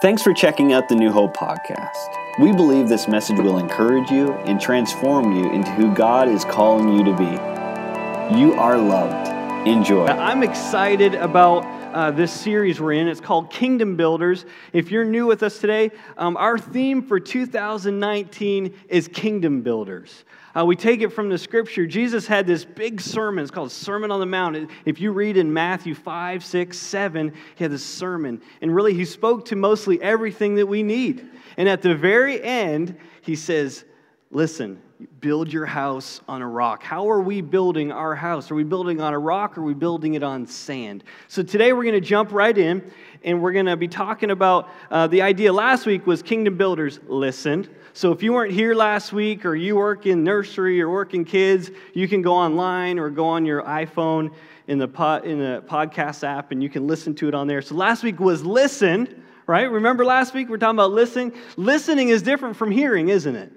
Thanks 0.00 0.22
for 0.22 0.32
checking 0.32 0.72
out 0.72 0.88
the 0.88 0.94
New 0.94 1.10
Hope 1.10 1.36
podcast. 1.36 2.14
We 2.38 2.52
believe 2.52 2.88
this 2.88 3.08
message 3.08 3.38
will 3.38 3.58
encourage 3.58 4.12
you 4.12 4.32
and 4.46 4.60
transform 4.60 5.32
you 5.32 5.52
into 5.52 5.72
who 5.72 5.92
God 5.92 6.28
is 6.28 6.44
calling 6.44 6.96
you 6.96 7.02
to 7.02 7.16
be. 7.16 8.38
You 8.38 8.54
are 8.54 8.78
loved. 8.78 9.26
Enjoy. 9.66 10.06
I'm 10.06 10.44
excited 10.44 11.16
about 11.16 11.64
uh, 11.92 12.10
this 12.10 12.32
series 12.32 12.80
we're 12.80 12.92
in. 12.92 13.08
It's 13.08 13.20
called 13.20 13.50
Kingdom 13.50 13.96
Builders. 13.96 14.44
If 14.72 14.90
you're 14.90 15.04
new 15.04 15.26
with 15.26 15.42
us 15.42 15.58
today, 15.58 15.90
um, 16.16 16.36
our 16.36 16.58
theme 16.58 17.02
for 17.02 17.18
2019 17.18 18.74
is 18.88 19.08
Kingdom 19.08 19.62
Builders. 19.62 20.24
Uh, 20.56 20.64
we 20.64 20.76
take 20.76 21.02
it 21.02 21.10
from 21.10 21.28
the 21.28 21.38
scripture. 21.38 21.86
Jesus 21.86 22.26
had 22.26 22.46
this 22.46 22.64
big 22.64 23.00
sermon. 23.00 23.42
It's 23.42 23.50
called 23.50 23.70
Sermon 23.70 24.10
on 24.10 24.20
the 24.20 24.26
Mount. 24.26 24.70
If 24.84 25.00
you 25.00 25.12
read 25.12 25.36
in 25.36 25.52
Matthew 25.52 25.94
5, 25.94 26.44
6, 26.44 26.78
7, 26.78 27.32
he 27.54 27.64
had 27.64 27.70
this 27.70 27.84
sermon. 27.84 28.40
And 28.60 28.74
really, 28.74 28.94
he 28.94 29.04
spoke 29.04 29.44
to 29.46 29.56
mostly 29.56 30.02
everything 30.02 30.56
that 30.56 30.66
we 30.66 30.82
need. 30.82 31.28
And 31.56 31.68
at 31.68 31.82
the 31.82 31.94
very 31.94 32.42
end, 32.42 32.96
he 33.20 33.36
says, 33.36 33.84
Listen, 34.30 34.78
build 35.20 35.50
your 35.50 35.64
house 35.64 36.20
on 36.28 36.42
a 36.42 36.46
rock. 36.46 36.82
How 36.82 37.08
are 37.10 37.22
we 37.22 37.40
building 37.40 37.90
our 37.90 38.14
house? 38.14 38.50
Are 38.50 38.54
we 38.54 38.62
building 38.62 39.00
on 39.00 39.14
a 39.14 39.18
rock 39.18 39.56
or 39.56 39.62
are 39.62 39.64
we 39.64 39.72
building 39.72 40.14
it 40.14 40.22
on 40.22 40.46
sand? 40.46 41.02
So 41.28 41.42
today 41.42 41.72
we're 41.72 41.84
going 41.84 41.94
to 41.94 42.06
jump 42.06 42.32
right 42.32 42.56
in 42.56 42.90
and 43.24 43.40
we're 43.40 43.52
going 43.52 43.64
to 43.66 43.76
be 43.76 43.88
talking 43.88 44.30
about 44.30 44.68
uh, 44.90 45.06
the 45.06 45.22
idea 45.22 45.50
last 45.50 45.86
week 45.86 46.06
was 46.06 46.22
kingdom 46.22 46.58
builders 46.58 47.00
listen. 47.06 47.70
So 47.94 48.12
if 48.12 48.22
you 48.22 48.34
weren't 48.34 48.52
here 48.52 48.74
last 48.74 49.14
week 49.14 49.46
or 49.46 49.54
you 49.54 49.76
work 49.76 50.04
in 50.04 50.24
nursery 50.24 50.82
or 50.82 50.90
work 50.90 51.14
in 51.14 51.24
kids, 51.24 51.70
you 51.94 52.06
can 52.06 52.20
go 52.20 52.34
online 52.34 52.98
or 52.98 53.08
go 53.08 53.26
on 53.28 53.46
your 53.46 53.62
iPhone 53.62 54.30
in 54.66 54.76
the, 54.76 54.88
pod, 54.88 55.24
in 55.24 55.38
the 55.38 55.64
podcast 55.66 56.22
app 56.22 56.52
and 56.52 56.62
you 56.62 56.68
can 56.68 56.86
listen 56.86 57.14
to 57.14 57.28
it 57.28 57.34
on 57.34 57.46
there. 57.46 57.62
So 57.62 57.74
last 57.76 58.02
week 58.02 58.20
was 58.20 58.44
listen, 58.44 59.24
right? 59.46 59.70
Remember 59.70 60.04
last 60.04 60.34
week 60.34 60.48
we 60.48 60.52
we're 60.52 60.58
talking 60.58 60.76
about 60.76 60.92
listening? 60.92 61.32
Listening 61.56 62.10
is 62.10 62.20
different 62.20 62.56
from 62.56 62.70
hearing, 62.70 63.08
isn't 63.08 63.34
it? 63.34 63.52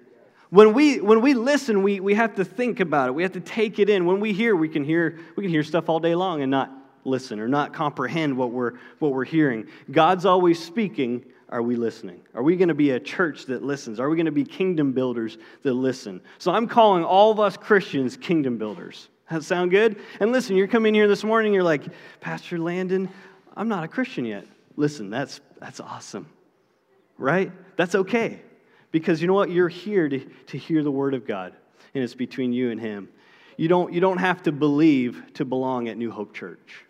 When 0.51 0.73
we, 0.73 0.99
when 0.99 1.21
we 1.21 1.33
listen, 1.33 1.81
we, 1.81 2.01
we 2.01 2.13
have 2.15 2.35
to 2.35 2.43
think 2.43 2.81
about 2.81 3.07
it. 3.07 3.13
We 3.13 3.23
have 3.23 3.31
to 3.31 3.39
take 3.39 3.79
it 3.79 3.89
in. 3.89 4.05
When 4.05 4.19
we 4.19 4.33
hear, 4.33 4.53
we 4.53 4.67
can 4.67 4.83
hear, 4.83 5.17
we 5.37 5.43
can 5.43 5.49
hear 5.49 5.63
stuff 5.63 5.87
all 5.87 6.01
day 6.01 6.13
long 6.13 6.41
and 6.41 6.51
not 6.51 6.69
listen 7.05 7.39
or 7.39 7.47
not 7.47 7.73
comprehend 7.73 8.35
what 8.35 8.51
we're, 8.51 8.73
what 8.99 9.13
we're 9.13 9.23
hearing. 9.23 9.67
God's 9.89 10.25
always 10.25 10.61
speaking. 10.61 11.23
Are 11.47 11.61
we 11.61 11.77
listening? 11.77 12.21
Are 12.33 12.43
we 12.43 12.57
going 12.57 12.67
to 12.67 12.73
be 12.73 12.91
a 12.91 12.99
church 12.99 13.45
that 13.45 13.63
listens? 13.63 13.97
Are 13.99 14.09
we 14.09 14.17
going 14.17 14.25
to 14.25 14.31
be 14.31 14.43
kingdom 14.43 14.91
builders 14.91 15.37
that 15.63 15.73
listen? 15.73 16.21
So 16.37 16.51
I'm 16.51 16.67
calling 16.67 17.05
all 17.05 17.31
of 17.31 17.39
us 17.39 17.55
Christians 17.55 18.17
kingdom 18.17 18.57
builders. 18.57 19.07
That 19.29 19.43
sound 19.45 19.71
good? 19.71 20.01
And 20.19 20.33
listen, 20.33 20.57
you're 20.57 20.67
coming 20.67 20.93
here 20.93 21.07
this 21.07 21.23
morning, 21.23 21.53
you're 21.53 21.63
like, 21.63 21.83
Pastor 22.19 22.59
Landon, 22.59 23.09
I'm 23.55 23.69
not 23.69 23.85
a 23.85 23.87
Christian 23.87 24.25
yet. 24.25 24.45
Listen, 24.75 25.09
that's, 25.09 25.39
that's 25.59 25.79
awesome, 25.79 26.27
right? 27.17 27.51
That's 27.77 27.95
okay. 27.95 28.41
Because 28.91 29.21
you 29.21 29.27
know 29.27 29.33
what? 29.33 29.49
You're 29.49 29.69
here 29.69 30.09
to, 30.09 30.19
to 30.19 30.57
hear 30.57 30.83
the 30.83 30.91
word 30.91 31.13
of 31.13 31.25
God, 31.25 31.53
and 31.93 32.03
it's 32.03 32.13
between 32.13 32.53
you 32.53 32.71
and 32.71 32.79
Him. 32.79 33.09
You 33.57 33.67
don't, 33.67 33.93
you 33.93 34.01
don't 34.01 34.17
have 34.17 34.43
to 34.43 34.51
believe 34.51 35.23
to 35.35 35.45
belong 35.45 35.87
at 35.87 35.97
New 35.97 36.11
Hope 36.11 36.33
Church. 36.33 36.85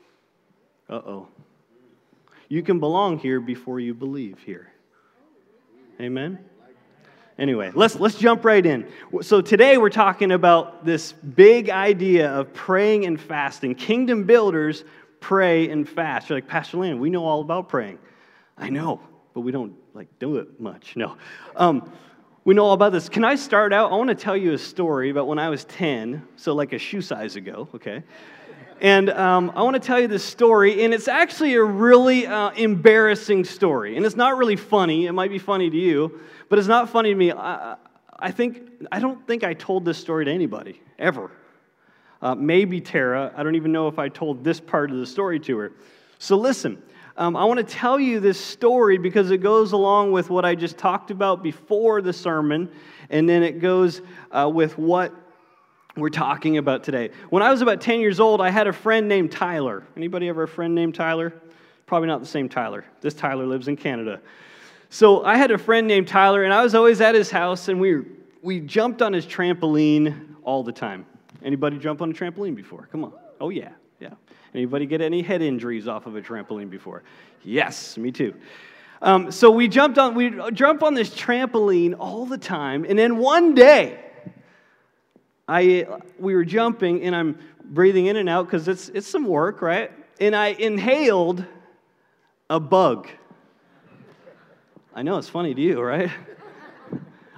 Uh 0.90 0.96
oh. 0.96 1.28
You 2.50 2.64
can 2.64 2.80
belong 2.80 3.18
here 3.18 3.40
before 3.40 3.80
you 3.80 3.94
believe 3.94 4.40
here. 4.46 4.72
Amen? 6.00 6.40
Anyway, 7.38 7.72
let's, 7.74 7.96
let's 7.96 8.16
jump 8.16 8.44
right 8.44 8.66
in. 8.66 8.88
So, 9.22 9.42
today 9.42 9.78
we're 9.78 9.90
talking 9.90 10.32
about 10.32 10.86
this 10.86 11.14
big 11.14 11.70
idea 11.70 12.30
of 12.30 12.54
praying 12.54 13.06
and 13.06 13.20
fasting. 13.20 13.74
Kingdom 13.76 14.26
builders 14.26 14.84
pray 15.22 15.70
and 15.70 15.88
fast. 15.88 16.30
You're 16.30 16.38
like, 16.38 16.48
Pastor 16.48 16.78
Land, 16.78 17.00
we 17.00 17.10
know 17.10 17.26
all 17.26 17.42
about 17.42 17.70
praying. 17.70 18.00
I 18.58 18.70
know, 18.70 19.00
but 19.34 19.42
we 19.42 19.52
don't 19.52 19.74
like 19.94 20.08
do 20.20 20.38
it 20.38 20.60
much. 20.60 20.96
No. 20.96 21.18
Um, 21.56 21.92
we 22.44 22.54
know 22.54 22.66
all 22.66 22.74
about 22.74 22.92
this. 22.92 23.10
Can 23.10 23.24
I 23.24 23.36
start 23.36 23.72
out? 23.74 23.92
I 23.92 23.96
want 23.96 24.10
to 24.10 24.16
tell 24.16 24.36
you 24.36 24.54
a 24.54 24.58
story 24.58 25.10
about 25.10 25.28
when 25.28 25.38
I 25.38 25.50
was 25.50 25.66
10, 25.66 26.28
so 26.38 26.54
like 26.54 26.74
a 26.74 26.80
shoe 26.80 27.02
size 27.02 27.36
ago, 27.36 27.68
okay? 27.76 28.04
And 28.80 29.12
um, 29.12 29.52
I 29.56 29.62
want 29.62 29.76
to 29.76 29.80
tell 29.80 30.00
you 30.00 30.08
this 30.08 30.24
story, 30.24 30.84
and 30.84 30.92
it's 30.92 31.08
actually 31.08 31.54
a 31.54 31.64
really 31.64 32.26
uh, 32.26 32.50
embarrassing 32.52 33.46
story. 33.46 33.96
And 33.96 34.06
it's 34.06 34.16
not 34.16 34.38
really 34.38 34.56
funny. 34.56 35.06
It 35.06 35.12
might 35.12 35.30
be 35.30 35.38
funny 35.38 35.70
to 35.70 35.78
you, 35.78 36.20
but 36.50 36.58
it's 36.58 36.68
not 36.68 36.90
funny 36.90 37.10
to 37.10 37.16
me. 37.16 37.32
I, 37.32 37.76
I 38.18 38.32
think, 38.32 38.72
I 38.92 39.00
don't 39.00 39.26
think 39.28 39.44
I 39.44 39.54
told 39.54 39.86
this 39.86 40.00
story 40.00 40.26
to 40.26 40.32
anybody, 40.32 40.82
ever. 40.98 41.30
Uh, 42.24 42.34
maybe 42.34 42.82
Tara. 42.82 43.32
I 43.36 43.44
don't 43.44 43.56
even 43.56 43.72
know 43.72 43.88
if 43.88 44.00
I 44.00 44.10
told 44.10 44.44
this 44.44 44.60
part 44.60 44.90
of 44.90 44.98
the 44.98 45.06
story 45.06 45.40
to 45.42 45.58
her. 45.58 45.74
So 46.18 46.38
listen, 46.38 46.82
um, 47.22 47.38
I 47.38 47.46
want 47.46 47.60
to 47.60 47.64
tell 47.64 48.00
you 48.00 48.20
this 48.20 48.44
story 48.44 48.98
because 48.98 49.30
it 49.30 49.44
goes 49.44 49.74
along 49.74 50.12
with 50.12 50.32
what 50.32 50.44
I 50.44 50.56
just 50.56 50.80
talked 50.80 51.12
about 51.12 51.44
before 51.44 52.02
the 52.02 52.12
sermon, 52.12 52.68
and 53.12 53.30
then 53.30 53.44
it 53.44 53.60
goes 53.60 54.02
uh, 54.32 54.50
with 54.52 54.76
what 54.76 55.14
we're 55.96 56.10
talking 56.10 56.58
about 56.58 56.84
today. 56.84 57.12
When 57.30 57.44
I 57.44 57.52
was 57.52 57.62
about 57.62 57.80
10 57.80 58.00
years 58.00 58.20
old, 58.20 58.42
I 58.42 58.50
had 58.50 58.66
a 58.66 58.74
friend 58.74 59.08
named 59.08 59.32
Tyler. 59.32 59.84
Anybody 59.96 60.30
ever 60.30 60.44
a 60.44 60.48
friend 60.48 60.74
named 60.74 60.96
Tyler? 60.96 61.32
Probably 61.86 62.08
not 62.08 62.22
the 62.22 62.26
same 62.26 62.50
Tyler. 62.50 62.86
This 63.02 63.14
Tyler 63.14 63.46
lives 63.46 63.68
in 63.68 63.76
Canada. 63.76 64.20
So 64.90 65.24
I 65.24 65.38
had 65.38 65.52
a 65.52 65.60
friend 65.60 65.86
named 65.88 66.08
Tyler, 66.08 66.44
and 66.44 66.52
I 66.52 66.64
was 66.64 66.74
always 66.74 67.02
at 67.02 67.14
his 67.14 67.30
house, 67.30 67.68
and 67.68 67.80
we, 67.80 68.02
we 68.42 68.62
jumped 68.62 69.04
on 69.04 69.14
his 69.14 69.28
trampoline 69.28 70.38
all 70.42 70.64
the 70.64 70.72
time. 70.72 71.06
Anybody 71.44 71.78
jump 71.78 72.02
on 72.02 72.10
a 72.10 72.14
trampoline 72.16 72.56
before? 72.56 72.90
Come 72.92 73.04
on. 73.04 73.14
Oh, 73.40 73.50
yeah. 73.50 73.74
Anybody 74.54 74.86
get 74.86 75.02
any 75.02 75.22
head 75.22 75.42
injuries 75.42 75.88
off 75.88 76.06
of 76.06 76.16
a 76.16 76.22
trampoline 76.22 76.70
before? 76.70 77.04
Yes, 77.44 77.98
me 77.98 78.12
too. 78.12 78.34
Um, 79.02 79.32
so 79.32 79.50
we 79.50 79.68
jumped 79.68 79.98
on 79.98 80.14
we 80.14 80.34
jump 80.54 80.84
on 80.84 80.94
this 80.94 81.10
trampoline 81.10 81.96
all 81.98 82.26
the 82.26 82.38
time, 82.38 82.86
and 82.88 83.00
then 83.00 83.18
one 83.18 83.56
day, 83.56 84.00
I 85.48 85.88
we 86.20 86.36
were 86.36 86.46
jumping, 86.46 87.02
and 87.04 87.16
I'm 87.16 87.40
breathing 87.64 88.08
in 88.08 88.18
and 88.18 88.30
out 88.30 88.46
because 88.46 88.68
it's 88.68 88.90
it's 88.90 89.08
some 89.08 89.26
work, 89.26 89.62
right? 89.62 89.92
And 90.20 90.36
I 90.36 90.48
inhaled 90.48 91.46
a 92.50 92.60
bug. 92.60 93.08
I 94.94 95.02
know 95.02 95.18
it's 95.18 95.30
funny 95.30 95.56
to 95.56 95.62
you, 95.62 95.82
right? 95.82 96.12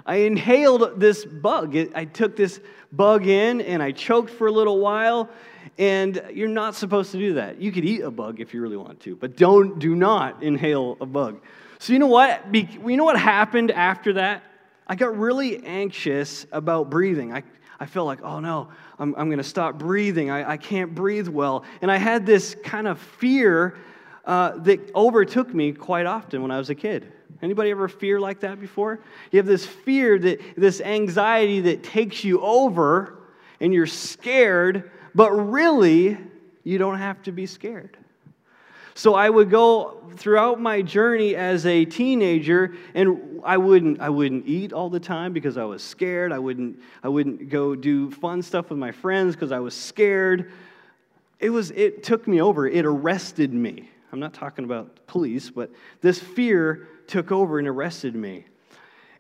I 0.06 0.16
inhaled 0.18 1.00
this 1.00 1.24
bug. 1.24 1.78
I 1.96 2.06
took 2.06 2.36
this 2.36 2.60
bug 2.92 3.28
in 3.28 3.62
and 3.62 3.82
I 3.82 3.92
choked 3.92 4.32
for 4.32 4.48
a 4.48 4.52
little 4.52 4.80
while, 4.80 5.30
and 5.78 6.24
you're 6.34 6.48
not 6.48 6.76
supposed 6.76 7.12
to 7.12 7.18
do 7.18 7.34
that. 7.36 7.60
You 7.60 7.72
could 7.72 7.86
eat 7.86 8.02
a 8.02 8.12
bug 8.12 8.40
if 8.40 8.54
you 8.54 8.62
really 8.62 8.78
want 8.78 9.00
to, 9.02 9.16
but 9.16 9.36
don't 9.36 9.80
do 9.80 9.96
not 9.96 10.44
inhale 10.44 10.98
a 11.02 11.06
bug. 11.06 11.42
So 11.80 11.94
you 11.94 12.00
know 12.00 12.08
what? 12.08 12.54
You 12.54 12.98
know 12.98 13.04
what 13.04 13.20
happened 13.20 13.72
after 13.72 14.14
that? 14.14 14.44
I 14.88 14.96
got 14.96 15.18
really 15.18 15.66
anxious 15.66 16.46
about 16.52 16.90
breathing. 16.90 17.34
I, 17.34 17.44
I 17.80 17.86
felt 17.86 18.06
like, 18.06 18.22
oh 18.22 18.40
no, 18.40 18.70
I'm, 19.00 19.16
I'm 19.16 19.28
going 19.28 19.40
to 19.40 19.44
stop 19.44 19.80
breathing. 19.80 20.30
I, 20.30 20.52
I 20.52 20.58
can't 20.58 20.94
breathe 20.94 21.28
well. 21.28 21.64
And 21.82 21.92
I 21.92 21.98
had 21.98 22.26
this 22.26 22.56
kind 22.64 22.88
of 22.88 23.00
fear 23.00 23.78
uh, 24.26 24.58
that 24.60 24.94
overtook 24.96 25.54
me 25.54 25.74
quite 25.74 26.06
often 26.06 26.42
when 26.42 26.52
I 26.52 26.58
was 26.58 26.70
a 26.70 26.76
kid. 26.76 27.12
Anybody 27.42 27.72
ever 27.72 27.90
fear 27.90 28.20
like 28.20 28.40
that 28.42 28.62
before? 28.62 29.02
You 29.32 29.38
have 29.38 29.46
this 29.46 29.66
fear 29.66 30.18
that 30.20 30.40
this 30.56 30.80
anxiety 30.80 31.60
that 31.62 31.84
takes 31.84 32.24
you 32.24 32.40
over 32.40 33.18
and 33.60 33.74
you're 33.74 33.88
scared 33.88 34.92
but 35.16 35.32
really, 35.32 36.18
you 36.64 36.78
don't 36.78 36.98
have 36.98 37.22
to 37.24 37.32
be 37.32 37.46
scared. 37.46 37.98
So 38.96 39.16
I 39.16 39.30
would 39.30 39.50
go 39.50 40.02
throughout 40.16 40.62
my 40.62 40.82
journey 40.84 41.36
as 41.36 41.66
a 41.66 41.84
teenager, 41.84 42.76
and 42.94 43.42
I 43.44 43.58
wouldn't, 43.58 44.00
I 44.00 44.10
wouldn't 44.10 44.48
eat 44.48 44.72
all 44.72 44.90
the 44.90 45.00
time 45.00 45.34
because 45.34 45.58
I 45.58 45.64
was 45.64 45.84
scared. 45.84 46.32
I 46.32 46.38
wouldn't, 46.38 46.80
I 47.02 47.10
wouldn't 47.10 47.50
go 47.50 47.76
do 47.76 48.12
fun 48.12 48.42
stuff 48.44 48.70
with 48.70 48.78
my 48.78 48.92
friends 48.92 49.36
because 49.36 49.52
I 49.52 49.60
was 49.60 49.76
scared. 49.76 50.52
It, 51.40 51.50
was, 51.50 51.72
it 51.72 52.04
took 52.04 52.28
me 52.28 52.40
over, 52.42 52.68
it 52.68 52.86
arrested 52.86 53.54
me. 53.54 53.90
I'm 54.12 54.20
not 54.20 54.34
talking 54.34 54.64
about 54.64 55.08
police, 55.08 55.50
but 55.50 55.72
this 56.02 56.20
fear 56.20 56.88
took 57.08 57.32
over 57.32 57.58
and 57.58 57.68
arrested 57.68 58.16
me. 58.16 58.46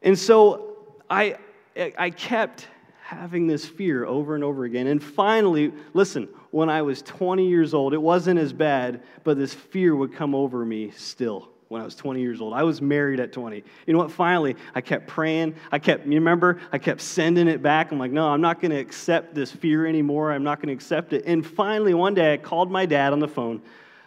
And 0.04 0.18
so 0.18 0.78
I, 1.10 1.38
I 1.76 2.12
kept 2.12 2.68
having 3.04 3.48
this 3.48 3.66
fear 3.66 4.06
over 4.06 4.34
and 4.34 4.44
over 4.44 4.64
again. 4.64 4.88
And 4.88 5.04
finally, 5.04 5.74
listen, 5.94 6.30
when 6.52 6.70
I 6.70 6.82
was 6.82 7.02
20 7.02 7.48
years 7.48 7.74
old, 7.74 7.94
it 7.94 8.02
wasn't 8.02 8.40
as 8.40 8.54
bad, 8.54 9.04
but 9.24 9.38
this 9.38 9.54
fear 9.54 9.96
would 9.96 10.14
come 10.14 10.34
over 10.34 10.66
me 10.66 10.92
still 10.92 11.50
when 11.68 11.82
I 11.82 11.86
was 11.86 11.96
20 11.96 12.22
years 12.22 12.40
old. 12.40 12.54
I 12.54 12.64
was 12.64 12.82
married 12.82 13.20
at 13.20 13.34
20. 13.34 13.64
You 13.88 13.94
know 13.94 14.00
what? 14.00 14.12
Finally, 14.12 14.56
I 14.74 14.80
kept 14.80 15.08
praying. 15.08 15.56
I 15.72 15.80
kept, 15.80 16.06
you 16.06 16.14
remember, 16.14 16.62
I 16.72 16.78
kept 16.78 17.02
sending 17.02 17.50
it 17.50 17.62
back. 17.62 17.92
I'm 17.92 18.00
like, 18.00 18.12
no, 18.12 18.30
I'm 18.30 18.42
not 18.42 18.62
going 18.62 18.72
to 18.72 18.80
accept 18.80 19.36
this 19.36 19.52
fear 19.52 19.86
anymore. 19.86 20.32
I'm 20.32 20.44
not 20.44 20.60
going 20.60 20.68
to 20.68 20.74
accept 20.74 21.12
it. 21.12 21.24
And 21.26 21.46
finally, 21.46 21.94
one 21.94 22.14
day, 22.14 22.34
I 22.34 22.38
called 22.38 22.72
my 22.72 22.86
dad 22.86 23.12
on 23.12 23.20
the 23.20 23.28
phone. 23.28 23.62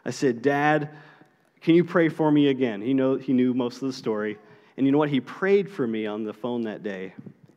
I 0.07 0.11
said, 0.11 0.41
Dad, 0.41 0.91
can 1.61 1.75
you 1.75 1.85
pray 1.85 2.09
for 2.09 2.31
me 2.31 2.49
again? 2.49 2.81
He, 2.81 2.95
know, 2.95 3.17
he 3.17 3.33
knew 3.33 3.53
most 3.53 3.83
of 3.83 3.89
the 3.89 3.93
story. 3.93 4.39
And 4.77 4.87
you 4.87 4.93
know 4.93 4.99
what? 4.99 5.11
He 5.11 5.21
prayed 5.21 5.69
for 5.69 5.87
me 5.87 6.07
on 6.07 6.25
the 6.25 6.33
phone 6.33 6.63
that 6.63 6.83
day. 6.83 7.13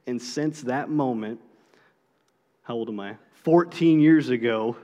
And 0.09 0.19
since 0.19 0.63
that 0.63 0.89
moment, 0.89 1.39
how 2.63 2.73
old 2.73 2.89
am 2.89 2.99
I? 2.99 3.15
14 3.43 3.99
years 3.99 4.29
ago, 4.29 4.75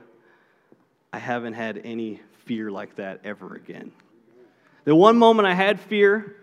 I 1.12 1.18
haven't 1.18 1.54
had 1.54 1.80
any 1.84 2.20
fear 2.44 2.70
like 2.70 2.94
that 2.94 3.22
ever 3.24 3.56
again. 3.56 3.90
The 4.84 4.94
one 4.94 5.16
moment 5.16 5.48
I 5.48 5.54
had 5.54 5.80
fear, 5.80 6.36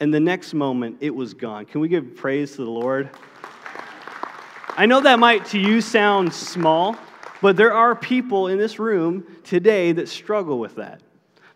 and 0.00 0.12
the 0.12 0.18
next 0.18 0.52
moment 0.52 0.96
it 1.00 1.14
was 1.14 1.32
gone. 1.32 1.64
Can 1.66 1.80
we 1.80 1.86
give 1.86 2.16
praise 2.16 2.56
to 2.56 2.64
the 2.64 2.70
Lord? 2.70 3.08
I 4.76 4.86
know 4.86 5.00
that 5.00 5.20
might 5.20 5.44
to 5.46 5.58
you 5.60 5.80
sound 5.80 6.34
small, 6.34 6.96
but 7.40 7.56
there 7.56 7.72
are 7.72 7.94
people 7.94 8.48
in 8.48 8.58
this 8.58 8.80
room 8.80 9.24
today 9.44 9.92
that 9.92 10.08
struggle 10.08 10.58
with 10.58 10.74
that. 10.74 11.02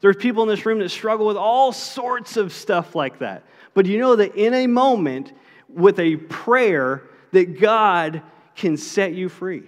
There's 0.01 0.15
people 0.15 0.45
in 0.45 0.49
this 0.49 0.65
room 0.65 0.79
that 0.79 0.91
struggle 0.91 1.27
with 1.27 1.37
all 1.37 1.73
sorts 1.73 2.37
of 2.37 2.53
stuff 2.53 2.95
like 2.95 3.19
that. 3.19 3.43
But 3.75 3.87
you 3.87 3.99
know 3.99 4.15
that 4.15 4.37
in 4.37 4.55
a 4.55 4.69
moment, 4.69 5.33
with 5.75 5.99
a 5.99 6.17
prayer, 6.17 7.03
that 7.33 7.61
God 7.61 8.23
can 8.55 8.77
set 8.77 9.15
you 9.15 9.29
free. 9.29 9.65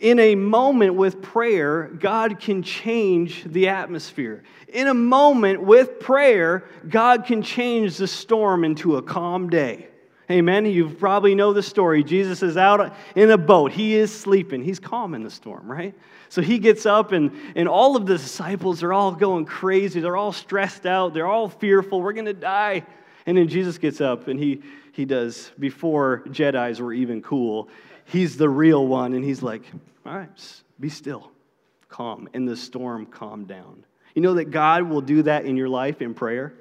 In 0.00 0.18
a 0.18 0.34
moment 0.34 0.94
with 0.94 1.22
prayer, 1.22 1.90
God 1.98 2.38
can 2.38 2.62
change 2.62 3.44
the 3.44 3.68
atmosphere. 3.68 4.42
In 4.68 4.88
a 4.88 4.94
moment 4.94 5.62
with 5.62 6.00
prayer, 6.00 6.68
God 6.88 7.24
can 7.24 7.42
change 7.42 7.96
the 7.96 8.06
storm 8.06 8.64
into 8.64 8.96
a 8.96 9.02
calm 9.02 9.48
day. 9.48 9.88
Amen. 10.30 10.66
You 10.66 10.90
probably 10.90 11.34
know 11.34 11.52
the 11.52 11.62
story. 11.62 12.02
Jesus 12.02 12.42
is 12.42 12.56
out 12.56 12.94
in 13.14 13.30
a 13.30 13.38
boat. 13.38 13.70
He 13.72 13.94
is 13.94 14.12
sleeping. 14.12 14.62
He's 14.62 14.80
calm 14.80 15.14
in 15.14 15.22
the 15.22 15.30
storm, 15.30 15.70
right? 15.70 15.94
So 16.28 16.42
he 16.42 16.58
gets 16.58 16.84
up, 16.84 17.12
and, 17.12 17.30
and 17.54 17.68
all 17.68 17.96
of 17.96 18.06
the 18.06 18.18
disciples 18.18 18.82
are 18.82 18.92
all 18.92 19.12
going 19.12 19.44
crazy. 19.44 20.00
They're 20.00 20.16
all 20.16 20.32
stressed 20.32 20.84
out. 20.84 21.14
They're 21.14 21.28
all 21.28 21.48
fearful. 21.48 22.02
We're 22.02 22.12
going 22.12 22.26
to 22.26 22.34
die. 22.34 22.82
And 23.26 23.36
then 23.36 23.48
Jesus 23.48 23.78
gets 23.78 24.00
up, 24.00 24.28
and 24.28 24.38
he, 24.38 24.62
he 24.92 25.04
does, 25.04 25.50
before 25.58 26.22
Jedi's 26.28 26.80
were 26.80 26.92
even 26.92 27.20
cool, 27.22 27.68
he's 28.04 28.36
the 28.36 28.48
real 28.48 28.86
one. 28.86 29.14
And 29.14 29.24
he's 29.24 29.42
like, 29.42 29.62
all 30.06 30.16
right, 30.16 30.62
be 30.78 30.88
still, 30.88 31.30
calm. 31.88 32.28
And 32.34 32.48
the 32.48 32.56
storm 32.56 33.04
calmed 33.06 33.48
down. 33.48 33.84
You 34.14 34.22
know 34.22 34.34
that 34.34 34.50
God 34.50 34.84
will 34.84 35.02
do 35.02 35.22
that 35.24 35.44
in 35.44 35.56
your 35.56 35.68
life 35.68 36.00
in 36.00 36.14
prayer? 36.14 36.54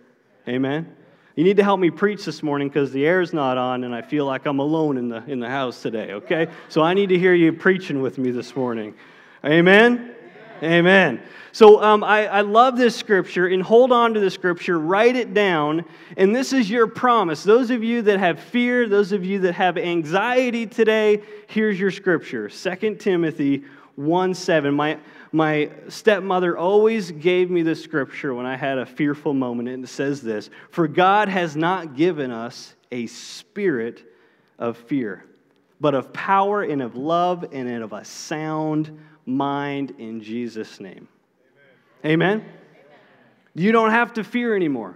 Amen. 0.47 0.95
You 1.35 1.43
need 1.43 1.57
to 1.57 1.63
help 1.63 1.79
me 1.79 1.89
preach 1.89 2.25
this 2.25 2.41
morning 2.41 2.69
because 2.69 2.91
the 2.91 3.05
air's 3.05 3.33
not 3.33 3.57
on 3.57 3.83
and 3.83 3.93
I 3.93 4.01
feel 4.01 4.25
like 4.25 4.45
I'm 4.45 4.59
alone 4.59 4.97
in 4.97 5.09
the, 5.09 5.23
in 5.25 5.39
the 5.39 5.49
house 5.49 5.81
today, 5.81 6.13
okay? 6.13 6.47
So 6.69 6.81
I 6.81 6.93
need 6.93 7.09
to 7.09 7.19
hear 7.19 7.33
you 7.33 7.51
preaching 7.51 8.01
with 8.01 8.17
me 8.17 8.31
this 8.31 8.55
morning. 8.55 8.93
Amen? 9.43 10.15
Amen. 10.63 11.21
So 11.51 11.81
um, 11.81 12.03
I, 12.03 12.27
I 12.27 12.41
love 12.41 12.77
this 12.77 12.95
scripture 12.95 13.47
and 13.47 13.61
hold 13.61 13.91
on 13.91 14.13
to 14.13 14.19
the 14.19 14.29
scripture, 14.29 14.79
write 14.79 15.15
it 15.15 15.33
down, 15.33 15.85
and 16.17 16.35
this 16.35 16.53
is 16.53 16.69
your 16.69 16.87
promise. 16.87 17.43
Those 17.43 17.71
of 17.71 17.83
you 17.83 18.01
that 18.03 18.19
have 18.19 18.39
fear, 18.39 18.87
those 18.87 19.11
of 19.11 19.25
you 19.25 19.39
that 19.39 19.53
have 19.53 19.77
anxiety 19.77 20.65
today, 20.65 21.21
here's 21.47 21.79
your 21.79 21.91
scripture 21.91 22.49
2 22.49 22.95
Timothy 22.95 23.63
1 23.95 24.33
7. 24.33 24.73
My, 24.73 24.97
my 25.31 25.69
stepmother 25.89 26.57
always 26.57 27.11
gave 27.11 27.49
me 27.49 27.61
the 27.61 27.75
scripture 27.75 28.33
when 28.33 28.45
I 28.45 28.55
had 28.55 28.77
a 28.77 28.85
fearful 28.85 29.33
moment, 29.33 29.69
and 29.69 29.83
it 29.83 29.87
says 29.87 30.21
this 30.21 30.49
For 30.71 30.87
God 30.87 31.29
has 31.29 31.55
not 31.55 31.95
given 31.95 32.31
us 32.31 32.75
a 32.91 33.07
spirit 33.07 34.03
of 34.57 34.77
fear, 34.77 35.25
but 35.81 35.95
of 35.95 36.13
power 36.13 36.63
and 36.63 36.81
of 36.81 36.95
love 36.95 37.45
and 37.51 37.69
of 37.83 37.93
a 37.93 38.05
sound 38.05 38.97
mind 39.25 39.93
in 39.97 40.21
Jesus' 40.21 40.79
name. 40.79 41.07
Amen? 42.03 42.39
Amen? 42.39 42.45
You 43.53 43.71
don't 43.71 43.91
have 43.91 44.13
to 44.13 44.23
fear 44.23 44.55
anymore. 44.55 44.95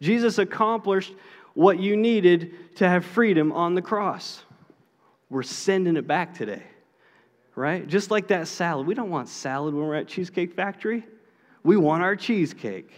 Jesus 0.00 0.38
accomplished 0.38 1.14
what 1.54 1.78
you 1.78 1.96
needed 1.96 2.76
to 2.76 2.88
have 2.88 3.04
freedom 3.04 3.52
on 3.52 3.74
the 3.74 3.82
cross. 3.82 4.42
We're 5.30 5.42
sending 5.42 5.96
it 5.96 6.06
back 6.06 6.34
today 6.34 6.62
right? 7.56 7.86
Just 7.86 8.10
like 8.10 8.28
that 8.28 8.48
salad. 8.48 8.86
We 8.86 8.94
don't 8.94 9.10
want 9.10 9.28
salad 9.28 9.74
when 9.74 9.86
we're 9.86 9.94
at 9.94 10.08
Cheesecake 10.08 10.54
Factory. 10.54 11.04
We 11.62 11.76
want 11.76 12.02
our 12.02 12.16
cheesecake. 12.16 12.90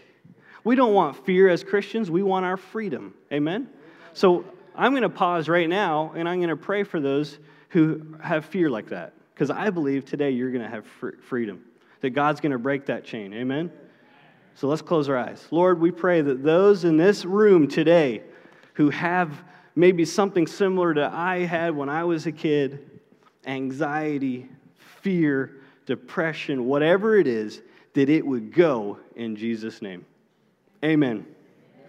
We 0.65 0.75
don't 0.75 0.95
want 0.95 1.25
fear 1.25 1.49
as 1.49 1.63
Christians. 1.63 2.11
We 2.11 2.23
want 2.23 2.45
our 2.45 2.57
freedom. 2.57 3.15
Amen? 3.33 3.69
So 4.13 4.45
I'm 4.75 4.93
going 4.93 5.03
to 5.03 5.09
pause 5.09 5.49
right 5.49 5.69
now 5.69 6.13
and 6.17 6.29
I'm 6.29 6.39
going 6.39 6.49
to 6.49 6.57
pray 6.57 6.83
for 6.83 7.01
those 7.01 7.39
who 7.71 8.17
have 8.21 8.47
fear 8.47 8.71
like 8.71 8.89
that. 8.89 9.13
Because 9.37 9.51
I 9.51 9.69
believe 9.69 10.07
today 10.07 10.31
you're 10.31 10.51
going 10.51 10.65
to 10.65 10.71
have 10.71 10.87
freedom, 11.21 11.63
that 12.01 12.11
God's 12.11 12.41
going 12.41 12.53
to 12.53 12.59
break 12.59 12.87
that 12.87 13.05
chain. 13.05 13.35
Amen? 13.35 13.71
So 14.55 14.67
let's 14.67 14.81
close 14.81 15.11
our 15.11 15.19
eyes. 15.19 15.47
Lord, 15.51 15.79
we 15.79 15.91
pray 15.91 16.23
that 16.23 16.43
those 16.43 16.85
in 16.85 16.97
this 16.97 17.27
room 17.27 17.69
today 17.69 18.23
who 18.73 18.89
have 18.89 19.45
maybe 19.75 20.07
something 20.07 20.47
similar 20.47 20.95
to 20.95 21.11
I 21.13 21.41
had 21.41 21.77
when 21.77 21.91
I 21.91 22.05
was 22.05 22.25
a 22.27 22.33
kid, 22.33 23.03
anxiety, 23.47 24.49
fear, 25.03 25.57
depression, 25.85 26.65
whatever 26.65 27.17
it 27.17 27.27
is, 27.27 27.61
that 27.93 28.09
it 28.09 28.27
would 28.27 28.55
go 28.55 28.99
in 29.17 29.37
Jesus' 29.37 29.83
name. 29.83 30.07
Amen. 30.83 31.27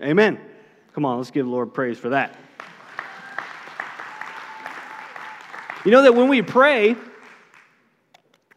Amen. 0.01 0.37
Come 0.93 1.05
on, 1.05 1.17
let's 1.17 1.31
give 1.31 1.45
the 1.45 1.51
Lord 1.51 1.73
praise 1.73 1.97
for 1.97 2.09
that. 2.09 2.35
You 5.85 5.91
know 5.91 6.01
that 6.01 6.13
when 6.13 6.27
we 6.27 6.41
pray, 6.41 6.97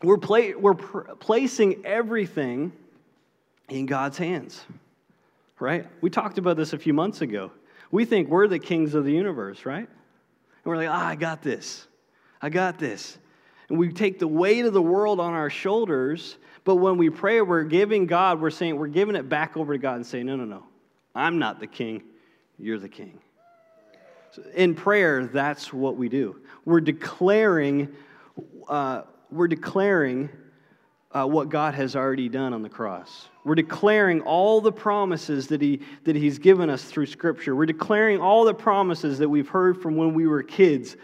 we're, 0.03 0.19
play, 0.19 0.55
we're 0.55 0.75
pr- 0.75 1.13
placing 1.19 1.85
everything 1.85 2.73
in 3.69 3.87
God's 3.87 4.19
hands, 4.19 4.65
right? 5.59 5.87
We 6.01 6.11
talked 6.11 6.39
about 6.39 6.57
this 6.57 6.73
a 6.73 6.79
few 6.79 6.93
months 6.93 7.21
ago. 7.21 7.53
We 7.91 8.05
think 8.05 8.29
we're 8.29 8.49
the 8.49 8.59
kings 8.59 8.95
of 8.95 9.05
the 9.05 9.13
universe, 9.13 9.67
right? 9.67 9.89
And 9.89 10.65
we're 10.65 10.77
like, 10.77 10.89
ah, 10.89 11.07
I 11.09 11.17
got 11.17 11.43
this. 11.43 11.87
I 12.41 12.49
got 12.49 12.79
this. 12.79 13.19
And 13.69 13.79
we 13.79 13.93
take 13.93 14.19
the 14.19 14.29
weight 14.29 14.65
of 14.65 14.73
the 14.73 14.83
world 14.83 15.21
on 15.21 15.33
our 15.33 15.51
shoulders, 15.51 16.37
but 16.65 16.77
when 16.77 16.97
we 16.97 17.11
pray, 17.11 17.41
we're 17.41 17.65
giving 17.65 18.07
God, 18.07 18.41
we're 18.41 18.51
saying, 18.51 18.77
we're 18.77 18.89
giving 18.89 19.17
it 19.17 19.29
back 19.29 19.57
over 19.57 19.73
to 19.73 19.79
God 19.79 19.97
and 19.97 20.07
saying, 20.07 20.27
no, 20.27 20.37
no, 20.37 20.45
no. 20.45 20.65
I'm 21.15 21.39
not 21.39 21.61
the 21.61 21.67
king, 21.67 22.03
you're 22.59 22.79
the 22.79 22.89
king. 22.89 23.19
So 24.33 24.43
in 24.55 24.75
prayer, 24.75 25.27
that's 25.27 25.73
what 25.73 25.97
we 25.97 26.09
do. 26.09 26.41
We're 26.65 26.81
declaring, 26.81 27.95
uh, 28.69 29.03
we're 29.31 29.49
declaring 29.49 30.31
uh, 31.13 31.27
what 31.27 31.49
God 31.49 31.75
has 31.75 31.97
already 31.97 32.29
done 32.29 32.53
on 32.53 32.63
the 32.63 32.69
cross. 32.69 33.29
We're 33.45 33.57
declaring 33.57 34.21
all 34.21 34.61
the 34.61 34.73
promises 34.73 35.49
that, 35.49 35.61
he, 35.61 35.81
that 36.05 36.15
He's 36.15 36.39
given 36.39 36.71
us 36.71 36.85
through 36.85 37.07
Scripture. 37.07 37.57
We're 37.57 37.67
declaring 37.67 38.21
all 38.21 38.45
the 38.45 38.55
promises 38.55 39.19
that 39.19 39.29
we've 39.29 39.49
heard 39.49 39.83
from 39.83 39.97
when 39.97 40.15
we 40.15 40.27
were 40.27 40.43
kids 40.43 40.97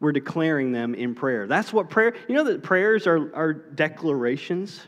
we're 0.00 0.12
declaring 0.12 0.72
them 0.72 0.94
in 0.94 1.14
prayer. 1.14 1.46
That's 1.46 1.72
what 1.72 1.90
prayer, 1.90 2.14
you 2.26 2.34
know 2.34 2.44
that 2.44 2.62
prayers 2.62 3.06
are, 3.06 3.34
are 3.34 3.52
declarations, 3.52 4.80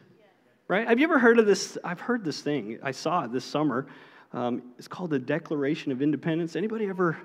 right? 0.69 0.89
Have 0.89 0.99
you 0.99 1.05
ever 1.05 1.19
heard 1.19 1.39
of 1.39 1.47
this? 1.47 1.77
I've 1.85 2.01
heard 2.01 2.25
this 2.25 2.41
thing. 2.41 2.79
I 2.83 2.93
saw 2.93 3.25
it 3.25 3.33
this 3.33 3.45
summer. 3.45 3.87
Um, 4.33 4.63
it's 4.79 4.89
called 4.89 5.11
the 5.11 5.19
Declaration 5.19 5.93
of 5.93 6.01
Independence. 6.01 6.57
Anybody 6.57 6.87
ever, 6.87 7.19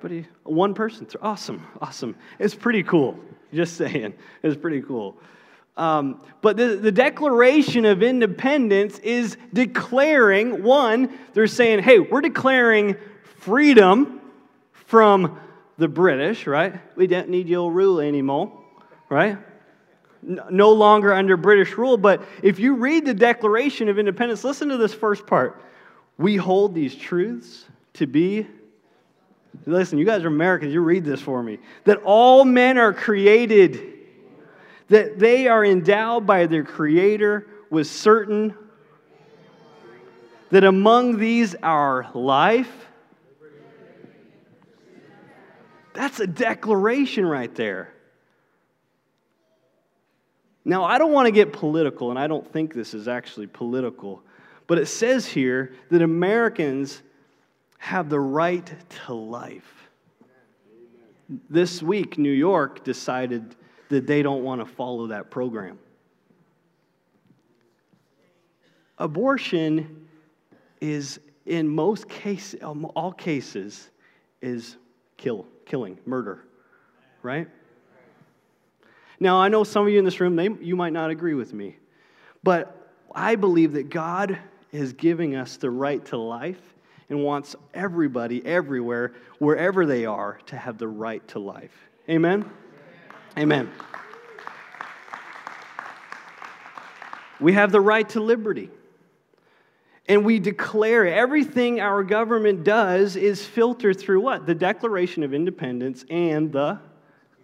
anybody, 0.00 0.26
one 0.44 0.72
person? 0.72 1.06
Awesome, 1.20 1.66
awesome. 1.82 2.16
It's 2.38 2.54
pretty 2.54 2.82
cool. 2.82 3.18
Just 3.54 3.76
saying. 3.76 4.14
It's 4.42 4.56
pretty 4.56 4.82
cool. 4.82 5.16
Um, 5.76 6.20
but 6.42 6.56
the, 6.56 6.76
the 6.76 6.92
Declaration 6.92 7.84
of 7.84 8.02
Independence 8.02 8.98
is 8.98 9.36
declaring 9.52 10.62
one, 10.62 11.18
they're 11.32 11.46
saying, 11.46 11.82
hey, 11.82 11.98
we're 11.98 12.20
declaring 12.20 12.96
freedom 13.38 14.20
from 14.72 15.38
the 15.78 15.88
British, 15.88 16.46
right? 16.46 16.80
We 16.96 17.06
don't 17.06 17.28
need 17.28 17.48
your 17.48 17.72
rule 17.72 18.00
anymore, 18.00 18.52
right? 19.08 19.38
No 20.22 20.72
longer 20.72 21.12
under 21.12 21.36
British 21.36 21.76
rule. 21.76 21.96
But 21.96 22.22
if 22.42 22.58
you 22.58 22.74
read 22.74 23.06
the 23.06 23.14
Declaration 23.14 23.88
of 23.88 23.98
Independence, 23.98 24.44
listen 24.44 24.68
to 24.68 24.76
this 24.76 24.94
first 24.94 25.26
part. 25.26 25.60
We 26.18 26.36
hold 26.36 26.74
these 26.74 26.94
truths 26.94 27.64
to 27.94 28.06
be, 28.06 28.46
listen, 29.66 29.98
you 29.98 30.04
guys 30.04 30.24
are 30.24 30.28
Americans, 30.28 30.72
you 30.72 30.80
read 30.80 31.04
this 31.04 31.20
for 31.20 31.42
me, 31.42 31.58
that 31.84 31.98
all 32.04 32.44
men 32.44 32.78
are 32.78 32.92
created, 32.92 33.80
that 34.88 35.18
they 35.18 35.48
are 35.48 35.64
endowed 35.64 36.26
by 36.26 36.46
their 36.46 36.64
Creator 36.64 37.46
with 37.70 37.86
certain, 37.86 38.54
that 40.50 40.64
among 40.64 41.18
these 41.18 41.54
are 41.62 42.10
life, 42.14 42.70
That's 45.94 46.20
a 46.20 46.26
declaration 46.26 47.26
right 47.26 47.54
there. 47.54 47.92
Now, 50.64 50.84
I 50.84 50.98
don't 50.98 51.12
want 51.12 51.26
to 51.26 51.32
get 51.32 51.52
political, 51.52 52.10
and 52.10 52.18
I 52.18 52.26
don't 52.26 52.50
think 52.52 52.72
this 52.72 52.94
is 52.94 53.08
actually 53.08 53.48
political, 53.48 54.22
but 54.66 54.78
it 54.78 54.86
says 54.86 55.26
here 55.26 55.74
that 55.90 56.02
Americans 56.02 57.02
have 57.82 58.08
the 58.08 58.20
right 58.20 58.72
to 58.88 59.12
life. 59.12 59.88
This 61.50 61.82
week, 61.82 62.16
New 62.16 62.30
York 62.30 62.84
decided 62.84 63.56
that 63.88 64.06
they 64.06 64.22
don't 64.22 64.44
want 64.44 64.60
to 64.60 64.64
follow 64.64 65.08
that 65.08 65.32
program. 65.32 65.80
Abortion 68.98 70.06
is, 70.80 71.18
in 71.44 71.68
most 71.68 72.08
cases, 72.08 72.62
um, 72.62 72.84
all 72.94 73.10
cases, 73.10 73.90
is 74.40 74.76
kill 75.16 75.44
killing, 75.66 75.98
murder, 76.06 76.44
right? 77.24 77.48
Now, 79.18 79.38
I 79.38 79.48
know 79.48 79.64
some 79.64 79.84
of 79.84 79.92
you 79.92 79.98
in 79.98 80.04
this 80.04 80.20
room, 80.20 80.36
they, 80.36 80.50
you 80.60 80.76
might 80.76 80.92
not 80.92 81.10
agree 81.10 81.34
with 81.34 81.52
me, 81.52 81.74
but 82.44 82.92
I 83.12 83.34
believe 83.34 83.72
that 83.72 83.90
God 83.90 84.38
is 84.70 84.92
giving 84.92 85.34
us 85.34 85.56
the 85.56 85.68
right 85.68 86.04
to 86.06 86.16
life 86.16 86.71
and 87.12 87.22
wants 87.22 87.54
everybody, 87.74 88.44
everywhere, 88.44 89.12
wherever 89.38 89.84
they 89.84 90.06
are, 90.06 90.38
to 90.46 90.56
have 90.56 90.78
the 90.78 90.88
right 90.88 91.26
to 91.28 91.38
life. 91.38 91.90
Amen? 92.08 92.50
Amen. 93.36 93.70
We 97.38 97.52
have 97.52 97.70
the 97.70 97.82
right 97.82 98.08
to 98.10 98.20
liberty. 98.20 98.70
And 100.08 100.24
we 100.24 100.38
declare 100.38 101.06
everything 101.06 101.80
our 101.80 102.02
government 102.02 102.64
does 102.64 103.14
is 103.14 103.44
filtered 103.44 104.00
through 104.00 104.22
what? 104.22 104.46
The 104.46 104.54
Declaration 104.54 105.22
of 105.22 105.34
Independence 105.34 106.06
and 106.08 106.50
the 106.50 106.80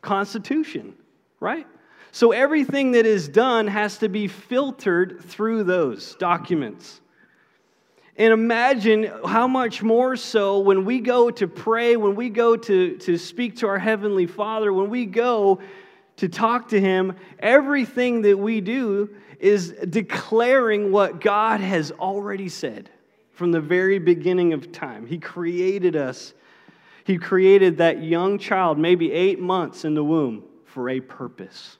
Constitution, 0.00 0.94
right? 1.40 1.66
So 2.10 2.32
everything 2.32 2.92
that 2.92 3.04
is 3.04 3.28
done 3.28 3.66
has 3.66 3.98
to 3.98 4.08
be 4.08 4.28
filtered 4.28 5.22
through 5.22 5.64
those 5.64 6.14
documents. 6.14 7.02
And 8.18 8.32
imagine 8.32 9.04
how 9.24 9.46
much 9.46 9.80
more 9.80 10.16
so 10.16 10.58
when 10.58 10.84
we 10.84 10.98
go 10.98 11.30
to 11.30 11.46
pray, 11.46 11.96
when 11.96 12.16
we 12.16 12.30
go 12.30 12.56
to, 12.56 12.96
to 12.98 13.16
speak 13.16 13.58
to 13.58 13.68
our 13.68 13.78
Heavenly 13.78 14.26
Father, 14.26 14.72
when 14.72 14.90
we 14.90 15.06
go 15.06 15.60
to 16.16 16.28
talk 16.28 16.70
to 16.70 16.80
Him, 16.80 17.14
everything 17.38 18.22
that 18.22 18.36
we 18.36 18.60
do 18.60 19.08
is 19.38 19.70
declaring 19.88 20.90
what 20.90 21.20
God 21.20 21.60
has 21.60 21.92
already 21.92 22.48
said 22.48 22.90
from 23.30 23.52
the 23.52 23.60
very 23.60 24.00
beginning 24.00 24.52
of 24.52 24.72
time. 24.72 25.06
He 25.06 25.18
created 25.18 25.94
us, 25.94 26.34
He 27.04 27.18
created 27.18 27.78
that 27.78 28.02
young 28.02 28.40
child, 28.40 28.80
maybe 28.80 29.12
eight 29.12 29.38
months 29.38 29.84
in 29.84 29.94
the 29.94 30.02
womb, 30.02 30.42
for 30.64 30.88
a 30.88 30.98
purpose. 30.98 31.78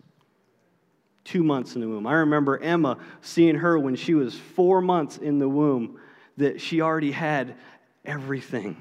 Two 1.24 1.42
months 1.42 1.74
in 1.74 1.80
the 1.80 1.88
womb. 1.88 2.06
I 2.06 2.12
remember 2.12 2.58
Emma 2.58 2.96
seeing 3.22 3.56
her 3.56 3.76
when 3.76 3.96
she 3.96 4.14
was 4.14 4.36
four 4.36 4.80
months 4.80 5.18
in 5.18 5.40
the 5.40 5.48
womb 5.48 5.98
that 6.38 6.60
she 6.60 6.80
already 6.80 7.12
had 7.12 7.54
everything. 8.04 8.80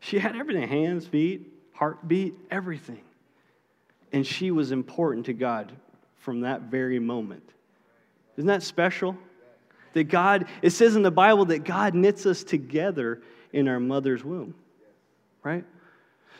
She 0.00 0.18
had 0.18 0.34
everything 0.34 0.66
hands, 0.68 1.06
feet, 1.06 1.52
heartbeat, 1.72 2.34
everything. 2.50 3.02
And 4.12 4.26
she 4.26 4.50
was 4.50 4.72
important 4.72 5.26
to 5.26 5.32
God 5.32 5.72
from 6.18 6.42
that 6.42 6.62
very 6.62 6.98
moment. 6.98 7.48
Isn't 8.36 8.48
that 8.48 8.62
special? 8.62 9.16
That 9.92 10.04
God, 10.04 10.46
it 10.62 10.70
says 10.70 10.96
in 10.96 11.02
the 11.02 11.10
Bible 11.10 11.44
that 11.46 11.64
God 11.64 11.94
knits 11.94 12.24
us 12.26 12.44
together 12.44 13.20
in 13.52 13.68
our 13.68 13.80
mother's 13.80 14.24
womb, 14.24 14.54
right? 15.42 15.64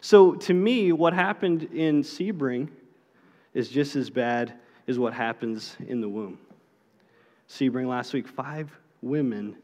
So 0.01 0.35
to 0.35 0.55
me, 0.55 0.93
what 0.93 1.13
happened 1.13 1.65
in 1.75 2.03
Sebring 2.03 2.69
is 3.55 3.69
just 3.69 3.97
as 3.97 4.09
bad 4.09 4.55
as 4.89 4.99
what 4.99 5.13
happens 5.13 5.77
in 5.87 6.01
the 6.01 6.09
womb. 6.09 6.39
Sebring 7.49 7.87
last 7.87 8.13
week, 8.13 8.27
five 8.27 8.73
women 9.03 9.57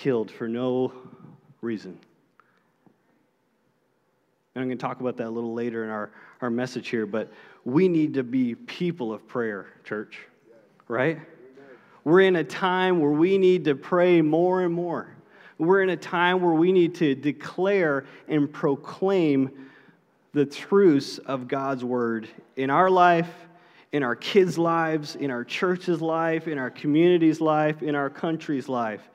killed 0.00 0.30
for 0.30 0.48
no 0.48 0.90
reason. 1.60 1.90
And 4.54 4.62
I'm 4.62 4.68
going 4.68 4.78
to 4.78 4.82
talk 4.82 5.00
about 5.00 5.18
that 5.18 5.26
a 5.26 5.30
little 5.30 5.52
later 5.52 5.84
in 5.84 5.90
our, 5.90 6.10
our 6.40 6.48
message 6.48 6.88
here, 6.88 7.04
but 7.04 7.30
we 7.66 7.86
need 7.86 8.14
to 8.14 8.22
be 8.22 8.54
people 8.54 9.12
of 9.12 9.28
prayer, 9.28 9.66
church, 9.84 10.18
right? 10.88 11.20
We're 12.02 12.22
in 12.22 12.36
a 12.36 12.44
time 12.44 13.00
where 13.00 13.10
we 13.10 13.36
need 13.36 13.66
to 13.66 13.74
pray 13.74 14.22
more 14.22 14.62
and 14.62 14.72
more. 14.72 15.14
We're 15.58 15.82
in 15.82 15.90
a 15.90 15.98
time 15.98 16.40
where 16.40 16.54
we 16.54 16.72
need 16.72 16.94
to 16.94 17.14
declare 17.14 18.06
and 18.26 18.50
proclaim 18.50 19.50
the 20.32 20.46
truths 20.46 21.18
of 21.18 21.46
God's 21.46 21.84
word 21.84 22.26
in 22.56 22.70
our 22.70 22.88
life, 22.88 23.28
in 23.92 24.02
our 24.02 24.16
kids' 24.16 24.56
lives, 24.56 25.14
in 25.14 25.30
our 25.30 25.44
church's 25.44 26.00
life, 26.00 26.48
in 26.48 26.56
our 26.56 26.70
community's 26.70 27.42
life, 27.42 27.82
in 27.82 27.94
our 27.94 28.08
country's 28.08 28.66
life. 28.66 29.06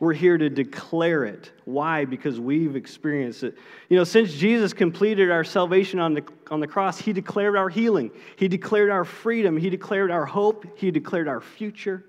We're 0.00 0.12
here 0.12 0.38
to 0.38 0.48
declare 0.48 1.24
it. 1.24 1.50
Why? 1.64 2.04
Because 2.04 2.38
we've 2.38 2.76
experienced 2.76 3.42
it. 3.42 3.58
You 3.88 3.96
know, 3.96 4.04
since 4.04 4.32
Jesus 4.32 4.72
completed 4.72 5.30
our 5.30 5.42
salvation 5.42 5.98
on 5.98 6.14
the, 6.14 6.22
on 6.50 6.60
the 6.60 6.68
cross, 6.68 7.00
He 7.00 7.12
declared 7.12 7.56
our 7.56 7.68
healing, 7.68 8.10
He 8.36 8.46
declared 8.48 8.90
our 8.90 9.04
freedom, 9.04 9.56
He 9.56 9.70
declared 9.70 10.10
our 10.10 10.24
hope, 10.24 10.66
He 10.78 10.90
declared 10.90 11.26
our 11.26 11.40
future, 11.40 12.04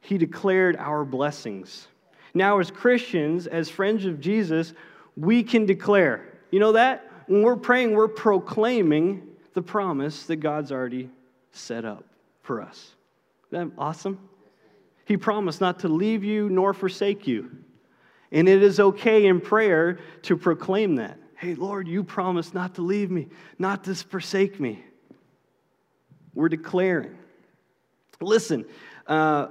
He 0.00 0.18
declared 0.18 0.76
our 0.76 1.04
blessings. 1.04 1.86
Now, 2.34 2.58
as 2.58 2.70
Christians, 2.70 3.46
as 3.46 3.68
friends 3.68 4.04
of 4.06 4.20
Jesus, 4.20 4.72
we 5.16 5.42
can 5.42 5.66
declare. 5.66 6.38
You 6.50 6.60
know 6.60 6.72
that? 6.72 7.10
When 7.26 7.42
we're 7.42 7.56
praying, 7.56 7.94
we're 7.94 8.08
proclaiming 8.08 9.26
the 9.54 9.62
promise 9.62 10.24
that 10.24 10.36
God's 10.36 10.72
already 10.72 11.10
set 11.52 11.84
up 11.84 12.04
for 12.42 12.60
us. 12.60 12.94
Isn't 13.52 13.76
that 13.76 13.80
awesome? 13.80 14.18
He 15.10 15.16
promised 15.16 15.60
not 15.60 15.80
to 15.80 15.88
leave 15.88 16.22
you 16.22 16.48
nor 16.48 16.72
forsake 16.72 17.26
you. 17.26 17.50
And 18.30 18.48
it 18.48 18.62
is 18.62 18.78
okay 18.78 19.26
in 19.26 19.40
prayer 19.40 19.98
to 20.22 20.36
proclaim 20.36 20.94
that. 20.94 21.18
Hey, 21.36 21.56
Lord, 21.56 21.88
you 21.88 22.04
promised 22.04 22.54
not 22.54 22.76
to 22.76 22.82
leave 22.82 23.10
me, 23.10 23.26
not 23.58 23.82
to 23.84 23.96
forsake 23.96 24.60
me. 24.60 24.84
We're 26.32 26.48
declaring. 26.48 27.18
Listen, 28.20 28.64
uh, 29.08 29.48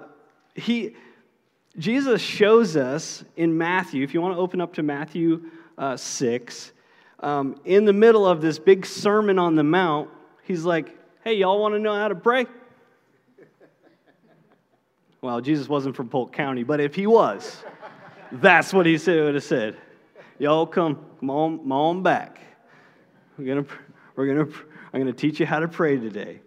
he, 0.55 0.95
Jesus 1.77 2.21
shows 2.21 2.77
us 2.77 3.25
in 3.35 3.57
Matthew, 3.57 4.01
if 4.05 4.13
you 4.13 4.21
want 4.21 4.35
to 4.35 4.39
open 4.39 4.61
up 4.61 4.75
to 4.75 4.81
Matthew 4.81 5.51
uh, 5.77 5.97
6, 5.97 6.71
um, 7.19 7.59
in 7.65 7.83
the 7.83 7.91
middle 7.91 8.25
of 8.25 8.39
this 8.39 8.59
big 8.59 8.85
Sermon 8.85 9.37
on 9.37 9.55
the 9.55 9.63
Mount, 9.65 10.09
he's 10.43 10.63
like, 10.63 10.97
hey, 11.25 11.33
y'all 11.33 11.59
want 11.59 11.75
to 11.75 11.79
know 11.79 11.95
how 11.95 12.07
to 12.07 12.15
pray? 12.15 12.45
Well, 15.21 15.41
Jesus 15.41 15.67
wasn't 15.67 15.97
from 15.97 16.07
Polk 16.07 16.31
County, 16.31 16.63
but 16.63 16.79
if 16.79 16.95
he 16.95 17.05
was, 17.05 17.61
that's 18.31 18.73
what 18.73 18.85
he 18.85 18.93
would 18.93 19.35
have 19.35 19.43
said. 19.43 19.75
Y'all 20.37 20.65
come, 20.65 21.05
come 21.19 21.29
on, 21.29 21.57
come 21.57 21.71
on 21.73 22.03
back. 22.03 22.39
We're 23.37 23.55
gonna, 23.55 23.67
we're 24.15 24.27
gonna, 24.27 24.57
I'm 24.93 25.01
gonna 25.01 25.11
teach 25.11 25.41
you 25.41 25.45
how 25.45 25.59
to 25.59 25.67
pray 25.67 25.97
today. 25.97 26.39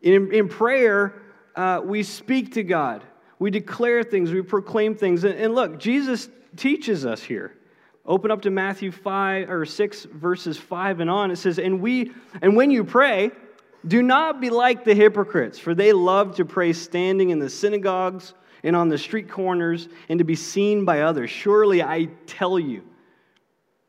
In, 0.00 0.32
in 0.32 0.48
prayer, 0.48 1.20
uh, 1.54 1.82
we 1.84 2.02
speak 2.02 2.54
to 2.54 2.62
God. 2.62 3.04
We 3.38 3.50
declare 3.50 4.02
things. 4.02 4.32
We 4.32 4.40
proclaim 4.40 4.94
things. 4.94 5.24
And, 5.24 5.34
and 5.34 5.54
look, 5.54 5.78
Jesus 5.78 6.30
teaches 6.56 7.04
us 7.04 7.22
here. 7.22 7.54
Open 8.06 8.30
up 8.30 8.40
to 8.42 8.50
Matthew 8.50 8.92
5 8.92 9.50
or 9.50 9.66
6 9.66 10.04
verses 10.04 10.56
5 10.56 11.00
and 11.00 11.10
on. 11.10 11.30
It 11.30 11.36
says, 11.36 11.58
"And 11.58 11.82
we 11.82 12.12
and 12.40 12.56
when 12.56 12.70
you 12.70 12.82
pray, 12.82 13.30
do 13.86 14.02
not 14.02 14.40
be 14.40 14.50
like 14.50 14.84
the 14.84 14.94
hypocrites, 14.94 15.58
for 15.58 15.74
they 15.74 15.92
love 15.92 16.36
to 16.36 16.44
pray 16.44 16.72
standing 16.72 17.30
in 17.30 17.38
the 17.38 17.48
synagogues 17.48 18.34
and 18.62 18.76
on 18.76 18.88
the 18.88 18.98
street 18.98 19.30
corners 19.30 19.88
and 20.08 20.18
to 20.18 20.24
be 20.24 20.34
seen 20.34 20.84
by 20.84 21.02
others. 21.02 21.30
Surely 21.30 21.82
I 21.82 22.08
tell 22.26 22.58
you, 22.58 22.82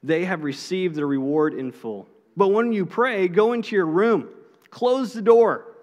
they 0.03 0.25
have 0.25 0.43
received 0.43 0.95
their 0.95 1.07
reward 1.07 1.53
in 1.53 1.71
full. 1.71 2.07
But 2.38 2.50
when 2.50 2.71
you 2.71 2.86
pray, 2.86 3.27
go 3.27 3.53
into 3.53 3.75
your 3.75 3.86
room, 3.86 4.29
close 4.69 5.13
the 5.13 5.21
door, 5.21 5.75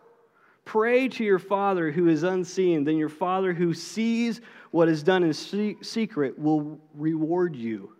pray 0.64 1.08
to 1.08 1.24
your 1.24 1.38
Father 1.38 1.90
who 1.90 2.08
is 2.08 2.22
unseen. 2.22 2.84
Then 2.84 2.96
your 2.96 3.10
Father 3.10 3.52
who 3.52 3.74
sees 3.74 4.40
what 4.70 4.88
is 4.88 5.02
done 5.02 5.22
in 5.22 5.32
secret 5.32 6.38
will 6.38 6.80
reward 6.94 7.54
you. 7.54 7.92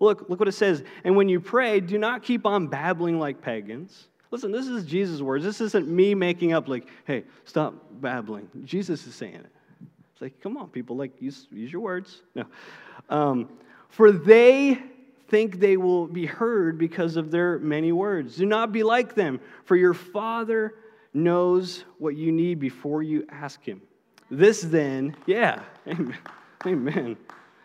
Look, 0.00 0.28
look 0.28 0.38
what 0.38 0.48
it 0.48 0.52
says. 0.52 0.84
And 1.04 1.16
when 1.16 1.28
you 1.28 1.40
pray, 1.40 1.80
do 1.80 1.98
not 1.98 2.22
keep 2.22 2.46
on 2.46 2.68
babbling 2.68 3.18
like 3.18 3.40
pagans 3.40 4.08
Listen, 4.30 4.52
this 4.52 4.66
is 4.66 4.84
Jesus' 4.84 5.20
words. 5.20 5.44
This 5.44 5.60
isn't 5.60 5.88
me 5.88 6.14
making 6.14 6.52
up, 6.52 6.68
like, 6.68 6.86
hey, 7.06 7.24
stop 7.44 7.74
babbling. 8.00 8.48
Jesus 8.64 9.06
is 9.06 9.14
saying 9.14 9.36
it. 9.36 9.52
It's 10.12 10.20
like, 10.20 10.40
come 10.42 10.56
on, 10.56 10.68
people, 10.68 10.96
like, 10.96 11.12
use, 11.20 11.46
use 11.50 11.72
your 11.72 11.80
words. 11.80 12.22
No. 12.34 12.44
Um, 13.08 13.48
for 13.88 14.12
they 14.12 14.78
think 15.28 15.60
they 15.60 15.76
will 15.76 16.06
be 16.06 16.26
heard 16.26 16.78
because 16.78 17.16
of 17.16 17.30
their 17.30 17.58
many 17.58 17.92
words. 17.92 18.36
Do 18.36 18.46
not 18.46 18.72
be 18.72 18.82
like 18.82 19.14
them, 19.14 19.40
for 19.64 19.76
your 19.76 19.94
Father 19.94 20.74
knows 21.14 21.84
what 21.98 22.16
you 22.16 22.32
need 22.32 22.58
before 22.58 23.02
you 23.02 23.26
ask 23.30 23.62
Him. 23.62 23.80
This 24.30 24.60
then, 24.60 25.16
yeah, 25.26 25.62
amen. 25.86 26.18
amen. 26.66 27.16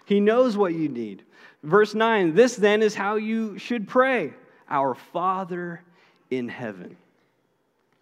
He 0.05 0.19
knows 0.19 0.55
what 0.57 0.73
you 0.73 0.89
need. 0.89 1.23
Verse 1.63 1.93
9, 1.93 2.35
this 2.35 2.55
then 2.55 2.81
is 2.81 2.93
how 2.93 3.15
you 3.15 3.57
should 3.57 3.87
pray 3.87 4.33
Our 4.69 4.95
Father 4.95 5.81
in 6.29 6.47
heaven. 6.47 6.97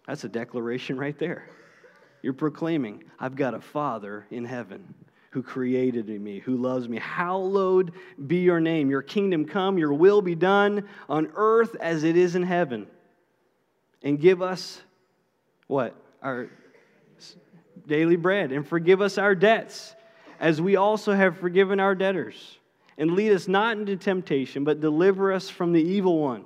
That's 0.06 0.24
a 0.24 0.28
declaration 0.28 0.96
right 0.96 1.18
there. 1.18 1.48
You're 2.22 2.32
proclaiming, 2.32 3.04
I've 3.18 3.36
got 3.36 3.54
a 3.54 3.60
Father 3.60 4.26
in 4.30 4.44
heaven 4.44 4.94
who 5.30 5.42
created 5.42 6.08
me, 6.08 6.38
who 6.40 6.56
loves 6.56 6.88
me. 6.88 6.98
Hallowed 6.98 7.92
be 8.26 8.38
your 8.38 8.60
name. 8.60 8.90
Your 8.90 9.02
kingdom 9.02 9.44
come, 9.44 9.78
your 9.78 9.92
will 9.92 10.22
be 10.22 10.34
done 10.34 10.88
on 11.08 11.30
earth 11.34 11.74
as 11.80 12.04
it 12.04 12.16
is 12.16 12.36
in 12.36 12.42
heaven. 12.42 12.86
And 14.02 14.20
give 14.20 14.42
us 14.42 14.80
what? 15.68 15.96
Our 16.22 16.48
daily 17.86 18.16
bread. 18.16 18.52
And 18.52 18.66
forgive 18.66 19.00
us 19.00 19.18
our 19.18 19.34
debts 19.34 19.94
as 20.38 20.60
we 20.60 20.76
also 20.76 21.14
have 21.14 21.38
forgiven 21.38 21.80
our 21.80 21.94
debtors. 21.94 22.58
And 22.98 23.12
lead 23.12 23.32
us 23.32 23.48
not 23.48 23.78
into 23.78 23.96
temptation, 23.96 24.64
but 24.64 24.80
deliver 24.80 25.32
us 25.32 25.48
from 25.48 25.72
the 25.72 25.82
evil 25.82 26.18
one 26.18 26.44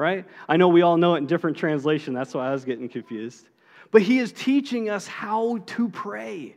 right? 0.00 0.24
I 0.48 0.56
know 0.56 0.68
we 0.68 0.80
all 0.80 0.96
know 0.96 1.14
it 1.14 1.18
in 1.18 1.26
different 1.26 1.58
translation. 1.58 2.14
That's 2.14 2.32
why 2.32 2.48
I 2.48 2.52
was 2.52 2.64
getting 2.64 2.88
confused. 2.88 3.46
But 3.90 4.00
he 4.00 4.18
is 4.18 4.32
teaching 4.32 4.88
us 4.88 5.06
how 5.06 5.58
to 5.58 5.90
pray. 5.90 6.56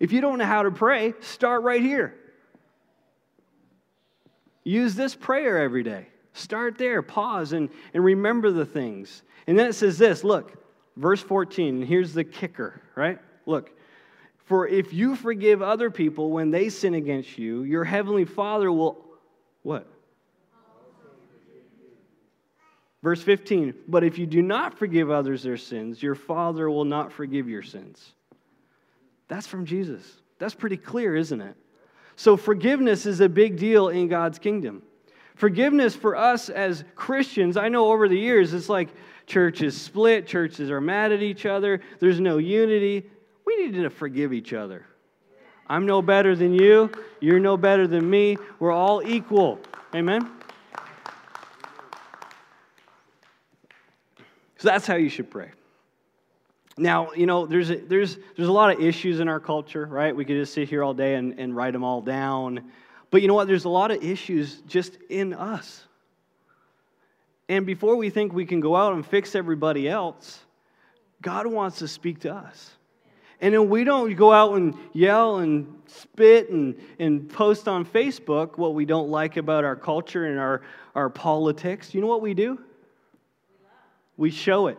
If 0.00 0.10
you 0.10 0.22
don't 0.22 0.38
know 0.38 0.46
how 0.46 0.62
to 0.62 0.70
pray, 0.70 1.12
start 1.20 1.62
right 1.62 1.82
here. 1.82 2.14
Use 4.64 4.94
this 4.94 5.14
prayer 5.14 5.58
every 5.58 5.82
day. 5.82 6.06
Start 6.32 6.78
there, 6.78 7.02
pause, 7.02 7.52
and, 7.52 7.68
and 7.92 8.02
remember 8.02 8.50
the 8.50 8.64
things. 8.64 9.22
And 9.46 9.58
then 9.58 9.66
it 9.66 9.74
says 9.74 9.98
this 9.98 10.24
look, 10.24 10.52
verse 10.96 11.20
14, 11.20 11.76
and 11.76 11.84
here's 11.84 12.14
the 12.14 12.24
kicker, 12.24 12.80
right? 12.94 13.18
Look, 13.44 13.70
for 14.46 14.66
if 14.66 14.94
you 14.94 15.14
forgive 15.14 15.60
other 15.60 15.90
people 15.90 16.30
when 16.30 16.50
they 16.50 16.70
sin 16.70 16.94
against 16.94 17.36
you, 17.36 17.64
your 17.64 17.84
heavenly 17.84 18.24
Father 18.24 18.72
will, 18.72 19.04
what? 19.62 19.86
Verse 23.06 23.22
15, 23.22 23.72
but 23.86 24.02
if 24.02 24.18
you 24.18 24.26
do 24.26 24.42
not 24.42 24.76
forgive 24.76 25.12
others 25.12 25.44
their 25.44 25.56
sins, 25.56 26.02
your 26.02 26.16
Father 26.16 26.68
will 26.68 26.84
not 26.84 27.12
forgive 27.12 27.48
your 27.48 27.62
sins. 27.62 28.14
That's 29.28 29.46
from 29.46 29.64
Jesus. 29.64 30.22
That's 30.40 30.56
pretty 30.56 30.76
clear, 30.76 31.14
isn't 31.14 31.40
it? 31.40 31.54
So, 32.16 32.36
forgiveness 32.36 33.06
is 33.06 33.20
a 33.20 33.28
big 33.28 33.58
deal 33.58 33.90
in 33.90 34.08
God's 34.08 34.40
kingdom. 34.40 34.82
Forgiveness 35.36 35.94
for 35.94 36.16
us 36.16 36.48
as 36.48 36.82
Christians, 36.96 37.56
I 37.56 37.68
know 37.68 37.92
over 37.92 38.08
the 38.08 38.18
years 38.18 38.52
it's 38.52 38.68
like 38.68 38.88
churches 39.24 39.80
split, 39.80 40.26
churches 40.26 40.68
are 40.68 40.80
mad 40.80 41.12
at 41.12 41.22
each 41.22 41.46
other, 41.46 41.80
there's 42.00 42.18
no 42.18 42.38
unity. 42.38 43.08
We 43.46 43.56
need 43.64 43.74
to 43.74 43.88
forgive 43.88 44.32
each 44.32 44.52
other. 44.52 44.84
I'm 45.68 45.86
no 45.86 46.02
better 46.02 46.34
than 46.34 46.54
you, 46.54 46.90
you're 47.20 47.38
no 47.38 47.56
better 47.56 47.86
than 47.86 48.10
me. 48.10 48.36
We're 48.58 48.72
all 48.72 49.00
equal. 49.06 49.60
Amen? 49.94 50.28
So 54.58 54.68
that's 54.68 54.86
how 54.86 54.96
you 54.96 55.08
should 55.08 55.30
pray. 55.30 55.50
Now, 56.78 57.12
you 57.12 57.26
know, 57.26 57.46
there's 57.46 57.70
a, 57.70 57.76
there's, 57.76 58.18
there's 58.36 58.48
a 58.48 58.52
lot 58.52 58.72
of 58.74 58.80
issues 58.80 59.20
in 59.20 59.28
our 59.28 59.40
culture, 59.40 59.86
right? 59.86 60.14
We 60.14 60.24
could 60.24 60.36
just 60.36 60.52
sit 60.52 60.68
here 60.68 60.82
all 60.82 60.94
day 60.94 61.14
and, 61.14 61.38
and 61.38 61.56
write 61.56 61.72
them 61.72 61.84
all 61.84 62.02
down. 62.02 62.70
But 63.10 63.22
you 63.22 63.28
know 63.28 63.34
what? 63.34 63.46
There's 63.48 63.64
a 63.64 63.70
lot 63.70 63.90
of 63.90 64.04
issues 64.04 64.60
just 64.66 64.98
in 65.08 65.32
us. 65.32 65.84
And 67.48 67.64
before 67.64 67.96
we 67.96 68.10
think 68.10 68.32
we 68.32 68.44
can 68.44 68.60
go 68.60 68.76
out 68.76 68.92
and 68.92 69.06
fix 69.06 69.34
everybody 69.34 69.88
else, 69.88 70.40
God 71.22 71.46
wants 71.46 71.78
to 71.78 71.88
speak 71.88 72.20
to 72.20 72.34
us. 72.34 72.72
And 73.40 73.54
then 73.54 73.68
we 73.68 73.84
don't 73.84 74.14
go 74.14 74.32
out 74.32 74.54
and 74.54 74.74
yell 74.92 75.36
and 75.36 75.80
spit 75.86 76.50
and, 76.50 76.74
and 76.98 77.28
post 77.28 77.68
on 77.68 77.84
Facebook 77.84 78.58
what 78.58 78.74
we 78.74 78.84
don't 78.84 79.08
like 79.08 79.36
about 79.36 79.64
our 79.64 79.76
culture 79.76 80.26
and 80.26 80.38
our, 80.38 80.62
our 80.94 81.08
politics. 81.08 81.94
You 81.94 82.00
know 82.00 82.06
what 82.06 82.22
we 82.22 82.34
do? 82.34 82.58
We 84.16 84.30
show 84.30 84.68
it 84.68 84.78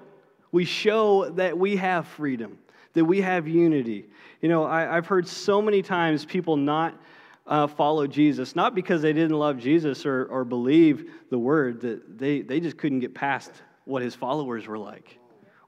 we 0.52 0.66
show 0.66 1.30
that 1.32 1.58
we 1.58 1.76
have 1.78 2.08
freedom, 2.08 2.58
that 2.94 3.06
we 3.06 3.22
have 3.22 3.48
unity. 3.48 4.06
You 4.42 4.50
know, 4.50 4.66
I, 4.66 4.82
have 4.96 5.08
heard 5.08 5.28
so 5.28 5.62
many 5.62 5.82
times 5.82 6.26
people 6.26 6.58
not 6.58 7.00
uh, 7.46 7.68
follow 7.68 8.08
Jesus, 8.08 8.56
not 8.56 8.76
because 8.76 9.02
they 9.02 9.14
didn't 9.14 9.38
love 9.38 9.58
Jesus 9.58 10.06
or, 10.06 10.26
or 10.26 10.44
believe 10.44 11.12
the 11.30 11.40
word, 11.40 11.82
that 11.82 12.18
they, 12.18 12.42
they 12.42 12.60
just 12.60 12.78
couldn't 12.78 13.00
get 13.00 13.14
past 13.14 13.52
what 13.86 14.02
his 14.02 14.16
followers 14.16 14.68
were 14.68 14.78
like, 14.78 15.18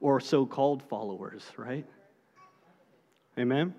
or 0.01 0.19
so 0.19 0.45
called 0.45 0.83
followers, 0.83 1.43
right? 1.57 1.85
Amen? 3.37 3.73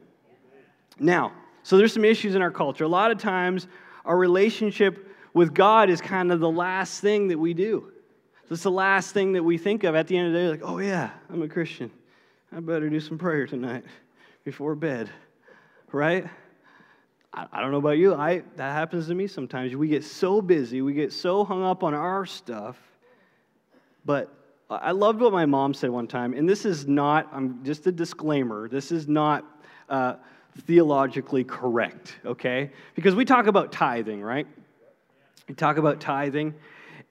Now, 0.98 1.32
so 1.62 1.76
there's 1.76 1.92
some 1.92 2.04
issues 2.04 2.34
in 2.34 2.42
our 2.42 2.50
culture. 2.50 2.84
A 2.84 2.88
lot 2.88 3.10
of 3.10 3.18
times, 3.18 3.66
our 4.04 4.16
relationship 4.16 5.08
with 5.34 5.52
God 5.54 5.90
is 5.90 6.00
kind 6.00 6.32
of 6.32 6.40
the 6.40 6.50
last 6.50 7.00
thing 7.00 7.28
that 7.28 7.38
we 7.38 7.52
do. 7.52 7.92
That's 8.50 8.64
the 8.64 8.70
last 8.70 9.14
thing 9.14 9.34
that 9.34 9.44
we 9.44 9.58
think 9.58 9.84
of 9.84 9.94
at 9.94 10.08
the 10.08 10.16
end 10.16 10.26
of 10.26 10.32
the 10.32 10.38
day, 10.40 10.48
like, 10.48 10.62
oh, 10.64 10.78
yeah, 10.80 11.10
I'm 11.32 11.40
a 11.40 11.46
Christian. 11.46 11.88
I 12.50 12.58
better 12.58 12.90
do 12.90 12.98
some 12.98 13.16
prayer 13.16 13.46
tonight 13.46 13.84
before 14.42 14.74
bed, 14.74 15.08
right? 15.92 16.26
I, 17.32 17.46
I 17.52 17.60
don't 17.60 17.70
know 17.70 17.78
about 17.78 17.98
you. 17.98 18.12
I, 18.12 18.42
that 18.56 18.72
happens 18.72 19.06
to 19.06 19.14
me 19.14 19.28
sometimes. 19.28 19.76
We 19.76 19.86
get 19.86 20.02
so 20.02 20.42
busy, 20.42 20.82
we 20.82 20.94
get 20.94 21.12
so 21.12 21.44
hung 21.44 21.62
up 21.62 21.84
on 21.84 21.94
our 21.94 22.26
stuff. 22.26 22.76
But 24.04 24.34
I 24.68 24.90
loved 24.90 25.20
what 25.20 25.32
my 25.32 25.46
mom 25.46 25.72
said 25.72 25.90
one 25.90 26.08
time, 26.08 26.34
and 26.34 26.48
this 26.48 26.64
is 26.64 26.88
not, 26.88 27.28
I'm 27.32 27.64
just 27.64 27.86
a 27.86 27.92
disclaimer, 27.92 28.68
this 28.68 28.90
is 28.90 29.06
not 29.06 29.44
uh, 29.88 30.14
theologically 30.62 31.44
correct, 31.44 32.18
okay? 32.26 32.72
Because 32.96 33.14
we 33.14 33.24
talk 33.24 33.46
about 33.46 33.70
tithing, 33.70 34.20
right? 34.20 34.48
We 35.46 35.54
talk 35.54 35.76
about 35.76 36.00
tithing, 36.00 36.56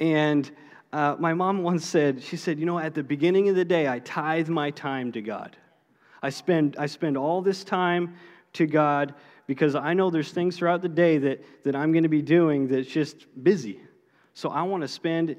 and 0.01 0.51
uh, 0.91 1.15
my 1.19 1.34
mom 1.34 1.62
once 1.62 1.86
said, 1.86 2.23
she 2.23 2.36
said, 2.36 2.60
you 2.60 2.65
know, 2.65 2.80
at 2.80 2.93
the 2.93 3.04
beginning 3.04 3.49
of 3.49 3.56
the 3.56 3.65
day, 3.65 3.88
I 3.88 3.99
tithe 3.99 4.49
my 4.49 4.71
time 4.71 5.12
to 5.12 5.21
God. 5.21 5.56
I 6.21 6.30
spend, 6.30 6.75
I 6.80 6.88
spend 6.88 7.17
all 7.17 7.41
this 7.41 7.63
time 7.63 8.15
to 8.54 8.65
God 8.65 9.13
because 9.45 9.75
I 9.75 9.93
know 9.93 10.10
there's 10.10 10.32
things 10.32 10.58
throughout 10.58 10.82
the 10.82 10.89
day 10.89 11.17
that, 11.19 11.63
that 11.63 11.75
I'm 11.75 11.91
going 11.91 12.04
to 12.04 12.10
be 12.10 12.21
doing 12.21 12.67
that's 12.67 12.88
just 12.88 13.28
busy. 13.43 13.80
So 14.34 14.49
I 14.49 14.63
want 14.63 14.82
to 14.82 14.88
spend 14.88 15.36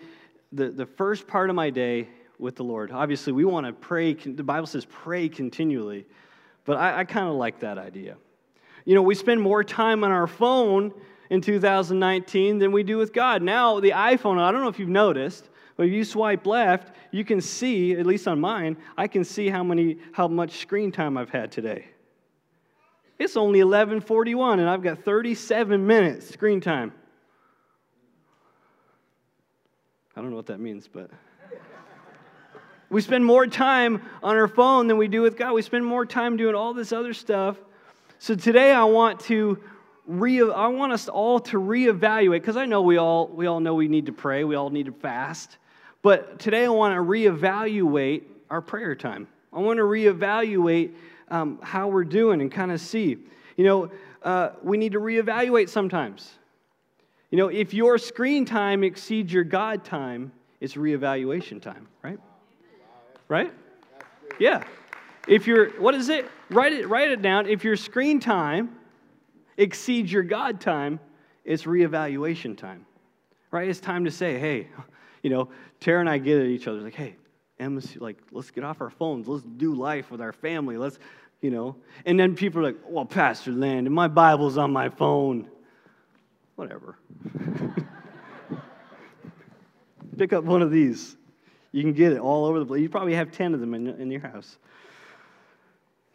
the, 0.52 0.68
the 0.68 0.86
first 0.86 1.26
part 1.26 1.50
of 1.50 1.56
my 1.56 1.70
day 1.70 2.08
with 2.38 2.56
the 2.56 2.64
Lord. 2.64 2.90
Obviously, 2.90 3.32
we 3.32 3.44
want 3.44 3.66
to 3.66 3.72
pray. 3.72 4.14
The 4.14 4.42
Bible 4.42 4.66
says 4.66 4.86
pray 4.88 5.28
continually, 5.28 6.06
but 6.64 6.76
I, 6.76 7.00
I 7.00 7.04
kind 7.04 7.28
of 7.28 7.34
like 7.34 7.60
that 7.60 7.76
idea. 7.76 8.16
You 8.84 8.94
know, 8.94 9.02
we 9.02 9.14
spend 9.14 9.40
more 9.40 9.62
time 9.62 10.04
on 10.04 10.10
our 10.10 10.26
phone 10.26 10.92
in 11.30 11.40
2019 11.40 12.58
than 12.58 12.72
we 12.72 12.82
do 12.82 12.98
with 12.98 13.12
God. 13.12 13.40
Now, 13.40 13.80
the 13.80 13.90
iPhone, 13.90 14.38
I 14.38 14.50
don't 14.50 14.62
know 14.62 14.68
if 14.68 14.78
you've 14.78 14.88
noticed, 14.88 15.48
but 15.76 15.86
if 15.86 15.92
you 15.92 16.04
swipe 16.04 16.44
left, 16.44 16.94
you 17.12 17.24
can 17.24 17.40
see, 17.40 17.92
at 17.92 18.04
least 18.04 18.28
on 18.28 18.40
mine, 18.40 18.76
I 18.98 19.06
can 19.06 19.24
see 19.24 19.48
how, 19.48 19.62
many, 19.62 19.98
how 20.12 20.28
much 20.28 20.58
screen 20.58 20.92
time 20.92 21.16
I've 21.16 21.30
had 21.30 21.52
today. 21.52 21.86
It's 23.20 23.36
only 23.36 23.60
11:41 23.60 24.60
and 24.60 24.68
I've 24.68 24.82
got 24.82 25.04
37 25.04 25.86
minutes 25.86 26.30
screen 26.30 26.60
time. 26.60 26.92
I 30.16 30.22
don't 30.22 30.30
know 30.30 30.36
what 30.36 30.46
that 30.46 30.58
means, 30.58 30.88
but 30.88 31.10
we 32.90 33.02
spend 33.02 33.26
more 33.26 33.46
time 33.46 34.02
on 34.22 34.36
our 34.36 34.48
phone 34.48 34.88
than 34.88 34.96
we 34.96 35.06
do 35.06 35.20
with 35.20 35.36
God. 35.36 35.52
We 35.52 35.60
spend 35.60 35.84
more 35.84 36.06
time 36.06 36.38
doing 36.38 36.54
all 36.54 36.72
this 36.72 36.92
other 36.92 37.12
stuff. 37.12 37.58
So 38.18 38.34
today 38.34 38.72
I 38.72 38.84
want 38.84 39.20
to 39.20 39.58
re- 40.10 40.50
I 40.50 40.66
want 40.68 40.92
us 40.92 41.08
all 41.08 41.40
to 41.40 41.58
reevaluate 41.58 42.40
because 42.40 42.56
I 42.56 42.66
know 42.66 42.82
we 42.82 42.96
all 42.96 43.28
we 43.28 43.46
all 43.46 43.60
know 43.60 43.74
we 43.74 43.88
need 43.88 44.06
to 44.06 44.12
pray, 44.12 44.44
we 44.44 44.56
all 44.56 44.70
need 44.70 44.86
to 44.86 44.92
fast. 44.92 45.58
But 46.02 46.38
today 46.38 46.64
I 46.64 46.68
want 46.68 46.94
to 46.94 47.00
reevaluate 47.00 48.22
our 48.48 48.60
prayer 48.60 48.94
time. 48.94 49.28
I 49.52 49.60
want 49.60 49.76
to 49.78 49.84
reevaluate 49.84 50.94
um, 51.28 51.58
how 51.62 51.88
we're 51.88 52.04
doing 52.04 52.40
and 52.40 52.50
kind 52.50 52.72
of 52.72 52.80
see. 52.80 53.18
You 53.56 53.64
know, 53.64 53.90
uh, 54.22 54.50
we 54.62 54.78
need 54.78 54.92
to 54.92 55.00
reevaluate 55.00 55.68
sometimes. 55.68 56.30
You 57.30 57.38
know, 57.38 57.48
if 57.48 57.72
your 57.74 57.98
screen 57.98 58.44
time 58.44 58.82
exceeds 58.82 59.32
your 59.32 59.44
God 59.44 59.84
time, 59.84 60.32
it's 60.60 60.74
reevaluation 60.74 61.60
time, 61.60 61.86
right? 62.02 62.18
Right? 63.28 63.52
Yeah. 64.38 64.64
If 65.28 65.46
you're, 65.46 65.70
what 65.80 65.94
is 65.94 66.08
it? 66.08 66.26
Write 66.48 66.72
it, 66.72 66.88
write 66.88 67.10
it 67.10 67.22
down. 67.22 67.46
If 67.46 67.62
your 67.62 67.76
screen 67.76 68.18
time 68.18 68.79
exceeds 69.60 70.10
your 70.10 70.22
God 70.22 70.60
time, 70.60 70.98
it's 71.44 71.64
reevaluation 71.64 72.56
time, 72.56 72.86
right? 73.50 73.68
It's 73.68 73.80
time 73.80 74.04
to 74.04 74.10
say, 74.10 74.38
hey, 74.38 74.68
you 75.22 75.30
know, 75.30 75.48
Tara 75.80 76.00
and 76.00 76.08
I 76.08 76.18
get 76.18 76.38
at 76.40 76.46
each 76.46 76.66
other, 76.66 76.80
like, 76.80 76.94
hey, 76.94 77.16
Emma's 77.58 77.96
like, 77.96 78.16
let's 78.32 78.50
get 78.50 78.64
off 78.64 78.80
our 78.80 78.90
phones, 78.90 79.28
let's 79.28 79.44
do 79.58 79.74
life 79.74 80.10
with 80.10 80.22
our 80.22 80.32
family, 80.32 80.78
let's, 80.78 80.98
you 81.42 81.50
know. 81.50 81.76
And 82.06 82.18
then 82.18 82.34
people 82.34 82.60
are 82.60 82.64
like, 82.64 82.78
well, 82.86 83.04
Pastor 83.04 83.52
Landon, 83.52 83.92
my 83.92 84.08
Bible's 84.08 84.56
on 84.56 84.72
my 84.72 84.88
phone. 84.88 85.48
Whatever. 86.56 86.96
Pick 90.18 90.32
up 90.32 90.44
one 90.44 90.62
of 90.62 90.70
these. 90.70 91.16
You 91.72 91.82
can 91.82 91.92
get 91.92 92.12
it 92.12 92.18
all 92.18 92.46
over 92.46 92.58
the 92.58 92.66
place. 92.66 92.82
You 92.82 92.88
probably 92.88 93.14
have 93.14 93.30
10 93.30 93.54
of 93.54 93.60
them 93.60 93.74
in, 93.74 93.88
in 93.88 94.10
your 94.10 94.20
house. 94.20 94.58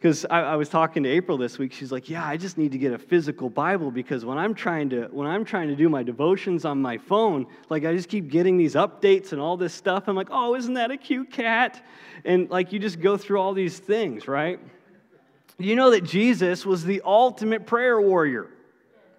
Because 0.06 0.24
I, 0.30 0.42
I, 0.42 0.54
was 0.54 0.68
talking 0.68 1.02
to 1.02 1.08
April 1.08 1.36
this 1.36 1.58
week, 1.58 1.72
she's 1.72 1.90
like, 1.90 2.08
"Yeah, 2.08 2.24
I 2.24 2.36
just 2.36 2.58
need 2.58 2.70
to 2.70 2.78
get 2.78 2.92
a 2.92 2.98
physical 2.98 3.50
Bible 3.50 3.90
because 3.90 4.24
when 4.24 4.38
I'm 4.38 4.54
trying 4.54 4.88
to 4.90 5.08
when 5.10 5.26
I'm 5.26 5.44
trying 5.44 5.66
to 5.66 5.74
do 5.74 5.88
my 5.88 6.04
devotions 6.04 6.64
on 6.64 6.80
my 6.80 6.96
phone, 6.96 7.44
like 7.70 7.84
I 7.84 7.92
just 7.92 8.08
keep 8.08 8.28
getting 8.28 8.56
these 8.56 8.76
updates 8.76 9.32
and 9.32 9.40
all 9.40 9.56
this 9.56 9.74
stuff. 9.74 10.04
I'm 10.06 10.14
like, 10.14 10.28
oh, 10.30 10.54
isn't 10.54 10.74
that 10.74 10.92
a 10.92 10.96
cute 10.96 11.32
cat? 11.32 11.84
And 12.24 12.48
like 12.50 12.72
you 12.72 12.78
just 12.78 13.00
go 13.00 13.16
through 13.16 13.40
all 13.40 13.52
these 13.52 13.80
things, 13.80 14.28
right? 14.28 14.60
You 15.58 15.74
know 15.74 15.90
that 15.90 16.04
Jesus 16.04 16.64
was 16.64 16.84
the 16.84 17.02
ultimate 17.04 17.66
prayer 17.66 18.00
warrior, 18.00 18.46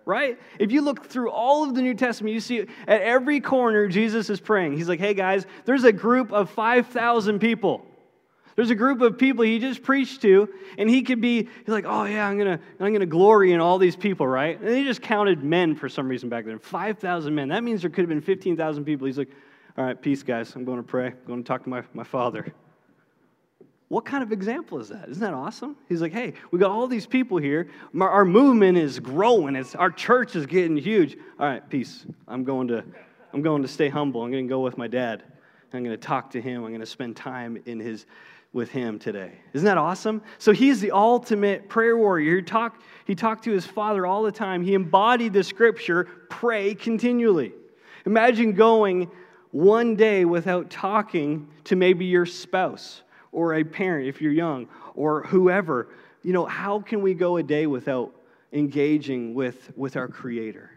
right? 0.05 0.39
If 0.57 0.71
you 0.71 0.79
look 0.79 1.05
through 1.05 1.31
all 1.31 1.67
of 1.67 1.75
the 1.75 1.81
New 1.81 1.95
Testament, 1.95 2.33
you 2.33 2.39
see 2.39 2.59
at 2.59 3.01
every 3.01 3.41
corner 3.41 3.89
Jesus 3.89 4.29
is 4.29 4.39
praying. 4.39 4.77
He's 4.77 4.87
like, 4.87 5.01
"Hey 5.01 5.13
guys, 5.13 5.47
there's 5.65 5.83
a 5.83 5.91
group 5.91 6.31
of 6.31 6.49
five 6.49 6.87
thousand 6.87 7.39
people." 7.39 7.85
There's 8.57 8.71
a 8.71 8.75
group 8.75 8.99
of 9.01 9.17
people 9.17 9.45
he 9.45 9.59
just 9.59 9.83
preached 9.83 10.21
to, 10.23 10.49
and 10.77 10.89
he 10.89 11.03
could 11.03 11.21
be 11.21 11.43
he's 11.43 11.67
like, 11.67 11.85
oh 11.87 12.03
yeah, 12.03 12.27
I'm 12.27 12.37
gonna 12.37 12.59
I'm 12.79 12.91
gonna 12.91 13.05
glory 13.05 13.53
in 13.53 13.61
all 13.61 13.77
these 13.77 13.95
people, 13.95 14.27
right? 14.27 14.59
And 14.59 14.75
he 14.75 14.83
just 14.83 15.01
counted 15.01 15.43
men 15.43 15.75
for 15.75 15.87
some 15.87 16.09
reason 16.09 16.27
back 16.27 16.43
then, 16.43 16.59
five 16.59 16.99
thousand 16.99 17.35
men. 17.35 17.47
That 17.47 17.63
means 17.63 17.81
there 17.81 17.89
could 17.89 18.01
have 18.01 18.09
been 18.09 18.19
fifteen 18.19 18.57
thousand 18.57 18.83
people. 18.83 19.07
He's 19.07 19.17
like, 19.17 19.29
all 19.77 19.85
right, 19.85 20.01
peace, 20.01 20.23
guys. 20.23 20.55
I'm 20.55 20.65
going 20.65 20.77
to 20.77 20.83
pray. 20.83 21.07
I'm 21.07 21.27
going 21.27 21.43
to 21.43 21.47
talk 21.47 21.63
to 21.63 21.69
my, 21.69 21.83
my 21.93 22.03
father. 22.03 22.51
What 23.89 24.05
kind 24.05 24.23
of 24.23 24.31
example 24.31 24.79
is 24.79 24.89
that? 24.89 25.07
Isn't 25.07 25.21
that 25.21 25.35
awesome? 25.35 25.77
He's 25.87 26.01
like, 26.01 26.11
hey, 26.11 26.33
we 26.49 26.57
got 26.57 26.71
all 26.71 26.87
these 26.87 27.05
people 27.05 27.37
here. 27.37 27.69
Our 28.01 28.25
movement 28.25 28.79
is 28.79 28.99
growing. 28.99 29.55
It's, 29.55 29.75
our 29.75 29.91
church 29.91 30.35
is 30.35 30.47
getting 30.47 30.77
huge. 30.77 31.15
All 31.39 31.45
right, 31.45 31.69
peace. 31.69 32.07
I'm 32.27 32.43
going 32.43 32.67
to, 32.69 32.83
I'm 33.33 33.43
going 33.43 33.61
to 33.61 33.67
stay 33.67 33.87
humble. 33.87 34.23
I'm 34.23 34.31
going 34.31 34.47
to 34.47 34.49
go 34.49 34.61
with 34.61 34.79
my 34.79 34.87
dad. 34.87 35.21
I'm 35.73 35.83
going 35.83 35.95
to 35.95 36.05
talk 36.05 36.31
to 36.31 36.41
him. 36.41 36.63
I'm 36.63 36.71
going 36.71 36.79
to 36.79 36.85
spend 36.87 37.15
time 37.15 37.61
in 37.67 37.79
his, 37.79 38.07
with 38.53 38.69
him 38.69 38.97
today. 38.97 39.33
Isn't 39.53 39.65
that 39.65 39.77
awesome? 39.77 40.21
So 40.37 40.51
he's 40.51 40.81
the 40.81 40.91
ultimate 40.91 41.69
prayer 41.69 41.97
warrior. 41.97 42.37
He 42.37 42.41
talked, 42.41 42.83
he 43.05 43.15
talked 43.15 43.43
to 43.43 43.51
his 43.51 43.65
father 43.65 44.05
all 44.05 44.23
the 44.23 44.31
time. 44.31 44.63
He 44.63 44.73
embodied 44.73 45.33
the 45.33 45.43
scripture, 45.43 46.05
pray 46.29 46.73
continually. 46.73 47.53
Imagine 48.05 48.53
going 48.53 49.11
one 49.51 49.95
day 49.95 50.25
without 50.25 50.69
talking 50.69 51.47
to 51.65 51.75
maybe 51.75 52.05
your 52.05 52.25
spouse 52.25 53.01
or 53.31 53.55
a 53.55 53.63
parent 53.63 54.07
if 54.07 54.21
you're 54.21 54.31
young 54.31 54.67
or 54.95 55.23
whoever. 55.23 55.89
You 56.23 56.33
know, 56.33 56.45
how 56.45 56.79
can 56.79 57.01
we 57.01 57.13
go 57.13 57.37
a 57.37 57.43
day 57.43 57.67
without 57.67 58.13
engaging 58.53 59.33
with, 59.33 59.71
with 59.75 59.97
our 59.97 60.07
Creator? 60.07 60.71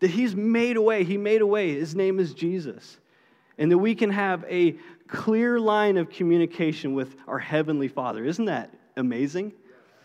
That 0.00 0.10
He's 0.10 0.36
made 0.36 0.76
a 0.76 0.82
way. 0.82 1.04
He 1.04 1.16
made 1.16 1.40
a 1.40 1.46
way. 1.46 1.74
His 1.74 1.94
name 1.94 2.20
is 2.20 2.34
Jesus. 2.34 2.98
And 3.58 3.72
that 3.72 3.78
we 3.78 3.94
can 3.94 4.10
have 4.10 4.44
a 4.48 4.76
clear 5.08 5.58
line 5.58 5.96
of 5.96 6.10
communication 6.10 6.94
with 6.94 7.16
our 7.26 7.38
Heavenly 7.38 7.88
Father. 7.88 8.24
Isn't 8.24 8.46
that 8.46 8.70
amazing? 8.96 9.52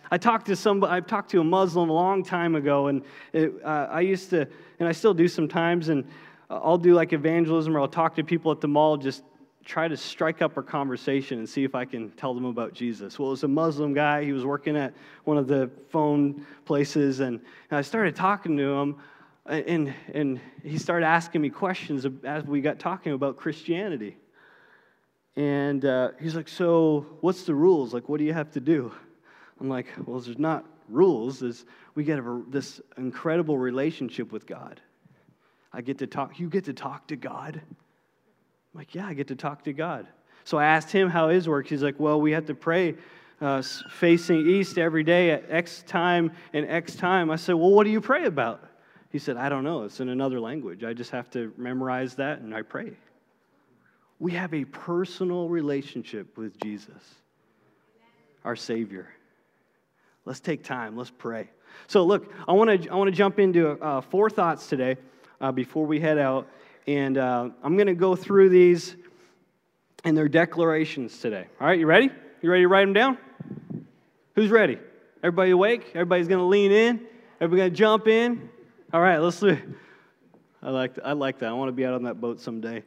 I 0.09 0.17
talked 0.17 0.47
to 0.47 0.55
some. 0.55 0.83
I 0.83 0.99
talked 0.99 1.31
to 1.31 1.39
a 1.39 1.43
Muslim 1.43 1.89
a 1.89 1.93
long 1.93 2.23
time 2.23 2.55
ago, 2.55 2.87
and 2.87 3.03
it, 3.31 3.53
uh, 3.63 3.87
I 3.89 4.01
used 4.01 4.29
to, 4.31 4.47
and 4.79 4.87
I 4.87 4.91
still 4.91 5.13
do 5.13 5.27
sometimes. 5.27 5.87
And 5.87 6.05
I'll 6.49 6.77
do 6.77 6.93
like 6.93 7.13
evangelism, 7.13 7.75
or 7.75 7.79
I'll 7.79 7.87
talk 7.87 8.15
to 8.15 8.23
people 8.23 8.51
at 8.51 8.59
the 8.59 8.67
mall, 8.67 8.97
just 8.97 9.23
try 9.63 9.87
to 9.87 9.95
strike 9.95 10.41
up 10.41 10.57
a 10.57 10.63
conversation 10.63 11.39
and 11.39 11.47
see 11.47 11.63
if 11.63 11.75
I 11.75 11.85
can 11.85 12.09
tell 12.11 12.33
them 12.33 12.45
about 12.45 12.73
Jesus. 12.73 13.17
Well, 13.17 13.29
it 13.29 13.31
was 13.31 13.43
a 13.43 13.47
Muslim 13.47 13.93
guy. 13.93 14.25
He 14.25 14.33
was 14.33 14.43
working 14.43 14.75
at 14.75 14.93
one 15.23 15.37
of 15.37 15.47
the 15.47 15.69
phone 15.89 16.45
places, 16.65 17.19
and, 17.19 17.39
and 17.69 17.77
I 17.77 17.81
started 17.81 18.15
talking 18.15 18.57
to 18.57 18.63
him, 18.63 18.95
and, 19.45 19.93
and 20.13 20.41
he 20.63 20.77
started 20.77 21.05
asking 21.05 21.41
me 21.41 21.49
questions 21.49 22.05
as 22.23 22.43
we 22.43 22.59
got 22.59 22.79
talking 22.79 23.13
about 23.13 23.37
Christianity. 23.37 24.17
And 25.35 25.85
uh, 25.85 26.11
he's 26.19 26.35
like, 26.35 26.47
So, 26.47 27.05
what's 27.21 27.43
the 27.43 27.55
rules? 27.55 27.93
Like, 27.93 28.09
what 28.09 28.17
do 28.17 28.23
you 28.25 28.33
have 28.33 28.51
to 28.51 28.59
do? 28.59 28.91
I'm 29.59 29.69
like, 29.69 29.87
Well, 30.05 30.19
there's 30.19 30.39
not 30.39 30.65
rules. 30.89 31.39
There's, 31.39 31.65
we 31.95 32.03
get 32.03 32.19
a, 32.19 32.43
this 32.49 32.81
incredible 32.97 33.57
relationship 33.57 34.31
with 34.31 34.45
God. 34.45 34.81
I 35.73 35.81
get 35.81 35.97
to 35.99 36.07
talk, 36.07 36.39
you 36.39 36.49
get 36.49 36.65
to 36.65 36.73
talk 36.73 37.07
to 37.07 37.15
God. 37.15 37.61
I'm 37.63 38.77
like, 38.77 38.93
yeah, 38.93 39.07
I 39.07 39.13
get 39.13 39.27
to 39.29 39.35
talk 39.35 39.63
to 39.63 39.73
God. 39.73 40.07
So 40.43 40.57
I 40.57 40.65
asked 40.65 40.91
him 40.91 41.09
how 41.09 41.29
his 41.29 41.47
works. 41.47 41.69
He's 41.69 41.83
like, 41.83 41.99
well, 41.99 42.19
we 42.19 42.31
have 42.31 42.45
to 42.47 42.55
pray 42.55 42.95
uh, 43.39 43.61
facing 43.89 44.47
east 44.47 44.77
every 44.77 45.03
day 45.03 45.31
at 45.31 45.45
X 45.49 45.83
time 45.87 46.31
and 46.53 46.67
X 46.69 46.95
time. 46.95 47.31
I 47.31 47.35
said, 47.35 47.53
well, 47.53 47.71
what 47.71 47.83
do 47.85 47.89
you 47.89 48.01
pray 48.01 48.25
about? 48.25 48.63
He 49.09 49.19
said, 49.19 49.37
I 49.37 49.49
don't 49.49 49.63
know. 49.63 49.83
It's 49.83 49.99
in 49.99 50.09
another 50.09 50.39
language. 50.39 50.83
I 50.83 50.93
just 50.93 51.11
have 51.11 51.29
to 51.31 51.53
memorize 51.57 52.15
that 52.15 52.39
and 52.39 52.55
I 52.55 52.61
pray. 52.61 52.93
We 54.21 54.33
have 54.33 54.53
a 54.53 54.65
personal 54.65 55.49
relationship 55.49 56.37
with 56.37 56.55
Jesus, 56.59 57.01
our 58.45 58.55
Savior. 58.55 59.07
Let's 60.25 60.39
take 60.39 60.63
time. 60.63 60.95
Let's 60.95 61.09
pray. 61.09 61.49
So, 61.87 62.03
look, 62.03 62.31
I 62.47 62.51
want 62.51 62.83
to 62.83 62.89
I 62.91 62.95
want 62.97 63.07
to 63.07 63.15
jump 63.15 63.39
into 63.39 63.71
uh, 63.71 63.99
four 64.01 64.29
thoughts 64.29 64.67
today 64.67 64.97
uh, 65.41 65.51
before 65.51 65.87
we 65.87 65.99
head 65.99 66.19
out. 66.19 66.47
And 66.85 67.17
uh, 67.17 67.49
I'm 67.63 67.75
going 67.77 67.87
to 67.87 67.95
go 67.95 68.15
through 68.15 68.49
these 68.49 68.95
and 70.03 70.15
their 70.15 70.29
declarations 70.29 71.17
today. 71.17 71.47
All 71.59 71.65
right, 71.65 71.79
you 71.79 71.87
ready? 71.87 72.11
You 72.43 72.51
ready 72.51 72.61
to 72.61 72.67
write 72.67 72.85
them 72.85 72.93
down? 72.93 73.17
Who's 74.35 74.51
ready? 74.51 74.77
Everybody 75.23 75.49
awake? 75.49 75.93
Everybody's 75.95 76.27
going 76.27 76.41
to 76.41 76.45
lean 76.45 76.71
in? 76.71 77.01
Everybody 77.39 77.61
going 77.61 77.71
to 77.71 77.75
jump 77.75 78.07
in? 78.07 78.51
All 78.93 79.01
right, 79.01 79.17
let's 79.17 79.39
do 79.39 79.47
it. 79.47 79.63
I 80.61 80.69
like, 80.69 80.99
I 81.03 81.13
like 81.13 81.39
that. 81.39 81.49
I 81.49 81.53
want 81.53 81.69
to 81.69 81.73
be 81.73 81.87
out 81.87 81.95
on 81.95 82.03
that 82.03 82.21
boat 82.21 82.39
someday. 82.39 82.83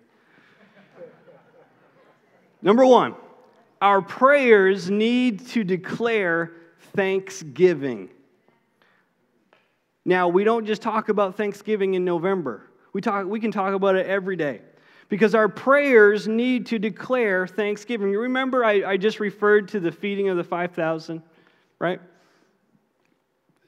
Number 2.64 2.86
one, 2.86 3.14
our 3.82 4.00
prayers 4.00 4.90
need 4.90 5.46
to 5.48 5.64
declare 5.64 6.52
thanksgiving. 6.96 8.08
Now, 10.06 10.28
we 10.28 10.44
don't 10.44 10.64
just 10.64 10.80
talk 10.80 11.10
about 11.10 11.36
Thanksgiving 11.36 11.92
in 11.92 12.06
November. 12.06 12.70
We, 12.94 13.02
talk, 13.02 13.26
we 13.26 13.38
can 13.38 13.52
talk 13.52 13.74
about 13.74 13.96
it 13.96 14.06
every 14.06 14.36
day 14.36 14.62
because 15.10 15.34
our 15.34 15.46
prayers 15.48 16.26
need 16.26 16.64
to 16.66 16.78
declare 16.78 17.46
thanksgiving. 17.46 18.10
You 18.10 18.20
remember 18.20 18.64
I, 18.64 18.92
I 18.92 18.96
just 18.96 19.20
referred 19.20 19.68
to 19.68 19.80
the 19.80 19.92
feeding 19.92 20.30
of 20.30 20.38
the 20.38 20.44
5,000, 20.44 21.22
right? 21.78 22.00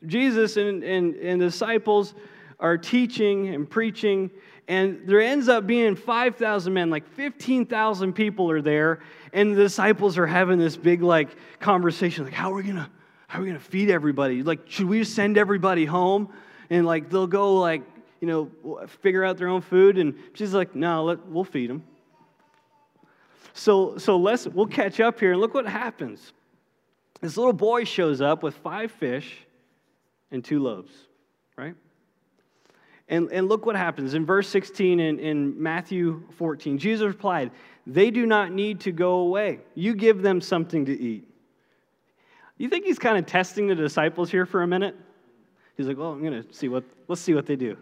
Jesus 0.06 0.56
and, 0.56 0.82
and, 0.82 1.14
and 1.16 1.38
the 1.38 1.46
disciples 1.46 2.14
are 2.58 2.78
teaching 2.78 3.48
and 3.48 3.68
preaching, 3.68 4.30
and 4.68 5.02
there 5.06 5.20
ends 5.20 5.48
up 5.48 5.66
being 5.66 5.94
5,000 5.96 6.72
men, 6.72 6.90
like 6.90 7.08
15,000 7.14 8.12
people 8.12 8.50
are 8.50 8.62
there, 8.62 9.00
and 9.32 9.52
the 9.52 9.62
disciples 9.62 10.18
are 10.18 10.26
having 10.26 10.58
this 10.58 10.76
big 10.76 11.02
like 11.02 11.28
conversation, 11.60 12.24
like, 12.24 12.32
how 12.32 12.52
are 12.52 12.56
we 12.56 12.62
gonna, 12.62 12.90
how 13.28 13.38
are 13.38 13.42
we 13.42 13.48
gonna 13.48 13.60
feed 13.60 13.90
everybody? 13.90 14.42
Like, 14.42 14.70
should 14.70 14.86
we 14.86 15.00
just 15.00 15.14
send 15.14 15.38
everybody 15.38 15.84
home? 15.84 16.32
And 16.68 16.84
like 16.84 17.10
they'll 17.10 17.28
go 17.28 17.60
like 17.60 17.82
you 18.20 18.26
know, 18.62 18.86
figure 19.02 19.24
out 19.24 19.36
their 19.36 19.48
own 19.48 19.60
food. 19.60 19.98
And 19.98 20.14
she's 20.34 20.54
like, 20.54 20.74
no, 20.74 21.04
let, 21.04 21.26
we'll 21.26 21.44
feed 21.44 21.70
them. 21.70 21.84
So, 23.52 23.98
so 23.98 24.16
let's, 24.16 24.46
we'll 24.46 24.66
catch 24.66 25.00
up 25.00 25.18
here 25.18 25.32
and 25.32 25.40
look 25.40 25.54
what 25.54 25.66
happens. 25.66 26.32
This 27.20 27.36
little 27.36 27.52
boy 27.52 27.84
shows 27.84 28.20
up 28.20 28.42
with 28.42 28.54
five 28.56 28.92
fish 28.92 29.38
and 30.30 30.44
two 30.44 30.62
loaves, 30.62 30.92
right? 31.56 31.74
And, 33.08 33.30
and 33.30 33.48
look 33.48 33.64
what 33.64 33.76
happens 33.76 34.14
in 34.14 34.26
verse 34.26 34.48
16 34.48 34.98
in, 34.98 35.18
in 35.18 35.62
Matthew 35.62 36.22
14. 36.38 36.78
Jesus 36.78 37.06
replied, 37.06 37.52
They 37.86 38.10
do 38.10 38.26
not 38.26 38.52
need 38.52 38.80
to 38.80 38.92
go 38.92 39.18
away. 39.18 39.60
You 39.74 39.94
give 39.94 40.22
them 40.22 40.40
something 40.40 40.86
to 40.86 41.00
eat. 41.00 41.28
You 42.58 42.68
think 42.68 42.84
he's 42.84 42.98
kind 42.98 43.16
of 43.16 43.26
testing 43.26 43.68
the 43.68 43.74
disciples 43.74 44.30
here 44.30 44.46
for 44.46 44.62
a 44.62 44.66
minute? 44.66 44.96
He's 45.76 45.86
like, 45.86 45.96
Well, 45.96 46.10
I'm 46.10 46.20
going 46.20 46.42
to 46.42 46.52
see 46.52 46.68
what, 46.68 46.82
let's 47.06 47.20
see 47.20 47.34
what 47.34 47.46
they 47.46 47.56
do 47.56 47.76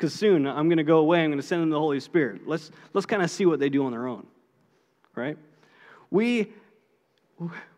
because 0.00 0.14
soon 0.14 0.46
I'm 0.46 0.68
going 0.68 0.78
to 0.78 0.82
go 0.82 0.98
away. 0.98 1.22
I'm 1.22 1.30
going 1.30 1.40
to 1.40 1.46
send 1.46 1.60
them 1.60 1.68
the 1.68 1.78
Holy 1.78 2.00
Spirit. 2.00 2.48
Let's, 2.48 2.70
let's 2.94 3.04
kind 3.04 3.22
of 3.22 3.30
see 3.30 3.44
what 3.44 3.60
they 3.60 3.68
do 3.68 3.84
on 3.84 3.92
their 3.92 4.06
own, 4.06 4.26
right? 5.14 5.36
We, 6.10 6.54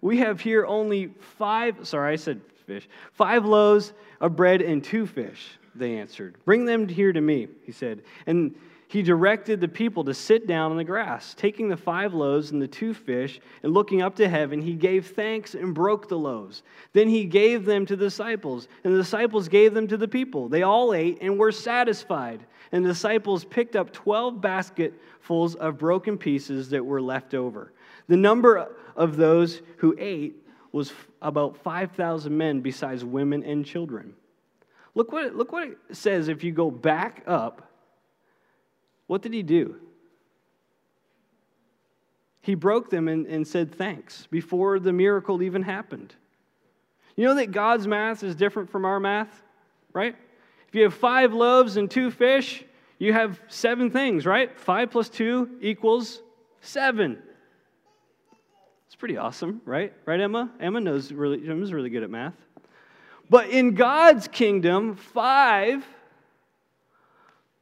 we 0.00 0.18
have 0.18 0.40
here 0.40 0.64
only 0.64 1.08
five, 1.36 1.84
sorry, 1.86 2.12
I 2.12 2.16
said 2.16 2.40
fish, 2.64 2.88
five 3.12 3.44
loaves 3.44 3.92
of 4.20 4.36
bread 4.36 4.62
and 4.62 4.84
two 4.84 5.04
fish, 5.04 5.58
they 5.74 5.96
answered. 5.96 6.36
Bring 6.44 6.64
them 6.64 6.88
here 6.88 7.12
to 7.12 7.20
me, 7.20 7.48
he 7.64 7.72
said. 7.72 8.02
And 8.26 8.54
he 8.92 9.02
directed 9.02 9.58
the 9.58 9.68
people 9.68 10.04
to 10.04 10.12
sit 10.12 10.46
down 10.46 10.70
on 10.70 10.76
the 10.76 10.84
grass. 10.84 11.32
Taking 11.32 11.68
the 11.68 11.78
five 11.78 12.12
loaves 12.12 12.50
and 12.50 12.60
the 12.60 12.68
two 12.68 12.92
fish, 12.92 13.40
and 13.62 13.72
looking 13.72 14.02
up 14.02 14.16
to 14.16 14.28
heaven, 14.28 14.60
he 14.60 14.74
gave 14.74 15.06
thanks 15.12 15.54
and 15.54 15.74
broke 15.74 16.08
the 16.08 16.18
loaves. 16.18 16.62
Then 16.92 17.08
he 17.08 17.24
gave 17.24 17.64
them 17.64 17.86
to 17.86 17.96
the 17.96 18.04
disciples, 18.04 18.68
and 18.84 18.92
the 18.92 18.98
disciples 18.98 19.48
gave 19.48 19.72
them 19.72 19.88
to 19.88 19.96
the 19.96 20.08
people. 20.08 20.50
They 20.50 20.62
all 20.62 20.92
ate 20.92 21.22
and 21.22 21.38
were 21.38 21.52
satisfied. 21.52 22.44
And 22.70 22.84
the 22.84 22.90
disciples 22.90 23.44
picked 23.44 23.76
up 23.76 23.94
12 23.94 24.42
basketfuls 24.42 25.54
of 25.54 25.78
broken 25.78 26.18
pieces 26.18 26.68
that 26.68 26.84
were 26.84 27.00
left 27.00 27.32
over. 27.32 27.72
The 28.08 28.18
number 28.18 28.68
of 28.94 29.16
those 29.16 29.62
who 29.78 29.96
ate 29.98 30.36
was 30.72 30.92
about 31.22 31.56
5,000 31.56 32.36
men, 32.36 32.60
besides 32.60 33.06
women 33.06 33.42
and 33.42 33.64
children. 33.64 34.12
Look 34.94 35.12
what, 35.12 35.34
look 35.34 35.52
what 35.52 35.68
it 35.68 35.78
says 35.92 36.28
if 36.28 36.44
you 36.44 36.52
go 36.52 36.70
back 36.70 37.22
up 37.26 37.72
what 39.12 39.20
did 39.20 39.34
he 39.34 39.42
do? 39.42 39.76
He 42.40 42.54
broke 42.54 42.88
them 42.88 43.08
and, 43.08 43.26
and 43.26 43.46
said 43.46 43.74
thanks 43.74 44.26
before 44.30 44.78
the 44.80 44.90
miracle 44.90 45.42
even 45.42 45.60
happened. 45.60 46.14
You 47.14 47.26
know 47.26 47.34
that 47.34 47.52
God's 47.52 47.86
math 47.86 48.22
is 48.22 48.34
different 48.34 48.70
from 48.70 48.86
our 48.86 48.98
math, 48.98 49.42
right? 49.92 50.16
If 50.66 50.74
you 50.74 50.84
have 50.84 50.94
five 50.94 51.34
loaves 51.34 51.76
and 51.76 51.90
two 51.90 52.10
fish, 52.10 52.64
you 52.98 53.12
have 53.12 53.38
seven 53.48 53.90
things, 53.90 54.24
right? 54.24 54.58
Five 54.58 54.90
plus 54.90 55.10
two 55.10 55.58
equals 55.60 56.22
seven. 56.62 57.22
It's 58.86 58.96
pretty 58.96 59.18
awesome, 59.18 59.60
right? 59.66 59.92
Right, 60.06 60.20
Emma? 60.20 60.50
Emma 60.58 60.80
knows 60.80 61.12
really, 61.12 61.46
Emma's 61.46 61.70
really 61.70 61.90
good 61.90 62.02
at 62.02 62.08
math. 62.08 62.36
But 63.32 63.48
in 63.48 63.72
God's 63.72 64.28
kingdom, 64.28 64.94
five 64.94 65.86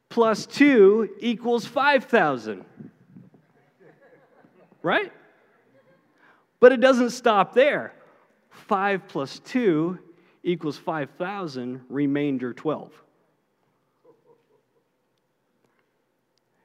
plus 0.08 0.44
2 0.46 1.10
equals 1.20 1.64
5,000. 1.64 2.64
Right? 4.82 5.12
But 6.58 6.72
it 6.72 6.80
doesn't 6.80 7.10
stop 7.10 7.54
there. 7.54 7.92
5 8.50 9.06
plus 9.06 9.38
2 9.38 9.96
equals 10.42 10.76
5,000, 10.76 11.82
remainder 11.88 12.52
12. 12.52 12.90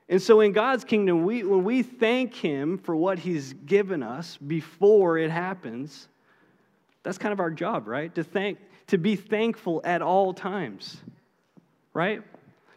And 0.10 0.20
so 0.20 0.42
in 0.42 0.52
God's 0.52 0.84
kingdom, 0.84 1.26
we, 1.26 1.44
when 1.44 1.64
we 1.64 1.84
thank 1.84 2.34
Him 2.34 2.80
for 2.80 2.96
what 2.96 3.20
He's 3.20 3.54
given 3.68 4.02
us 4.02 4.38
before 4.38 5.20
it 5.20 5.30
happens, 5.30 6.08
that's 7.04 7.20
kind 7.20 7.34
of 7.34 7.40
our 7.40 7.52
job, 7.52 7.88
right? 7.88 8.14
To 8.16 8.24
thank, 8.24 8.58
to 8.88 8.98
be 8.98 9.16
thankful 9.16 9.82
at 9.84 10.02
all 10.02 10.34
times, 10.34 10.98
right? 11.94 12.22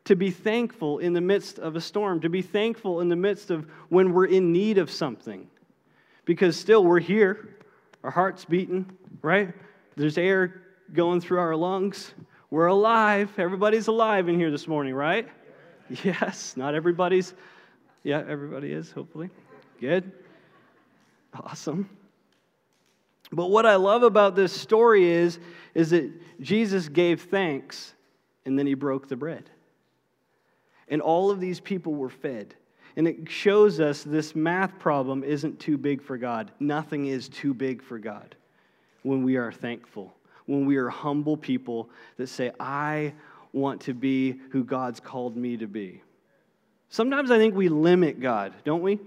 To 0.05 0.16
be 0.16 0.31
thankful 0.31 0.99
in 0.99 1.12
the 1.12 1.21
midst 1.21 1.59
of 1.59 1.77
a 1.77 1.81
storm, 1.81 2.21
to 2.21 2.31
be 2.31 2.42
thankful 2.42 3.01
in 3.01 3.09
the 3.09 3.16
midst 3.16 3.51
of 3.51 3.66
when 3.88 4.12
we're 4.12 4.27
in 4.27 4.53
need 4.53 4.79
of 4.79 4.90
something. 4.90 5.49
Because 6.25 6.57
still 6.57 6.85
we're 6.85 7.01
here, 7.01 7.57
our 8.03 8.11
heart's 8.11 8.44
beating, 8.44 8.90
right? 9.23 9.53
There's 9.97 10.18
air 10.18 10.62
going 10.92 11.21
through 11.21 11.40
our 11.40 11.57
lungs. 11.57 12.12
We're 12.51 12.66
alive. 12.66 13.31
Everybody's 13.38 13.88
alive 13.88 14.29
in 14.29 14.37
here 14.37 14.51
this 14.51 14.66
morning, 14.66 14.94
right? 14.94 15.29
Yes, 16.05 16.57
not 16.57 16.75
everybody's. 16.75 17.35
Yeah, 18.03 18.23
everybody 18.27 18.73
is, 18.73 18.90
hopefully. 18.90 19.31
Good. 19.81 20.11
Awesome. 21.35 21.90
But 23.33 23.51
what 23.51 23.67
I 23.67 23.77
love 23.77 24.03
about 24.03 24.35
this 24.35 24.53
story 24.53 25.11
is, 25.11 25.38
is 25.75 25.91
that 25.91 26.11
Jesus 26.41 26.88
gave 26.88 27.23
thanks 27.23 27.95
and 28.45 28.59
then 28.59 28.67
he 28.67 28.75
broke 28.75 29.09
the 29.09 29.17
bread. 29.17 29.51
And 30.88 31.03
all 31.03 31.31
of 31.31 31.38
these 31.38 31.61
people 31.61 31.95
were 31.95 32.09
fed. 32.09 32.55
And 32.97 33.07
it 33.07 33.31
shows 33.31 33.79
us 33.79 34.03
this 34.03 34.35
math 34.35 34.79
problem 34.79 35.23
isn't 35.23 35.61
too 35.61 35.77
big 35.77 36.03
for 36.03 36.17
God. 36.17 36.51
Nothing 36.59 37.07
is 37.07 37.29
too 37.29 37.53
big 37.53 37.83
for 37.83 37.99
God 37.99 38.35
when 39.03 39.23
we 39.23 39.37
are 39.37 39.53
thankful, 39.53 40.14
when 40.47 40.67
we 40.67 40.77
are 40.77 40.88
humble 40.88 41.37
people 41.37 41.91
that 42.17 42.29
say, 42.29 42.51
I 42.59 43.12
want 43.53 43.83
to 43.83 43.95
be 43.95 44.41
who 44.51 44.64
God's 44.64 45.01
called 45.01 45.37
me 45.37 45.57
to 45.59 45.67
be. 45.67 46.03
Sometimes 46.91 47.31
I 47.31 47.38
think 47.38 47.55
we 47.55 47.69
limit 47.69 48.21
God, 48.21 48.55
don't 48.64 48.83
we? 48.83 48.99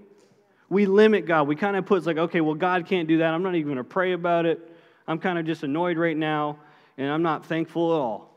We 0.72 0.86
limit 0.86 1.26
God. 1.26 1.48
We 1.48 1.54
kind 1.54 1.76
of 1.76 1.84
put, 1.84 1.98
it's 1.98 2.06
like, 2.06 2.16
okay, 2.16 2.40
well, 2.40 2.54
God 2.54 2.86
can't 2.86 3.06
do 3.06 3.18
that. 3.18 3.34
I'm 3.34 3.42
not 3.42 3.54
even 3.54 3.66
going 3.66 3.76
to 3.76 3.84
pray 3.84 4.12
about 4.12 4.46
it. 4.46 4.74
I'm 5.06 5.18
kind 5.18 5.38
of 5.38 5.44
just 5.44 5.64
annoyed 5.64 5.98
right 5.98 6.16
now, 6.16 6.60
and 6.96 7.10
I'm 7.10 7.22
not 7.22 7.44
thankful 7.44 7.92
at 7.92 7.98
all. 7.98 8.30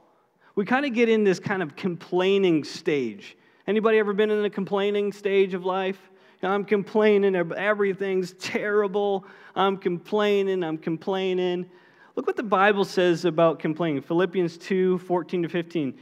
We 0.54 0.66
kind 0.66 0.86
of 0.86 0.94
get 0.94 1.08
in 1.08 1.24
this 1.24 1.40
kind 1.40 1.64
of 1.64 1.78
complaining 1.78 2.66
stage. 2.66 3.38
Anybody 3.68 4.00
ever 4.00 4.12
been 4.12 4.32
in 4.32 4.44
a 4.44 4.50
complaining 4.50 5.14
stage 5.14 5.54
of 5.54 5.64
life? 5.64 5.98
I'm 6.44 6.66
complaining, 6.66 7.36
everything's 7.36 8.34
terrible. 8.34 9.26
I'm 9.56 9.78
complaining, 9.78 10.62
I'm 10.62 10.78
complaining. 10.78 11.70
Look 12.18 12.28
what 12.28 12.36
the 12.36 12.44
Bible 12.44 12.84
says 12.84 13.24
about 13.24 13.60
complaining. 13.60 14.02
Philippians 14.02 14.58
2 14.58 14.98
14 15.00 15.44
to 15.44 15.48
15. 15.48 15.98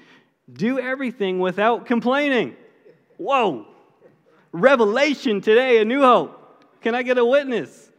Do 0.51 0.79
everything 0.79 1.37
without 1.39 1.85
complaining. 1.85 2.55
Whoa. 3.17 3.67
Revelation 4.53 5.41
today, 5.41 5.81
a 5.81 5.85
new 5.85 6.01
hope. 6.01 6.39
Can 6.81 6.95
I 6.95 7.03
get 7.03 7.17
a 7.17 7.25
witness? 7.25 7.89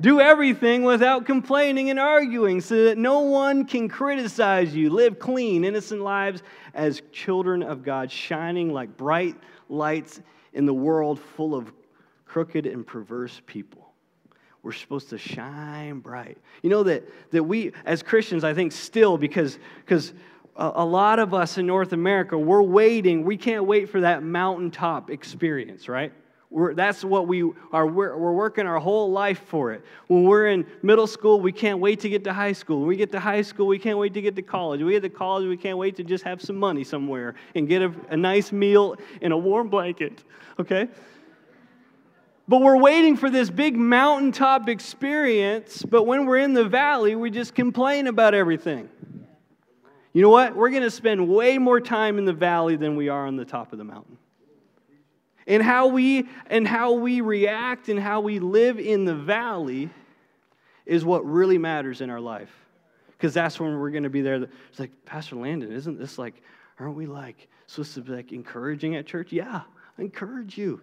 Do 0.00 0.20
everything 0.20 0.82
without 0.82 1.24
complaining 1.24 1.88
and 1.88 2.00
arguing 2.00 2.60
so 2.60 2.84
that 2.86 2.98
no 2.98 3.20
one 3.20 3.64
can 3.64 3.88
criticize 3.88 4.74
you. 4.74 4.90
Live 4.90 5.20
clean, 5.20 5.64
innocent 5.64 6.02
lives 6.02 6.42
as 6.74 7.00
children 7.12 7.62
of 7.62 7.84
God, 7.84 8.10
shining 8.10 8.72
like 8.72 8.96
bright 8.96 9.36
lights 9.68 10.20
in 10.52 10.66
the 10.66 10.74
world 10.74 11.20
full 11.20 11.54
of 11.54 11.72
crooked 12.26 12.66
and 12.66 12.84
perverse 12.84 13.40
people 13.46 13.84
we're 14.64 14.72
supposed 14.72 15.10
to 15.10 15.18
shine 15.18 16.00
bright. 16.00 16.38
You 16.62 16.70
know 16.70 16.82
that, 16.84 17.06
that 17.32 17.44
we, 17.44 17.72
as 17.84 18.02
Christians, 18.02 18.44
I 18.44 18.54
think 18.54 18.72
still, 18.72 19.18
because, 19.18 19.58
because 19.84 20.14
a, 20.56 20.84
lot 20.84 21.18
of 21.18 21.34
us 21.34 21.58
in 21.58 21.66
North 21.66 21.92
America, 21.92 22.38
we're 22.38 22.62
waiting, 22.62 23.24
we 23.24 23.36
can't 23.36 23.64
wait 23.64 23.88
for 23.88 24.02
that 24.02 24.22
mountaintop 24.22 25.10
experience, 25.10 25.88
right? 25.88 26.12
We're, 26.50 26.72
that's 26.74 27.04
what 27.04 27.26
we 27.26 27.42
are. 27.72 27.84
We're, 27.84 28.16
we're, 28.16 28.32
working 28.32 28.64
our 28.64 28.78
whole 28.78 29.10
life 29.10 29.40
for 29.46 29.72
it. 29.72 29.82
When 30.06 30.22
we're 30.22 30.46
in 30.46 30.64
middle 30.82 31.08
school, 31.08 31.40
we 31.40 31.50
can't 31.50 31.80
wait 31.80 31.98
to 32.00 32.08
get 32.08 32.22
to 32.24 32.32
high 32.32 32.52
school. 32.52 32.78
When 32.78 32.86
we 32.86 32.96
get 32.96 33.10
to 33.10 33.18
high 33.18 33.42
school, 33.42 33.66
we 33.66 33.78
can't 33.78 33.98
wait 33.98 34.14
to 34.14 34.22
get 34.22 34.36
to 34.36 34.42
college. 34.42 34.78
When 34.78 34.86
we 34.86 34.92
get 34.92 35.02
to 35.02 35.08
college, 35.08 35.48
we 35.48 35.56
can't 35.56 35.78
wait 35.78 35.96
to 35.96 36.04
just 36.04 36.22
have 36.22 36.40
some 36.40 36.54
money 36.54 36.84
somewhere 36.84 37.34
and 37.56 37.66
get 37.66 37.82
a, 37.82 37.92
a 38.10 38.16
nice 38.16 38.52
meal 38.52 38.94
and 39.20 39.32
a 39.32 39.36
warm 39.36 39.68
blanket, 39.68 40.22
okay? 40.60 40.88
But 42.46 42.60
we're 42.60 42.78
waiting 42.78 43.16
for 43.16 43.30
this 43.30 43.50
big 43.50 43.74
mountaintop 43.74 44.68
experience, 44.68 45.82
but 45.82 46.04
when 46.04 46.24
we're 46.24 46.38
in 46.38 46.54
the 46.54 46.68
valley, 46.68 47.16
we 47.16 47.30
just 47.30 47.56
complain 47.56 48.06
about 48.06 48.32
everything. 48.32 48.88
You 50.14 50.22
know 50.22 50.30
what? 50.30 50.54
We're 50.54 50.70
going 50.70 50.84
to 50.84 50.92
spend 50.92 51.28
way 51.28 51.58
more 51.58 51.80
time 51.80 52.18
in 52.18 52.24
the 52.24 52.32
valley 52.32 52.76
than 52.76 52.94
we 52.96 53.08
are 53.08 53.26
on 53.26 53.36
the 53.36 53.44
top 53.44 53.72
of 53.72 53.78
the 53.78 53.84
mountain. 53.84 54.16
And 55.46 55.62
how 55.62 55.88
we 55.88 56.26
and 56.46 56.66
how 56.66 56.92
we 56.92 57.20
react 57.20 57.90
and 57.90 58.00
how 58.00 58.20
we 58.20 58.38
live 58.38 58.78
in 58.78 59.04
the 59.04 59.14
valley 59.14 59.90
is 60.86 61.04
what 61.04 61.26
really 61.26 61.58
matters 61.58 62.00
in 62.00 62.08
our 62.08 62.20
life. 62.20 62.50
Because 63.10 63.34
that's 63.34 63.58
when 63.58 63.78
we're 63.78 63.90
going 63.90 64.04
to 64.04 64.10
be 64.10 64.22
there. 64.22 64.36
It's 64.70 64.78
like, 64.78 64.92
Pastor 65.04 65.36
Landon, 65.36 65.72
isn't 65.72 65.98
this 65.98 66.16
like, 66.16 66.42
aren't 66.78 66.96
we 66.96 67.06
like 67.06 67.48
supposed 67.66 67.94
to 67.94 68.00
be 68.02 68.12
like 68.12 68.32
encouraging 68.32 68.96
at 68.96 69.06
church? 69.06 69.32
Yeah, 69.32 69.62
I 69.98 70.02
encourage 70.02 70.56
you. 70.56 70.80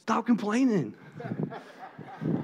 Stop 0.00 0.26
complaining. 0.26 0.94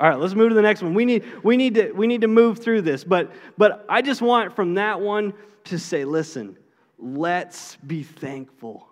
All 0.00 0.08
right, 0.08 0.18
let's 0.18 0.34
move 0.34 0.48
to 0.48 0.54
the 0.54 0.62
next 0.62 0.82
one. 0.82 0.92
We 0.92 1.04
need, 1.04 1.24
we 1.44 1.56
need, 1.56 1.74
to, 1.76 1.92
we 1.92 2.06
need 2.06 2.22
to 2.22 2.28
move 2.28 2.58
through 2.58 2.82
this. 2.82 3.04
But, 3.04 3.30
but 3.56 3.84
I 3.88 4.02
just 4.02 4.20
want 4.20 4.56
from 4.56 4.74
that 4.74 5.00
one 5.00 5.32
to 5.64 5.78
say, 5.78 6.04
listen, 6.04 6.56
let's 6.98 7.76
be 7.76 8.02
thankful. 8.02 8.88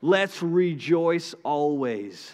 Let's 0.00 0.42
rejoice 0.42 1.34
always. 1.42 2.32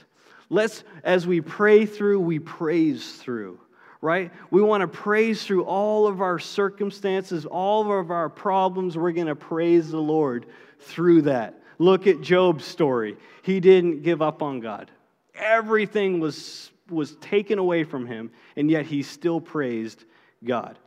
Let's, 0.50 0.84
as 1.02 1.26
we 1.26 1.40
pray 1.40 1.86
through, 1.86 2.20
we 2.20 2.38
praise 2.38 3.14
through, 3.14 3.58
right? 4.00 4.30
We 4.50 4.60
want 4.60 4.82
to 4.82 4.88
praise 4.88 5.44
through 5.44 5.64
all 5.64 6.06
of 6.06 6.20
our 6.20 6.38
circumstances, 6.38 7.46
all 7.46 7.90
of 7.98 8.10
our 8.10 8.28
problems. 8.28 8.98
We're 8.98 9.12
going 9.12 9.28
to 9.28 9.36
praise 9.36 9.90
the 9.90 10.02
Lord 10.02 10.46
through 10.80 11.22
that. 11.22 11.60
Look 11.78 12.06
at 12.06 12.20
Job's 12.20 12.64
story. 12.64 13.16
He 13.42 13.60
didn't 13.60 14.02
give 14.02 14.20
up 14.20 14.42
on 14.42 14.60
God. 14.60 14.90
Everything 15.34 16.20
was, 16.20 16.70
was 16.90 17.16
taken 17.16 17.58
away 17.58 17.84
from 17.84 18.06
him, 18.06 18.30
and 18.56 18.70
yet 18.70 18.86
he 18.86 19.02
still 19.02 19.40
praised 19.40 20.04
God. 20.44 20.78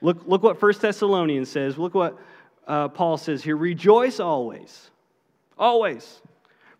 Look, 0.00 0.26
look 0.26 0.42
what 0.42 0.60
1 0.60 0.72
Thessalonians 0.80 1.48
says. 1.48 1.78
Look 1.78 1.94
what 1.94 2.18
uh, 2.66 2.88
Paul 2.88 3.16
says 3.16 3.42
here 3.42 3.56
Rejoice 3.56 4.20
always. 4.20 4.90
Always. 5.58 6.20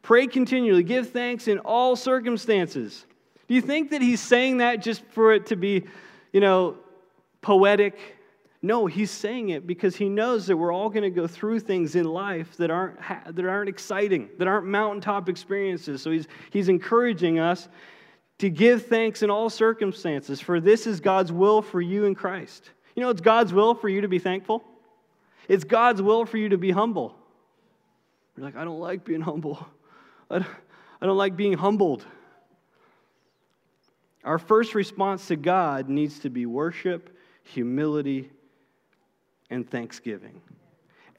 Pray 0.02 0.26
continually. 0.26 0.82
Give 0.82 1.08
thanks 1.08 1.48
in 1.48 1.58
all 1.60 1.96
circumstances. 1.96 3.06
Do 3.48 3.54
you 3.54 3.60
think 3.60 3.90
that 3.90 4.02
he's 4.02 4.20
saying 4.20 4.58
that 4.58 4.82
just 4.82 5.04
for 5.06 5.32
it 5.32 5.46
to 5.46 5.56
be, 5.56 5.84
you 6.32 6.40
know, 6.40 6.76
poetic 7.40 8.16
no, 8.66 8.86
he's 8.86 9.12
saying 9.12 9.50
it 9.50 9.64
because 9.64 9.94
he 9.94 10.08
knows 10.08 10.46
that 10.46 10.56
we're 10.56 10.72
all 10.72 10.88
going 10.88 11.04
to 11.04 11.10
go 11.10 11.28
through 11.28 11.60
things 11.60 11.94
in 11.94 12.04
life 12.04 12.56
that 12.56 12.68
aren't, 12.68 12.98
that 13.36 13.44
aren't 13.44 13.68
exciting, 13.68 14.28
that 14.38 14.48
aren't 14.48 14.66
mountaintop 14.66 15.28
experiences. 15.28 16.02
So 16.02 16.10
he's, 16.10 16.26
he's 16.50 16.68
encouraging 16.68 17.38
us 17.38 17.68
to 18.38 18.50
give 18.50 18.86
thanks 18.86 19.22
in 19.22 19.30
all 19.30 19.48
circumstances, 19.48 20.40
for 20.40 20.60
this 20.60 20.86
is 20.86 21.00
God's 21.00 21.32
will 21.32 21.62
for 21.62 21.80
you 21.80 22.04
in 22.04 22.14
Christ. 22.14 22.70
You 22.94 23.02
know, 23.02 23.10
it's 23.10 23.20
God's 23.20 23.52
will 23.52 23.74
for 23.74 23.88
you 23.88 24.02
to 24.02 24.08
be 24.08 24.18
thankful, 24.18 24.64
it's 25.48 25.64
God's 25.64 26.02
will 26.02 26.26
for 26.26 26.38
you 26.38 26.50
to 26.50 26.58
be 26.58 26.70
humble. 26.70 27.14
You're 28.36 28.44
like, 28.44 28.56
I 28.56 28.64
don't 28.64 28.80
like 28.80 29.04
being 29.04 29.20
humble, 29.20 29.66
I 30.30 30.40
don't, 30.40 30.50
I 31.00 31.06
don't 31.06 31.16
like 31.16 31.36
being 31.36 31.54
humbled. 31.54 32.04
Our 34.24 34.38
first 34.38 34.74
response 34.74 35.28
to 35.28 35.36
God 35.36 35.88
needs 35.88 36.18
to 36.20 36.30
be 36.30 36.46
worship, 36.46 37.16
humility, 37.44 38.28
and 39.50 39.70
thanksgiving. 39.70 40.40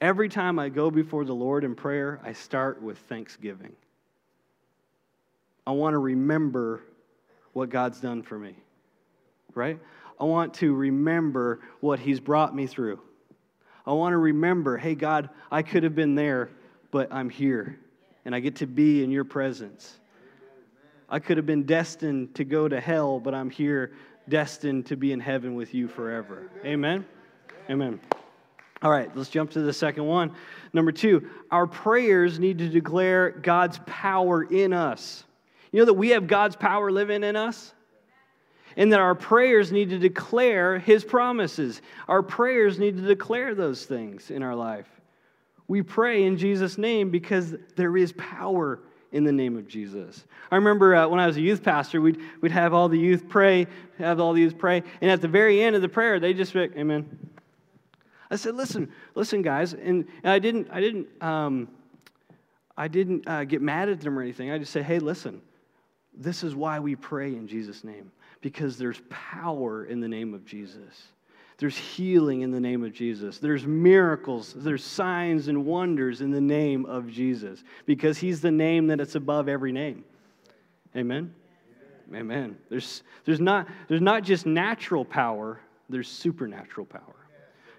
Every 0.00 0.28
time 0.28 0.58
I 0.58 0.68
go 0.68 0.90
before 0.90 1.24
the 1.24 1.34
Lord 1.34 1.64
in 1.64 1.74
prayer, 1.74 2.20
I 2.22 2.34
start 2.34 2.82
with 2.82 2.98
thanksgiving. 2.98 3.74
I 5.66 5.70
want 5.70 5.94
to 5.94 5.98
remember 5.98 6.82
what 7.58 7.70
God's 7.70 8.00
done 8.00 8.22
for 8.22 8.38
me, 8.38 8.54
right? 9.52 9.80
I 10.20 10.24
want 10.24 10.54
to 10.54 10.72
remember 10.72 11.60
what 11.80 11.98
He's 11.98 12.20
brought 12.20 12.54
me 12.54 12.68
through. 12.68 13.00
I 13.84 13.92
want 13.92 14.12
to 14.12 14.18
remember, 14.18 14.76
hey, 14.76 14.94
God, 14.94 15.28
I 15.50 15.62
could 15.62 15.82
have 15.82 15.96
been 15.96 16.14
there, 16.14 16.50
but 16.92 17.12
I'm 17.12 17.28
here, 17.28 17.76
and 18.24 18.32
I 18.32 18.38
get 18.38 18.56
to 18.56 18.66
be 18.66 19.02
in 19.02 19.10
your 19.10 19.24
presence. 19.24 19.98
I 21.08 21.18
could 21.18 21.36
have 21.36 21.46
been 21.46 21.64
destined 21.64 22.36
to 22.36 22.44
go 22.44 22.68
to 22.68 22.80
hell, 22.80 23.18
but 23.18 23.34
I'm 23.34 23.50
here, 23.50 23.92
destined 24.28 24.86
to 24.86 24.96
be 24.96 25.10
in 25.10 25.18
heaven 25.18 25.56
with 25.56 25.74
you 25.74 25.88
forever. 25.88 26.48
Amen. 26.64 27.04
Amen. 27.68 27.98
All 28.82 28.90
right, 28.92 29.10
let's 29.16 29.30
jump 29.30 29.50
to 29.52 29.62
the 29.62 29.72
second 29.72 30.06
one. 30.06 30.32
Number 30.72 30.92
two, 30.92 31.28
our 31.50 31.66
prayers 31.66 32.38
need 32.38 32.58
to 32.58 32.68
declare 32.68 33.30
God's 33.30 33.80
power 33.84 34.44
in 34.44 34.72
us. 34.72 35.24
You 35.72 35.80
know 35.80 35.86
that 35.86 35.94
we 35.94 36.10
have 36.10 36.26
God's 36.26 36.56
power 36.56 36.90
living 36.90 37.22
in 37.24 37.36
us? 37.36 37.74
And 38.76 38.92
that 38.92 39.00
our 39.00 39.14
prayers 39.14 39.72
need 39.72 39.90
to 39.90 39.98
declare 39.98 40.78
His 40.78 41.04
promises. 41.04 41.82
Our 42.06 42.22
prayers 42.22 42.78
need 42.78 42.96
to 42.96 43.02
declare 43.02 43.54
those 43.54 43.84
things 43.84 44.30
in 44.30 44.42
our 44.42 44.54
life. 44.54 44.86
We 45.66 45.82
pray 45.82 46.24
in 46.24 46.36
Jesus' 46.36 46.78
name 46.78 47.10
because 47.10 47.54
there 47.76 47.96
is 47.96 48.12
power 48.12 48.80
in 49.10 49.24
the 49.24 49.32
name 49.32 49.56
of 49.56 49.66
Jesus. 49.66 50.24
I 50.50 50.56
remember 50.56 50.94
uh, 50.94 51.08
when 51.08 51.18
I 51.18 51.26
was 51.26 51.36
a 51.36 51.40
youth 51.40 51.62
pastor, 51.62 52.00
we'd, 52.00 52.20
we'd 52.40 52.52
have 52.52 52.72
all 52.72 52.88
the 52.88 52.98
youth 52.98 53.28
pray, 53.28 53.66
have 53.98 54.20
all 54.20 54.32
the 54.32 54.40
youth 54.40 54.58
pray, 54.58 54.82
and 55.00 55.10
at 55.10 55.20
the 55.20 55.28
very 55.28 55.62
end 55.62 55.74
of 55.74 55.82
the 55.82 55.88
prayer, 55.88 56.20
they 56.20 56.32
just 56.32 56.52
say, 56.52 56.68
Amen. 56.76 57.18
I 58.30 58.36
said, 58.36 58.54
listen, 58.54 58.92
listen, 59.14 59.42
guys, 59.42 59.72
and, 59.72 60.06
and 60.22 60.30
I 60.30 60.38
didn't, 60.38 60.68
I 60.70 60.80
didn't, 60.80 61.06
um, 61.22 61.68
I 62.76 62.88
didn't 62.88 63.26
uh, 63.26 63.44
get 63.44 63.62
mad 63.62 63.88
at 63.88 64.00
them 64.00 64.18
or 64.18 64.22
anything. 64.22 64.50
I 64.50 64.58
just 64.58 64.72
said, 64.72 64.84
hey, 64.84 64.98
listen, 64.98 65.40
this 66.18 66.42
is 66.42 66.54
why 66.54 66.78
we 66.78 66.96
pray 66.96 67.28
in 67.28 67.46
Jesus' 67.46 67.84
name, 67.84 68.10
because 68.40 68.76
there's 68.76 69.00
power 69.08 69.84
in 69.84 70.00
the 70.00 70.08
name 70.08 70.34
of 70.34 70.44
Jesus. 70.44 71.08
There's 71.58 71.76
healing 71.76 72.42
in 72.42 72.52
the 72.52 72.60
name 72.60 72.84
of 72.84 72.92
Jesus. 72.92 73.38
There's 73.38 73.66
miracles, 73.66 74.54
there's 74.56 74.84
signs 74.84 75.48
and 75.48 75.66
wonders 75.66 76.20
in 76.20 76.30
the 76.30 76.40
name 76.40 76.86
of 76.86 77.10
Jesus 77.10 77.64
because 77.84 78.18
he's 78.18 78.40
the 78.40 78.50
name 78.50 78.86
that 78.88 79.00
it's 79.00 79.16
above 79.16 79.48
every 79.48 79.72
name. 79.72 80.04
Amen. 80.96 81.34
Amen. 82.10 82.20
Amen. 82.20 82.58
There's, 82.68 83.02
there's, 83.24 83.40
not, 83.40 83.66
there's 83.88 84.00
not 84.00 84.22
just 84.22 84.46
natural 84.46 85.04
power, 85.04 85.60
there's 85.88 86.08
supernatural 86.08 86.86
power. 86.86 87.14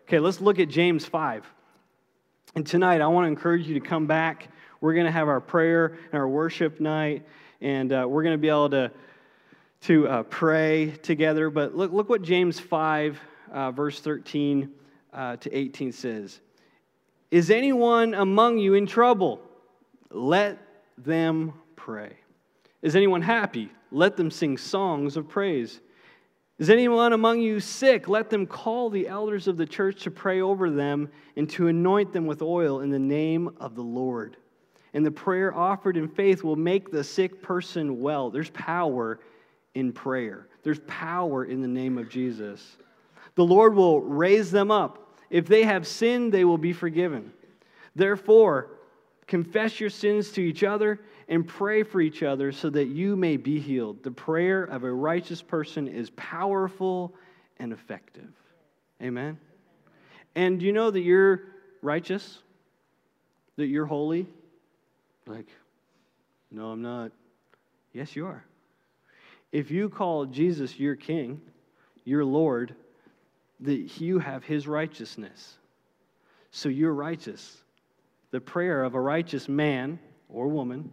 Okay, 0.03 0.19
let's 0.19 0.41
look 0.41 0.59
at 0.59 0.67
James 0.69 1.05
5. 1.05 1.45
And 2.55 2.65
tonight, 2.65 2.99
I 2.99 3.07
want 3.07 3.25
to 3.25 3.27
encourage 3.29 3.67
you 3.67 3.75
to 3.75 3.79
come 3.79 4.07
back. 4.07 4.49
We're 4.81 4.93
going 4.93 5.05
to 5.05 5.11
have 5.11 5.27
our 5.27 5.39
prayer 5.39 5.97
and 6.11 6.15
our 6.15 6.27
worship 6.27 6.79
night, 6.79 7.25
and 7.61 7.91
uh, 7.91 8.05
we're 8.07 8.23
going 8.23 8.33
to 8.33 8.41
be 8.41 8.49
able 8.49 8.69
to, 8.69 8.91
to 9.81 10.07
uh, 10.07 10.23
pray 10.23 10.91
together. 11.03 11.49
But 11.49 11.75
look, 11.75 11.91
look 11.91 12.09
what 12.09 12.21
James 12.21 12.59
5 12.59 13.19
uh, 13.51 13.71
verse 13.71 13.99
13 13.99 14.69
uh, 15.13 15.35
to 15.37 15.55
18 15.55 15.91
says 15.91 16.39
Is 17.31 17.49
anyone 17.49 18.13
among 18.13 18.57
you 18.57 18.73
in 18.75 18.85
trouble? 18.85 19.41
Let 20.11 20.57
them 20.97 21.53
pray. 21.75 22.13
Is 22.81 22.95
anyone 22.95 23.21
happy? 23.21 23.69
Let 23.91 24.15
them 24.15 24.31
sing 24.31 24.57
songs 24.57 25.17
of 25.17 25.27
praise. 25.27 25.81
Is 26.57 26.69
anyone 26.69 27.13
among 27.13 27.39
you 27.39 27.59
sick? 27.59 28.09
Let 28.09 28.29
them 28.29 28.45
call 28.45 28.89
the 28.89 29.07
elders 29.07 29.47
of 29.47 29.55
the 29.55 29.65
church 29.65 30.03
to 30.03 30.11
pray 30.11 30.41
over 30.41 30.69
them 30.69 31.09
and 31.37 31.49
to 31.51 31.67
anoint 31.67 32.11
them 32.11 32.25
with 32.25 32.41
oil 32.41 32.81
in 32.81 32.89
the 32.89 32.99
name 32.99 33.49
of 33.61 33.75
the 33.75 33.81
Lord. 33.81 34.35
And 34.93 35.05
the 35.05 35.11
prayer 35.11 35.55
offered 35.55 35.97
in 35.97 36.07
faith 36.07 36.43
will 36.43 36.55
make 36.55 36.91
the 36.91 37.03
sick 37.03 37.41
person 37.41 38.01
well. 38.01 38.29
There's 38.29 38.49
power 38.49 39.19
in 39.75 39.93
prayer, 39.93 40.47
there's 40.63 40.79
power 40.87 41.45
in 41.45 41.61
the 41.61 41.67
name 41.67 41.97
of 41.97 42.09
Jesus. 42.09 42.77
The 43.35 43.45
Lord 43.45 43.75
will 43.75 44.01
raise 44.01 44.51
them 44.51 44.71
up. 44.71 45.15
If 45.29 45.47
they 45.47 45.63
have 45.63 45.87
sinned, 45.87 46.33
they 46.33 46.43
will 46.43 46.57
be 46.57 46.73
forgiven. 46.73 47.31
Therefore, 47.95 48.71
confess 49.27 49.79
your 49.79 49.91
sins 49.91 50.31
to 50.31 50.41
each 50.41 50.63
other 50.63 50.99
and 51.27 51.47
pray 51.47 51.83
for 51.83 52.01
each 52.01 52.23
other 52.23 52.51
so 52.51 52.69
that 52.71 52.87
you 52.87 53.15
may 53.15 53.37
be 53.37 53.59
healed. 53.59 54.03
The 54.03 54.11
prayer 54.11 54.63
of 54.63 54.83
a 54.83 54.91
righteous 54.91 55.41
person 55.41 55.87
is 55.87 56.09
powerful 56.11 57.13
and 57.57 57.71
effective. 57.71 58.29
Amen. 59.01 59.39
And 60.35 60.59
do 60.59 60.65
you 60.65 60.73
know 60.73 60.89
that 60.89 61.01
you're 61.01 61.41
righteous? 61.81 62.39
That 63.57 63.67
you're 63.67 63.85
holy? 63.85 64.27
Like, 65.29 65.47
no, 66.49 66.71
I'm 66.71 66.81
not. 66.81 67.11
Yes, 67.93 68.15
you 68.15 68.25
are. 68.25 68.43
If 69.51 69.69
you 69.69 69.87
call 69.87 70.25
Jesus 70.25 70.79
your 70.79 70.95
king, 70.95 71.39
your 72.03 72.25
Lord, 72.25 72.73
that 73.59 74.01
you 74.01 74.17
have 74.17 74.43
his 74.43 74.67
righteousness. 74.67 75.57
So 76.49 76.67
you're 76.67 76.93
righteous. 76.93 77.63
The 78.31 78.41
prayer 78.41 78.83
of 78.83 78.95
a 78.95 78.99
righteous 78.99 79.47
man 79.47 79.99
or 80.29 80.47
woman 80.47 80.89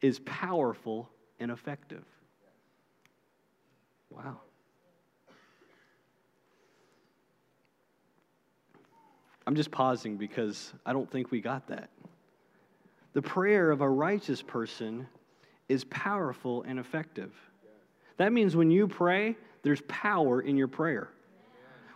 is 0.00 0.18
powerful 0.20 1.08
and 1.38 1.52
effective. 1.52 2.04
Wow. 4.10 4.40
I'm 9.46 9.54
just 9.54 9.70
pausing 9.70 10.16
because 10.16 10.72
I 10.84 10.92
don't 10.92 11.10
think 11.10 11.30
we 11.30 11.40
got 11.40 11.68
that. 11.68 11.90
The 13.12 13.22
prayer 13.22 13.70
of 13.70 13.80
a 13.80 13.88
righteous 13.88 14.42
person 14.42 15.06
is 15.68 15.84
powerful 15.84 16.62
and 16.62 16.78
effective. 16.78 17.32
That 18.16 18.32
means 18.32 18.56
when 18.56 18.70
you 18.70 18.88
pray, 18.88 19.36
there's 19.62 19.82
power 19.88 20.40
in 20.40 20.56
your 20.56 20.68
prayer. 20.68 21.08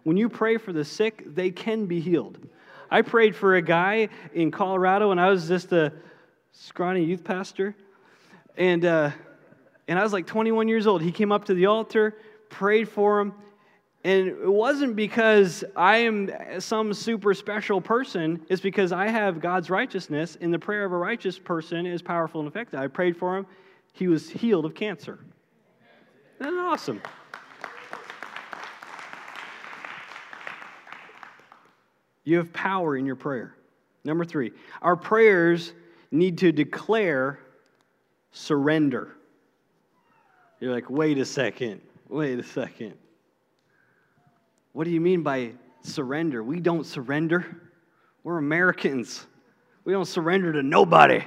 When 0.03 0.17
you 0.17 0.29
pray 0.29 0.57
for 0.57 0.73
the 0.73 0.85
sick, 0.85 1.35
they 1.35 1.51
can 1.51 1.87
be 1.87 2.01
healed. 2.01 2.39
I 2.91 3.03
prayed 3.03 3.35
for 3.35 3.57
a 3.57 3.63
guy 3.63 4.09
in 4.33 4.51
Colorado, 4.51 5.11
and 5.11 5.21
I 5.21 5.29
was 5.29 5.49
just 5.49 5.73
a 5.73 5.93
scrawny 6.53 7.05
youth 7.05 7.25
pastor. 7.25 7.75
And, 8.57 8.85
uh, 8.85 9.11
and 9.89 9.99
I 9.99 10.03
was 10.03 10.13
like 10.13 10.27
21 10.27 10.69
years 10.69 10.87
old. 10.87 11.03
He 11.03 11.13
came 11.13 11.33
up 11.33 11.47
to 11.47 11.55
the 11.55 11.67
altar, 11.67 12.17
prayed 12.49 12.89
for 12.89 13.21
him. 13.21 13.35
And 14.07 14.29
it 14.29 14.49
wasn't 14.49 14.95
because 14.95 15.65
I 15.75 15.97
am 15.97 16.31
some 16.61 16.95
super 16.95 17.35
special 17.35 17.81
person. 17.81 18.41
It's 18.49 18.61
because 18.61 18.93
I 18.93 19.09
have 19.09 19.41
God's 19.41 19.69
righteousness, 19.69 20.39
and 20.41 20.55
the 20.55 20.61
prayer 20.61 20.85
of 20.85 20.93
a 20.93 20.97
righteous 20.97 21.41
person 21.41 21.87
is 21.87 22.03
powerful 22.03 22.41
and 22.41 22.49
effective. 22.49 22.79
I 22.79 22.87
prayed 22.87 23.17
for 23.17 23.37
him. 23.37 23.47
He 23.95 24.07
was 24.07 24.31
healed 24.31 24.65
of 24.65 24.77
cancer. 24.77 25.19
That's 26.39 26.55
awesome. 26.57 27.03
You 32.23 32.37
have 32.37 32.53
power 32.53 32.97
in 32.97 33.07
your 33.07 33.17
prayer. 33.17 33.57
Number 34.05 34.25
three, 34.25 34.53
our 34.83 34.95
prayers 34.95 35.73
need 36.13 36.39
to 36.39 36.53
declare 36.53 37.41
surrender. 38.31 39.17
You're 40.61 40.73
like, 40.73 40.89
wait 40.89 41.19
a 41.19 41.25
second, 41.25 41.81
wait 42.09 42.39
a 42.39 42.45
second. 42.45 42.95
What 44.77 44.85
do 44.85 44.91
you 44.91 45.01
mean 45.01 45.23
by 45.23 45.53
surrender? 45.81 46.43
We 46.43 46.61
don't 46.61 46.85
surrender. 46.85 47.47
We're 48.23 48.37
Americans. 48.37 49.27
We 49.85 49.95
don't 49.95 50.05
surrender 50.05 50.53
to 50.53 50.63
nobody. 50.63 51.25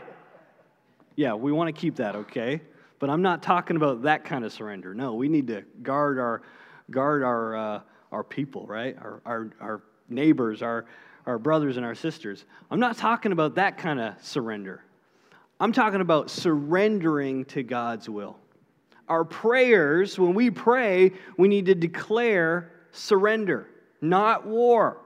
Yeah, 1.16 1.34
we 1.34 1.52
want 1.52 1.76
to 1.76 1.82
keep 1.82 1.96
that, 1.96 2.16
okay? 2.16 2.62
But 3.00 3.10
I'm 3.10 3.24
not 3.24 3.42
talking 3.42 3.76
about 3.76 4.04
that 4.04 4.24
kind 4.24 4.46
of 4.46 4.54
surrender. 4.54 4.94
No, 4.94 5.16
we 5.16 5.30
need 5.30 5.48
to 5.48 5.64
guard 5.82 6.20
our 6.20 6.44
guard 6.92 7.24
our 7.24 7.58
uh, 7.58 7.82
our 8.12 8.24
people, 8.24 8.68
right? 8.68 8.96
Our 9.02 9.20
our 9.26 9.50
our 9.60 9.82
neighbors, 10.10 10.62
our, 10.62 10.86
our 11.26 11.40
brothers 11.40 11.76
and 11.78 11.84
our 11.84 11.96
sisters. 11.96 12.46
I'm 12.70 12.80
not 12.80 12.98
talking 12.98 13.32
about 13.32 13.56
that 13.56 13.80
kind 13.80 14.00
of 14.00 14.14
surrender. 14.22 14.84
I'm 15.60 15.72
talking 15.72 16.02
about 16.02 16.30
surrendering 16.30 17.46
to 17.46 17.64
God's 17.64 18.08
will. 18.08 18.38
Our 19.08 19.26
prayers, 19.26 20.20
when 20.20 20.36
we 20.36 20.52
pray, 20.52 21.14
we 21.36 21.48
need 21.48 21.66
to 21.66 21.74
declare 21.74 22.74
surrender, 22.92 23.68
not 24.02 24.46
war. 24.46 24.98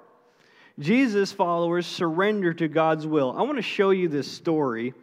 Jesus' 0.80 1.32
followers 1.32 1.86
surrender 1.86 2.54
to 2.54 2.68
God's 2.68 3.06
will. 3.06 3.34
I 3.38 3.44
want 3.44 3.58
to 3.58 3.62
show 3.64 3.92
you 3.92 4.08
this 4.08 4.32
story 4.32 4.94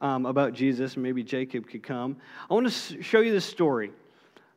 um, 0.00 0.26
about 0.26 0.54
Jesus. 0.54 0.96
Maybe 0.96 1.22
Jacob 1.22 1.68
could 1.68 1.82
come. 1.82 2.16
I 2.50 2.54
want 2.54 2.70
to 2.70 3.02
show 3.02 3.20
you 3.20 3.32
this 3.32 3.44
story. 3.44 3.92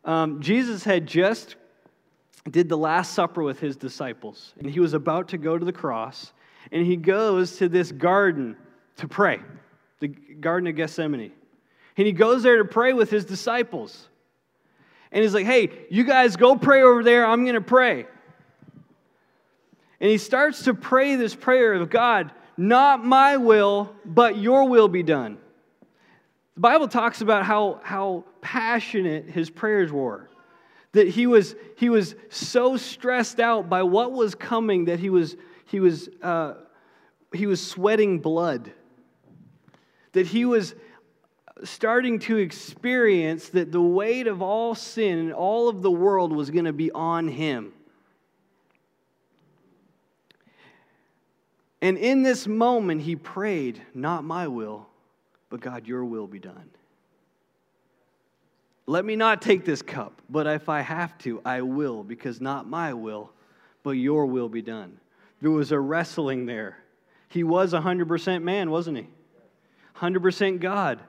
Um, 0.06 0.42
Jesus 0.42 0.84
had 0.84 1.06
just 1.06 1.56
did 2.50 2.70
the 2.70 2.78
Last 2.78 3.14
Supper 3.14 3.44
with 3.44 3.60
his 3.60 3.76
disciples, 3.76 4.54
and 4.58 4.70
he 4.70 4.80
was 4.80 4.94
about 4.94 5.30
to 5.30 5.38
go 5.38 5.58
to 5.58 5.64
the 5.64 5.72
cross, 5.72 6.34
and 6.72 6.86
he 6.86 6.98
goes 6.98 7.58
to 7.58 7.70
this 7.70 7.92
garden 7.92 8.58
to 8.98 9.08
pray, 9.08 9.40
the 10.00 10.08
Garden 10.08 10.68
of 10.68 10.76
Gethsemane. 10.76 11.32
And 11.96 12.08
he 12.08 12.14
goes 12.14 12.44
there 12.44 12.58
to 12.58 12.66
pray 12.66 12.94
with 12.94 13.10
his 13.10 13.24
disciples. 13.24 14.10
And 15.14 15.22
he's 15.22 15.34
like, 15.34 15.46
hey, 15.46 15.70
you 15.90 16.04
guys 16.04 16.36
go 16.36 16.58
pray 16.58 16.82
over 16.82 17.04
there, 17.04 17.26
I'm 17.26 17.44
going 17.44 17.56
to 17.56 17.62
pray. 17.62 18.06
And 20.02 20.12
he 20.12 20.18
starts 20.18 20.64
to 20.64 20.74
pray 20.74 21.16
this 21.16 21.34
prayer 21.34 21.74
of 21.74 21.90
God, 21.90 22.32
not 22.58 23.06
my 23.06 23.38
will, 23.38 23.96
but 24.04 24.38
your 24.38 24.68
will 24.68 24.90
be 24.90 25.04
done. 25.04 25.38
The 26.56 26.62
Bible 26.62 26.90
talks 26.90 27.22
about 27.22 27.46
how, 27.46 27.80
how 27.84 28.26
passionate 28.42 29.30
his 29.30 29.50
prayers 29.50 29.92
were 29.92 30.30
that 30.94 31.08
he 31.08 31.28
was, 31.28 31.56
he 31.76 31.90
was 31.90 32.16
so 32.30 32.78
stressed 32.78 33.40
out 33.40 33.70
by 33.70 33.84
what 33.84 34.12
was 34.12 34.36
coming 34.36 34.86
that 34.86 35.00
he 35.00 35.10
was, 35.10 35.36
he 35.66 35.80
was, 35.80 36.08
uh, 36.22 36.54
he 37.34 37.48
was 37.48 37.66
sweating 37.66 38.20
blood. 38.20 38.72
That 40.14 40.28
he 40.28 40.46
was 40.46 40.76
starting 41.64 42.20
to 42.20 42.38
experience 42.38 43.50
that 43.50 43.72
the 43.72 43.82
weight 43.82 44.28
of 44.28 44.42
all 44.42 44.76
sin 44.76 45.20
and 45.20 45.34
all 45.34 45.70
of 45.70 45.82
the 45.82 45.92
world 45.92 46.32
was 46.34 46.50
going 46.50 46.66
to 46.66 46.74
be 46.74 46.92
on 46.92 47.28
him. 47.28 47.74
And 51.82 51.98
in 51.98 52.24
this 52.24 52.48
moment, 52.48 53.02
he 53.02 53.16
prayed, 53.16 53.82
Not 53.94 54.24
my 54.24 54.48
will, 54.48 54.88
but 55.50 55.60
God, 55.60 55.86
your 55.86 56.06
will 56.06 56.28
be 56.28 56.40
done. 56.40 56.70
Let 58.86 59.06
me 59.06 59.16
not 59.16 59.42
take 59.42 59.64
this 59.64 59.82
cup, 59.82 60.22
but 60.30 60.48
if 60.48 60.68
I 60.68 60.82
have 60.82 61.18
to, 61.20 61.42
I 61.46 61.62
will, 61.62 62.04
because 62.04 62.42
not 62.42 62.68
my 62.68 62.94
will, 62.94 63.32
but 63.82 63.92
your 63.92 64.26
will 64.26 64.50
be 64.50 64.62
done. 64.62 64.98
There 65.42 65.52
was 65.52 65.72
a 65.72 65.80
wrestling 65.80 66.46
there. 66.46 66.78
He 67.30 67.44
was 67.44 67.74
100% 67.74 68.44
man, 68.44 68.72
wasn't 68.72 68.98
he? 68.98 69.08
100% 69.98 70.60
God. 70.60 71.00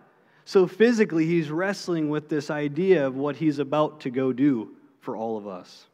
So 0.44 0.66
physically, 0.66 1.26
he's 1.26 1.50
wrestling 1.50 2.10
with 2.10 2.28
this 2.28 2.50
idea 2.50 3.06
of 3.06 3.16
what 3.16 3.36
he's 3.36 3.58
about 3.58 4.00
to 4.00 4.10
go 4.10 4.32
do 4.32 4.70
for 5.00 5.16
all 5.16 5.38
of 5.38 5.46
us. 5.46 5.86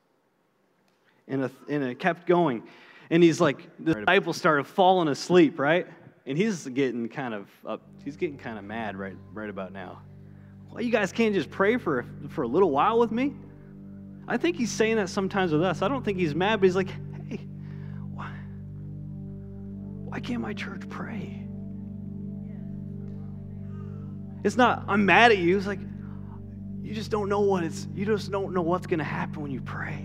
And, 1.28 1.48
and 1.68 1.84
it 1.84 1.98
kept 1.98 2.26
going. 2.26 2.64
And 3.10 3.22
he's 3.22 3.40
like, 3.40 3.68
the 3.78 3.94
disciples 3.94 4.36
started 4.36 4.64
falling 4.64 5.08
asleep, 5.08 5.58
right? 5.58 5.86
And 6.26 6.36
he's 6.36 6.66
getting 6.66 7.08
kind 7.08 7.34
of 7.34 7.48
up, 7.66 7.82
he's 8.04 8.16
getting 8.16 8.38
kind 8.38 8.58
of 8.58 8.64
mad 8.64 8.96
right, 8.96 9.16
right 9.32 9.50
about 9.50 9.72
now. 9.72 10.02
Well, 10.70 10.82
you 10.82 10.90
guys 10.90 11.12
can't 11.12 11.34
just 11.34 11.50
pray 11.50 11.76
for, 11.76 12.04
for 12.28 12.42
a 12.42 12.48
little 12.48 12.70
while 12.70 12.98
with 12.98 13.10
me? 13.10 13.34
I 14.28 14.36
think 14.36 14.56
he's 14.56 14.70
saying 14.70 14.96
that 14.96 15.08
sometimes 15.08 15.52
with 15.52 15.62
us. 15.62 15.82
I 15.82 15.88
don't 15.88 16.04
think 16.04 16.18
he's 16.18 16.34
mad, 16.34 16.60
but 16.60 16.66
he's 16.66 16.76
like, 16.76 16.90
hey, 17.28 17.40
why, 18.14 18.30
why 20.04 20.20
can't 20.20 20.40
my 20.40 20.52
church 20.52 20.88
pray? 20.88 21.44
It's 24.42 24.56
not, 24.56 24.84
I'm 24.88 25.04
mad 25.06 25.32
at 25.32 25.38
you. 25.38 25.56
It's 25.56 25.66
like, 25.66 25.80
you 26.82 26.94
just 26.94 27.10
don't 27.10 27.28
know 27.28 27.40
what 27.40 27.62
it's, 27.62 27.86
you 27.94 28.04
just 28.04 28.30
don't 28.30 28.52
know 28.52 28.62
what's 28.62 28.86
going 28.86 28.98
to 28.98 29.04
happen 29.04 29.42
when 29.42 29.50
you 29.50 29.60
pray. 29.60 29.98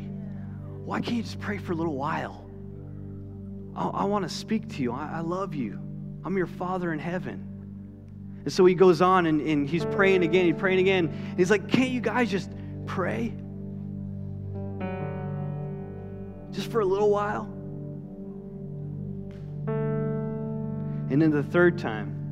Why 0.83 1.01
can't 1.01 1.17
you 1.17 1.23
just 1.23 1.39
pray 1.39 1.57
for 1.57 1.71
a 1.71 1.75
little 1.75 1.95
while? 1.95 2.45
I, 3.75 3.87
I 3.87 4.03
want 4.05 4.23
to 4.23 4.29
speak 4.29 4.69
to 4.75 4.81
you. 4.83 4.91
I, 4.91 5.13
I 5.15 5.19
love 5.21 5.55
you. 5.55 5.79
I'm 6.23 6.37
your 6.37 6.47
Father 6.47 6.93
in 6.93 6.99
heaven. 6.99 7.55
And 8.43 8.53
so 8.53 8.65
he 8.65 8.75
goes 8.75 9.01
on 9.01 9.25
and, 9.25 9.41
and 9.41 9.67
he's 9.67 9.85
praying 9.85 10.23
again, 10.23 10.45
he's 10.45 10.55
praying 10.55 10.79
again. 10.79 11.33
He's 11.35 11.49
like, 11.49 11.67
Can't 11.67 11.89
you 11.89 12.01
guys 12.01 12.29
just 12.29 12.51
pray? 12.85 13.33
Just 16.51 16.71
for 16.71 16.79
a 16.79 16.85
little 16.85 17.09
while? 17.09 17.49
And 21.09 21.21
then 21.21 21.31
the 21.31 21.43
third 21.43 21.79
time, 21.79 22.24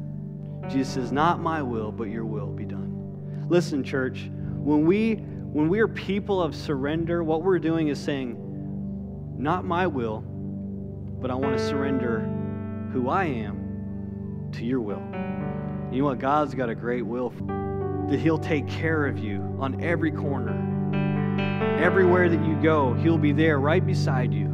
Jesus 0.70 0.94
says, 0.94 1.12
Not 1.12 1.42
my 1.42 1.62
will, 1.62 1.92
but 1.92 2.06
your 2.06 2.26
will 2.26 2.48
be 2.48 2.66
done. 2.66 3.46
Listen, 3.50 3.84
church, 3.84 4.30
when 4.56 4.86
we 4.86 5.16
when 5.16 5.70
we 5.70 5.80
are 5.80 5.88
people 5.88 6.42
of 6.42 6.56
surrender, 6.56 7.24
what 7.24 7.44
we're 7.44 7.60
doing 7.60 7.90
is 7.90 8.00
saying, 8.00 8.38
Not 9.38 9.66
my 9.66 9.86
will, 9.88 10.22
but 10.22 11.30
I 11.30 11.36
want 11.36 11.58
to 11.58 11.64
surrender 11.64 12.22
who 12.92 13.10
I 13.10 13.26
am 13.26 14.50
to 14.54 14.66
your 14.66 14.82
will. 14.82 15.04
You 15.92 16.00
know 16.00 16.06
what? 16.06 16.20
God's 16.20 16.56
got 16.56 16.70
a 16.70 16.76
great 16.76 17.06
will 17.06 17.30
that 18.10 18.20
He'll 18.20 18.40
take 18.40 18.68
care 18.68 19.06
of 19.06 19.20
you 19.20 19.56
on 19.60 19.84
every 19.84 20.12
corner. 20.12 20.72
Everywhere 21.80 22.30
that 22.30 22.46
you 22.46 22.56
go, 22.62 22.94
He'll 22.96 23.18
be 23.18 23.32
there 23.32 23.60
right 23.60 23.86
beside 23.86 24.34
you. 24.34 24.50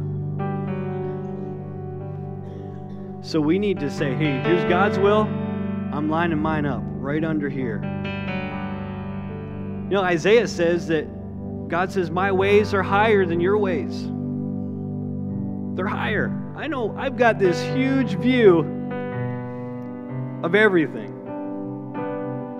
So 3.22 3.40
we 3.40 3.58
need 3.58 3.78
to 3.80 3.90
say, 3.90 4.14
hey, 4.14 4.40
here's 4.40 4.68
God's 4.68 4.98
will. 4.98 5.24
I'm 5.92 6.08
lining 6.08 6.38
mine 6.38 6.66
up 6.66 6.82
right 6.84 7.24
under 7.24 7.48
here. 7.48 7.82
You 9.84 9.96
know, 9.96 10.02
Isaiah 10.02 10.46
says 10.46 10.86
that 10.86 11.08
God 11.68 11.90
says, 11.90 12.10
My 12.12 12.30
ways 12.30 12.72
are 12.74 12.82
higher 12.82 13.26
than 13.26 13.40
your 13.40 13.58
ways. 13.58 14.04
They're 15.76 15.86
higher. 15.86 16.32
I 16.56 16.68
know 16.68 16.94
I've 16.96 17.16
got 17.16 17.40
this 17.40 17.60
huge 17.74 18.14
view 18.18 18.60
of 20.44 20.54
everything. 20.54 21.16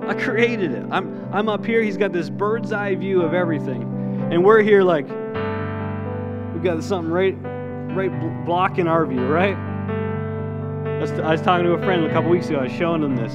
I 0.09 0.15
created 0.15 0.73
it. 0.73 0.85
I'm, 0.91 1.33
I'm 1.33 1.49
up 1.49 1.65
here. 1.65 1.83
He's 1.83 1.97
got 1.97 2.13
this 2.13 2.29
bird's 2.29 2.73
eye 2.73 2.97
view 2.97 3.23
of 3.23 3.33
everything. 3.33 3.83
And 4.33 4.45
we're 4.45 4.63
here 4.63 4.83
like, 4.83 5.05
we've 5.05 6.65
got 6.65 6.83
something 6.83 7.13
right, 7.13 7.37
right 7.95 8.45
blocking 8.45 8.89
our 8.89 9.07
view, 9.07 9.25
right? 9.27 9.70
I 11.01 11.33
was 11.33 11.41
talking 11.41 11.65
to 11.65 11.73
a 11.73 11.79
friend 11.79 12.05
a 12.05 12.13
couple 12.13 12.29
weeks 12.29 12.51
ago. 12.51 12.59
I 12.59 12.65
was 12.65 12.73
showing 12.73 13.03
him 13.03 13.17
this. 13.17 13.33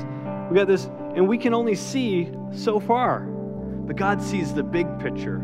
We 0.51 0.55
got 0.55 0.67
this, 0.67 0.85
and 1.15 1.27
we 1.27 1.35
can 1.35 1.51
only 1.55 1.73
see 1.73 2.31
so 2.51 2.79
far. 2.79 3.21
But 3.21 3.95
God 3.95 4.21
sees 4.21 4.53
the 4.53 4.61
big 4.61 4.87
picture. 4.99 5.39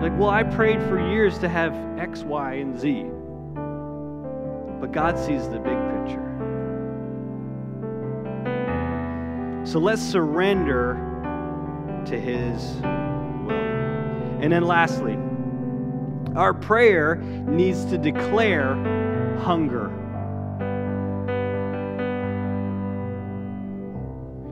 Like, 0.00 0.18
well, 0.18 0.30
I 0.30 0.42
prayed 0.42 0.80
for 0.84 0.98
years 0.98 1.38
to 1.40 1.50
have 1.50 1.74
X, 1.98 2.22
Y, 2.22 2.54
and 2.54 2.80
Z. 2.80 3.02
But 4.80 4.92
God 4.92 5.18
sees 5.18 5.50
the 5.50 5.58
big 5.58 5.76
picture. 5.90 6.28
So 9.66 9.80
let's 9.80 10.00
surrender 10.00 10.94
to 12.06 12.18
His 12.18 12.76
will. 13.46 13.50
And 14.40 14.50
then 14.50 14.62
lastly, 14.62 15.18
our 16.34 16.54
prayer 16.54 17.16
needs 17.16 17.84
to 17.84 17.98
declare 17.98 18.76
hunger. 19.40 19.92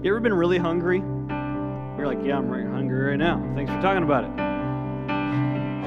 You 0.03 0.11
ever 0.13 0.21
been 0.21 0.33
really 0.33 0.57
hungry? 0.57 0.99
You're 0.99 2.07
like, 2.07 2.25
yeah, 2.25 2.39
I'm 2.39 2.49
right 2.49 2.67
hungry 2.67 3.11
right 3.11 3.19
now. 3.19 3.39
Thanks 3.55 3.71
for 3.71 3.79
talking 3.83 4.03
about 4.03 4.25
it. 4.25 4.31
I 4.31 5.85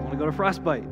want 0.00 0.10
to 0.10 0.18
go 0.18 0.26
to 0.26 0.32
Frostbite. 0.32 0.84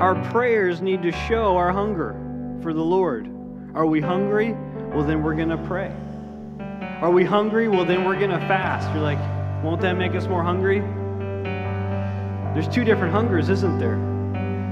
Our 0.00 0.14
prayers 0.30 0.80
need 0.80 1.02
to 1.02 1.12
show 1.12 1.58
our 1.58 1.70
hunger 1.70 2.16
for 2.62 2.72
the 2.72 2.82
Lord. 2.82 3.28
Are 3.74 3.84
we 3.84 4.00
hungry? 4.00 4.54
Well, 4.94 5.04
then 5.04 5.22
we're 5.22 5.36
going 5.36 5.50
to 5.50 5.58
pray. 5.58 5.94
Are 7.02 7.10
we 7.10 7.24
hungry? 7.24 7.68
Well, 7.68 7.84
then 7.84 8.06
we're 8.06 8.18
going 8.18 8.30
to 8.30 8.40
fast. 8.48 8.90
You're 8.94 9.02
like, 9.02 9.18
won't 9.62 9.82
that 9.82 9.98
make 9.98 10.14
us 10.14 10.26
more 10.26 10.42
hungry? 10.42 10.80
There's 12.54 12.68
two 12.74 12.84
different 12.84 13.12
hungers, 13.12 13.50
isn't 13.50 13.78
there? 13.78 14.09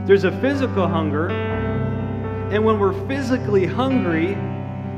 There's 0.08 0.24
a 0.24 0.32
physical 0.40 0.88
hunger, 0.88 1.28
and 1.28 2.64
when 2.64 2.78
we're 2.78 2.98
physically 3.06 3.66
hungry, 3.66 4.38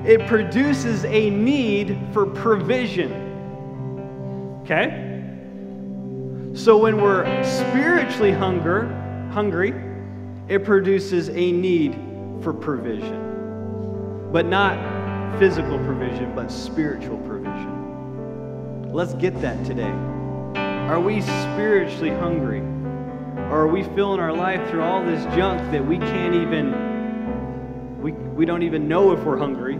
it 0.09 0.29
produces 0.29 1.05
a 1.05 1.31
need 1.31 1.99
for 2.13 2.25
provision. 2.25 3.11
Okay? 4.63 5.19
So 6.55 6.79
when 6.79 7.01
we're 7.01 7.25
spiritually 7.43 8.31
hunger, 8.31 8.87
hungry, 9.33 9.75
it 10.47 10.65
produces 10.65 11.29
a 11.31 11.51
need 11.51 11.97
for 12.41 12.53
provision. 12.53 14.31
But 14.31 14.47
not 14.47 14.79
physical 15.41 15.79
provision, 15.79 16.33
but 16.37 16.53
spiritual 16.53 17.19
provision. 17.27 18.93
Let's 18.93 19.15
get 19.15 19.41
that 19.43 19.67
today. 19.67 19.91
Are 20.87 21.01
we 21.01 21.21
spiritually 21.21 22.11
hungry? 22.11 22.70
Or 23.51 23.63
are 23.63 23.67
we 23.67 23.83
filling 23.83 24.21
our 24.21 24.33
life 24.33 24.71
through 24.71 24.83
all 24.83 25.05
this 25.05 25.25
junk 25.35 25.73
that 25.73 25.85
we 25.85 25.99
can't 25.99 26.37
even, 26.37 28.01
we, 28.01 28.13
we 28.13 28.45
don't 28.45 28.63
even 28.63 28.87
know 28.87 29.11
if 29.11 29.25
we're 29.25 29.39
hungry 29.39 29.77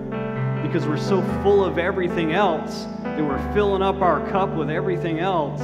because 0.67 0.89
we're 0.89 0.97
so 0.97 1.23
full 1.45 1.65
of 1.65 1.79
everything 1.79 2.33
else 2.33 2.87
that 3.05 3.25
we're 3.25 3.53
filling 3.55 3.81
up 3.81 4.03
our 4.03 4.29
cup 4.31 4.53
with 4.57 4.71
everything 4.71 5.21
else 5.21 5.61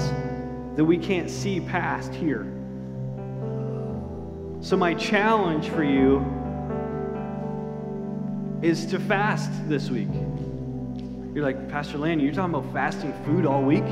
that 0.77 0.85
we 0.85 0.97
can't 0.97 1.29
see 1.29 1.59
past 1.61 2.15
here. 2.15 2.47
So, 4.61 4.77
my 4.77 4.95
challenge 4.95 5.69
for 5.71 5.83
you 5.83 6.25
is 8.63 8.87
to 8.87 9.01
fast 9.01 9.51
this 9.69 9.91
week. 9.91 10.13
You're 11.35 11.45
like, 11.45 11.69
Pastor 11.69 11.99
Lanny, 11.99 12.23
you're 12.23 12.33
talking 12.33 12.55
about 12.55 12.73
fasting 12.73 13.13
food 13.25 13.47
all 13.47 13.65
week? 13.65 13.85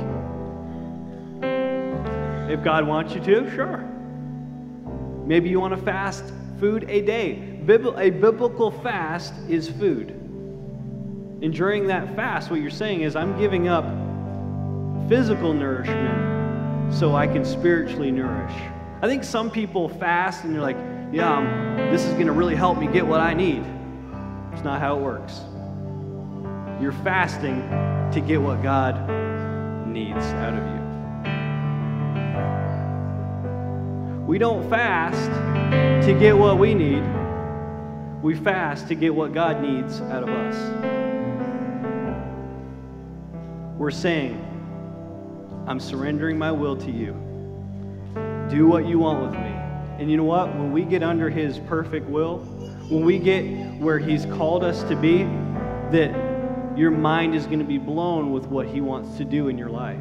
If 2.49 2.63
God 2.63 2.87
wants 2.87 3.13
you 3.13 3.21
to, 3.21 3.51
sure. 3.51 3.91
Maybe 5.27 5.49
you 5.49 5.59
want 5.59 5.75
to 5.75 5.83
fast 5.83 6.25
food 6.61 6.85
a 6.89 7.01
day. 7.01 7.33
A 7.67 8.11
biblical 8.11 8.71
fast 8.71 9.33
is 9.49 9.69
food. 9.69 10.11
And 10.11 11.53
during 11.53 11.87
that 11.89 12.15
fast, 12.15 12.51
what 12.51 12.61
you're 12.61 12.71
saying 12.71 13.03
is, 13.03 13.17
I'm 13.17 13.39
giving 13.39 13.69
up 13.69 13.85
physical 15.09 15.53
nourishment 15.53 16.95
so 16.95 17.15
I 17.15 17.27
can 17.27 17.45
spiritually 17.45 18.11
nourish. 18.11 18.55
I 19.03 19.07
think 19.07 19.25
some 19.25 19.51
people 19.51 19.89
fast 19.89 20.45
and 20.45 20.55
they're 20.55 20.63
like, 20.63 20.77
yeah, 21.13 21.37
um, 21.37 21.47
this 21.91 22.05
is 22.05 22.13
going 22.15 22.27
to 22.27 22.33
really 22.33 22.57
help 22.57 22.79
me 22.79 22.87
get 22.87 23.07
what 23.07 23.21
I 23.21 23.35
need. 23.35 23.65
It's 24.53 24.65
not 24.65 24.81
how 24.81 24.99
it 24.99 25.03
works. 25.03 25.41
You're 26.81 26.93
fasting 27.03 27.61
to 28.13 28.23
get 28.27 28.41
what 28.41 28.63
God 28.63 29.09
needs 29.87 30.25
out 30.25 30.55
of 30.55 30.65
you. 30.65 30.84
We 34.27 34.39
don't 34.39 34.71
fast 34.71 35.31
to 36.07 36.19
get 36.19 36.37
what 36.37 36.59
we 36.59 36.73
need. 36.73 37.05
We 38.23 38.35
fast 38.35 38.89
to 38.89 38.95
get 38.95 39.15
what 39.15 39.35
God 39.35 39.61
needs 39.61 40.01
out 40.01 40.23
of 40.23 40.31
us. 40.31 40.57
We're 43.77 43.91
saying, 43.91 44.41
I'm 45.67 45.79
surrendering 45.79 46.39
my 46.39 46.51
will 46.51 46.75
to 46.75 46.91
you. 46.91 47.13
Do 48.49 48.67
what 48.67 48.87
you 48.87 48.99
want 48.99 49.23
with 49.23 49.35
me. 49.35 49.55
And 49.99 50.11
you 50.11 50.17
know 50.17 50.25
what? 50.25 50.49
When 50.57 50.73
we 50.73 50.85
get 50.85 51.03
under 51.03 51.29
His 51.29 51.59
perfect 51.59 52.09
will, 52.09 52.39
when 52.89 53.05
we 53.05 53.19
get 53.19 53.43
where 53.79 53.99
He's 53.99 54.25
called 54.25 54.65
us 54.65 54.83
to 54.85 54.97
be, 54.97 55.25
that 55.91 56.79
your 56.79 56.91
mind 56.91 57.35
is 57.35 57.45
going 57.45 57.59
to 57.59 57.65
be 57.67 57.77
blown 57.77 58.33
with 58.33 58.47
what 58.47 58.67
He 58.67 58.81
wants 58.81 59.19
to 59.19 59.25
do 59.27 59.49
in 59.49 59.59
your 59.59 59.69
life. 59.69 60.01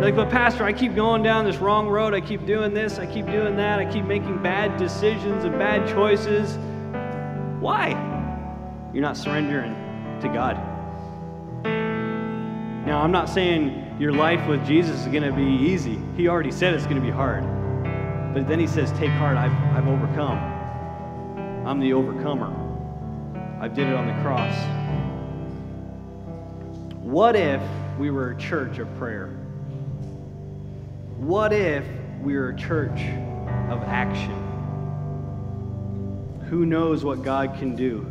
Like, 0.00 0.16
but 0.16 0.30
Pastor, 0.30 0.64
I 0.64 0.72
keep 0.72 0.94
going 0.94 1.22
down 1.22 1.44
this 1.44 1.56
wrong 1.56 1.88
road. 1.88 2.12
I 2.12 2.20
keep 2.20 2.44
doing 2.44 2.74
this. 2.74 2.98
I 2.98 3.06
keep 3.06 3.26
doing 3.26 3.56
that. 3.56 3.78
I 3.78 3.90
keep 3.90 4.04
making 4.04 4.42
bad 4.42 4.76
decisions 4.76 5.44
and 5.44 5.58
bad 5.58 5.88
choices. 5.88 6.58
Why? 7.60 7.90
You're 8.92 9.02
not 9.02 9.16
surrendering 9.16 9.74
to 10.20 10.28
God. 10.28 10.56
Now, 12.86 13.00
I'm 13.00 13.12
not 13.12 13.30
saying 13.30 13.96
your 13.98 14.12
life 14.12 14.46
with 14.46 14.66
Jesus 14.66 15.00
is 15.00 15.06
going 15.06 15.22
to 15.22 15.32
be 15.32 15.42
easy. 15.42 15.98
He 16.16 16.28
already 16.28 16.50
said 16.50 16.74
it's 16.74 16.84
going 16.84 16.96
to 16.96 17.02
be 17.02 17.10
hard. 17.10 17.42
But 18.34 18.46
then 18.46 18.58
he 18.58 18.66
says, 18.66 18.92
Take 18.92 19.10
heart, 19.10 19.38
I've, 19.38 19.52
I've 19.74 19.88
overcome. 19.88 20.38
I'm 21.66 21.80
the 21.80 21.94
overcomer. 21.94 22.52
I 23.58 23.68
did 23.68 23.88
it 23.88 23.94
on 23.94 24.06
the 24.06 24.22
cross. 24.22 24.54
What 27.00 27.36
if 27.36 27.62
we 27.98 28.10
were 28.10 28.32
a 28.32 28.36
church 28.36 28.78
of 28.78 28.94
prayer? 28.98 29.30
What 31.16 31.52
if 31.52 31.84
we're 32.20 32.50
a 32.50 32.56
church 32.56 33.00
of 33.70 33.82
action? 33.84 34.34
Who 36.50 36.66
knows 36.66 37.04
what 37.04 37.22
God 37.22 37.56
can 37.58 37.76
do? 37.76 38.10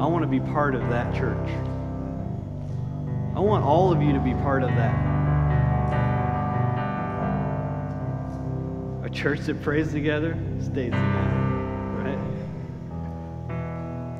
I 0.00 0.06
want 0.06 0.22
to 0.22 0.28
be 0.28 0.38
part 0.38 0.76
of 0.76 0.80
that 0.90 1.12
church. 1.12 1.48
I 3.34 3.40
want 3.40 3.64
all 3.64 3.92
of 3.92 4.00
you 4.00 4.12
to 4.12 4.20
be 4.20 4.32
part 4.34 4.62
of 4.62 4.70
that. 4.70 4.94
A 9.04 9.10
church 9.10 9.40
that 9.40 9.60
prays 9.62 9.90
together 9.90 10.38
stays 10.60 10.92
together, 10.92 11.00
right? 11.98 12.18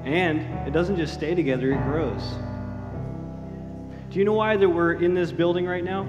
And 0.04 0.40
it 0.66 0.72
doesn't 0.72 0.96
just 0.96 1.14
stay 1.14 1.36
together, 1.36 1.72
it 1.72 1.82
grows. 1.84 2.22
Do 4.10 4.18
you 4.18 4.24
know 4.24 4.32
why 4.32 4.56
that 4.56 4.68
we're 4.68 4.94
in 4.94 5.14
this 5.14 5.30
building 5.30 5.64
right 5.64 5.84
now? 5.84 6.06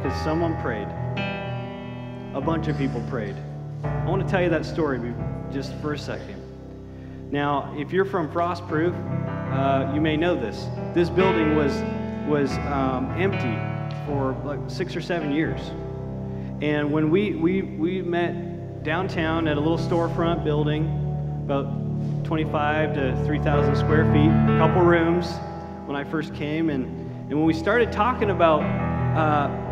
Because 0.00 0.16
someone 0.22 0.56
prayed. 0.62 0.86
A 2.34 2.40
bunch 2.40 2.68
of 2.68 2.78
people 2.78 3.02
prayed. 3.10 3.34
I 3.82 4.04
want 4.04 4.22
to 4.22 4.28
tell 4.28 4.40
you 4.40 4.48
that 4.50 4.64
story 4.64 5.00
just 5.52 5.74
for 5.82 5.94
a 5.94 5.98
second. 5.98 6.40
Now, 7.32 7.74
if 7.76 7.92
you're 7.92 8.04
from 8.04 8.30
Frostproof, 8.30 8.94
uh, 9.52 9.92
you 9.92 10.00
may 10.00 10.16
know 10.16 10.34
this. 10.34 10.66
This 10.94 11.10
building 11.10 11.56
was 11.56 11.72
was 12.28 12.52
um, 12.68 13.10
empty 13.18 13.56
for 14.06 14.36
like 14.44 14.60
six 14.68 14.94
or 14.94 15.00
seven 15.00 15.32
years, 15.32 15.60
and 16.62 16.92
when 16.92 17.10
we 17.10 17.34
we 17.34 17.62
we 17.62 18.00
met 18.00 18.84
downtown 18.84 19.48
at 19.48 19.56
a 19.56 19.60
little 19.60 19.78
storefront 19.78 20.44
building, 20.44 20.86
about 21.44 22.24
25 22.24 22.94
to 22.94 23.24
3,000 23.24 23.74
square 23.74 24.04
feet, 24.12 24.30
a 24.30 24.58
couple 24.58 24.82
rooms 24.82 25.32
when 25.86 25.96
I 25.96 26.04
first 26.04 26.34
came, 26.34 26.70
and 26.70 26.86
and 27.28 27.36
when 27.36 27.44
we 27.44 27.52
started 27.52 27.90
talking 27.90 28.30
about 28.30 28.62
uh, 29.16 29.67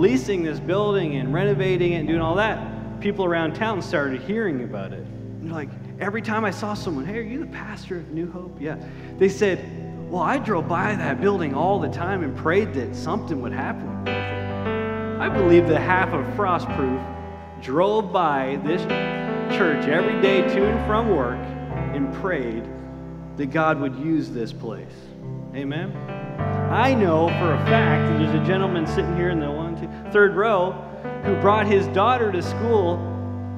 leasing 0.00 0.42
this 0.42 0.60
building 0.60 1.16
and 1.16 1.32
renovating 1.32 1.92
it 1.92 2.00
and 2.00 2.08
doing 2.08 2.20
all 2.20 2.34
that, 2.36 3.00
people 3.00 3.24
around 3.24 3.54
town 3.54 3.80
started 3.80 4.20
hearing 4.22 4.62
about 4.64 4.92
it. 4.92 5.00
And 5.00 5.52
like, 5.52 5.68
every 6.00 6.22
time 6.22 6.44
I 6.44 6.50
saw 6.50 6.74
someone, 6.74 7.04
hey, 7.04 7.18
are 7.18 7.22
you 7.22 7.38
the 7.38 7.46
pastor 7.46 7.98
of 7.98 8.10
New 8.10 8.30
Hope? 8.30 8.60
Yeah. 8.60 8.76
They 9.18 9.28
said, 9.28 10.10
well, 10.10 10.22
I 10.22 10.38
drove 10.38 10.68
by 10.68 10.94
that 10.94 11.20
building 11.20 11.54
all 11.54 11.78
the 11.78 11.88
time 11.88 12.22
and 12.22 12.36
prayed 12.36 12.74
that 12.74 12.94
something 12.94 13.40
would 13.42 13.52
happen 13.52 14.00
with 14.00 14.08
it. 14.08 15.20
I 15.20 15.28
believe 15.28 15.68
that 15.68 15.80
half 15.80 16.12
of 16.12 16.24
Frostproof 16.36 17.02
drove 17.62 18.12
by 18.12 18.60
this 18.64 18.82
church 19.56 19.86
every 19.86 20.20
day 20.20 20.42
to 20.42 20.66
and 20.66 20.86
from 20.86 21.16
work 21.16 21.40
and 21.94 22.12
prayed 22.14 22.64
that 23.36 23.46
God 23.46 23.80
would 23.80 23.96
use 23.96 24.30
this 24.30 24.52
place. 24.52 24.92
Amen. 25.54 25.96
I 26.70 26.94
know 26.94 27.28
for 27.28 27.54
a 27.54 27.58
fact 27.66 28.10
that 28.10 28.18
there's 28.18 28.42
a 28.42 28.46
gentleman 28.46 28.86
sitting 28.86 29.16
here 29.16 29.30
in 29.30 29.40
the 29.40 29.50
third 30.14 30.36
row 30.36 30.70
who 31.24 31.34
brought 31.40 31.66
his 31.66 31.88
daughter 31.88 32.30
to 32.30 32.40
school 32.40 32.98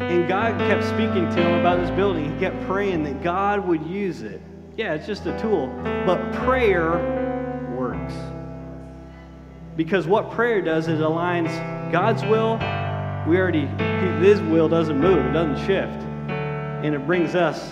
and 0.01 0.27
God 0.27 0.59
kept 0.59 0.85
speaking 0.85 1.29
to 1.29 1.37
him 1.37 1.61
about 1.61 1.79
this 1.79 1.91
building. 1.91 2.33
He 2.33 2.41
kept 2.41 2.59
praying 2.67 3.03
that 3.03 3.23
God 3.23 3.69
would 3.69 3.87
use 3.87 4.23
it. 4.23 4.41
Yeah, 4.75 4.95
it's 4.95 5.07
just 5.07 5.27
a 5.27 5.39
tool, 5.39 5.67
but 6.07 6.33
prayer 6.33 6.93
works. 7.77 8.15
Because 9.77 10.07
what 10.07 10.31
prayer 10.31 10.63
does 10.63 10.89
is 10.89 11.01
aligns 11.01 11.53
God's 11.93 12.23
will. 12.23 12.55
We 13.29 13.39
already, 13.39 13.67
His 14.25 14.41
will 14.41 14.69
doesn't 14.69 14.99
move, 14.99 15.27
it 15.27 15.33
doesn't 15.33 15.59
shift. 15.67 16.03
And 16.31 16.95
it 16.95 17.07
brings 17.07 17.35
us 17.35 17.71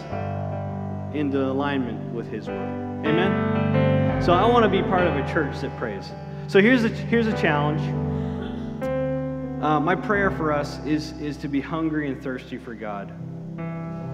into 1.14 1.42
alignment 1.42 2.12
with 2.12 2.30
His 2.30 2.48
will. 2.48 2.56
Amen? 2.56 4.22
So 4.22 4.34
I 4.34 4.44
want 4.44 4.64
to 4.64 4.68
be 4.68 4.82
part 4.82 5.06
of 5.06 5.16
a 5.16 5.26
church 5.32 5.58
that 5.62 5.74
prays. 5.78 6.12
So 6.48 6.60
here's 6.60 6.84
a, 6.84 6.88
here's 6.88 7.26
a 7.26 7.36
challenge. 7.40 7.80
Uh, 9.64 9.80
my 9.80 9.94
prayer 9.94 10.30
for 10.30 10.52
us 10.52 10.78
is, 10.84 11.12
is 11.12 11.38
to 11.38 11.48
be 11.48 11.58
hungry 11.58 12.10
and 12.10 12.22
thirsty 12.22 12.58
for 12.58 12.74
God. 12.74 13.10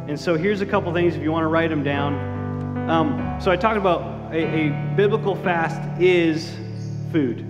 And 0.09 0.19
so 0.19 0.37
here's 0.37 0.61
a 0.61 0.67
couple 0.67 0.95
things 0.95 1.17
if 1.17 1.23
you 1.25 1.33
want 1.33 1.43
to 1.43 1.49
write 1.49 1.71
them 1.71 1.83
down. 1.83 2.89
Um, 2.89 3.37
so 3.41 3.51
I 3.51 3.57
talked 3.57 3.77
about 3.77 4.33
a, 4.33 4.69
a, 4.69 4.95
biblical 4.95 5.35
fast 5.35 6.01
is 6.01 6.57
food. 7.11 7.45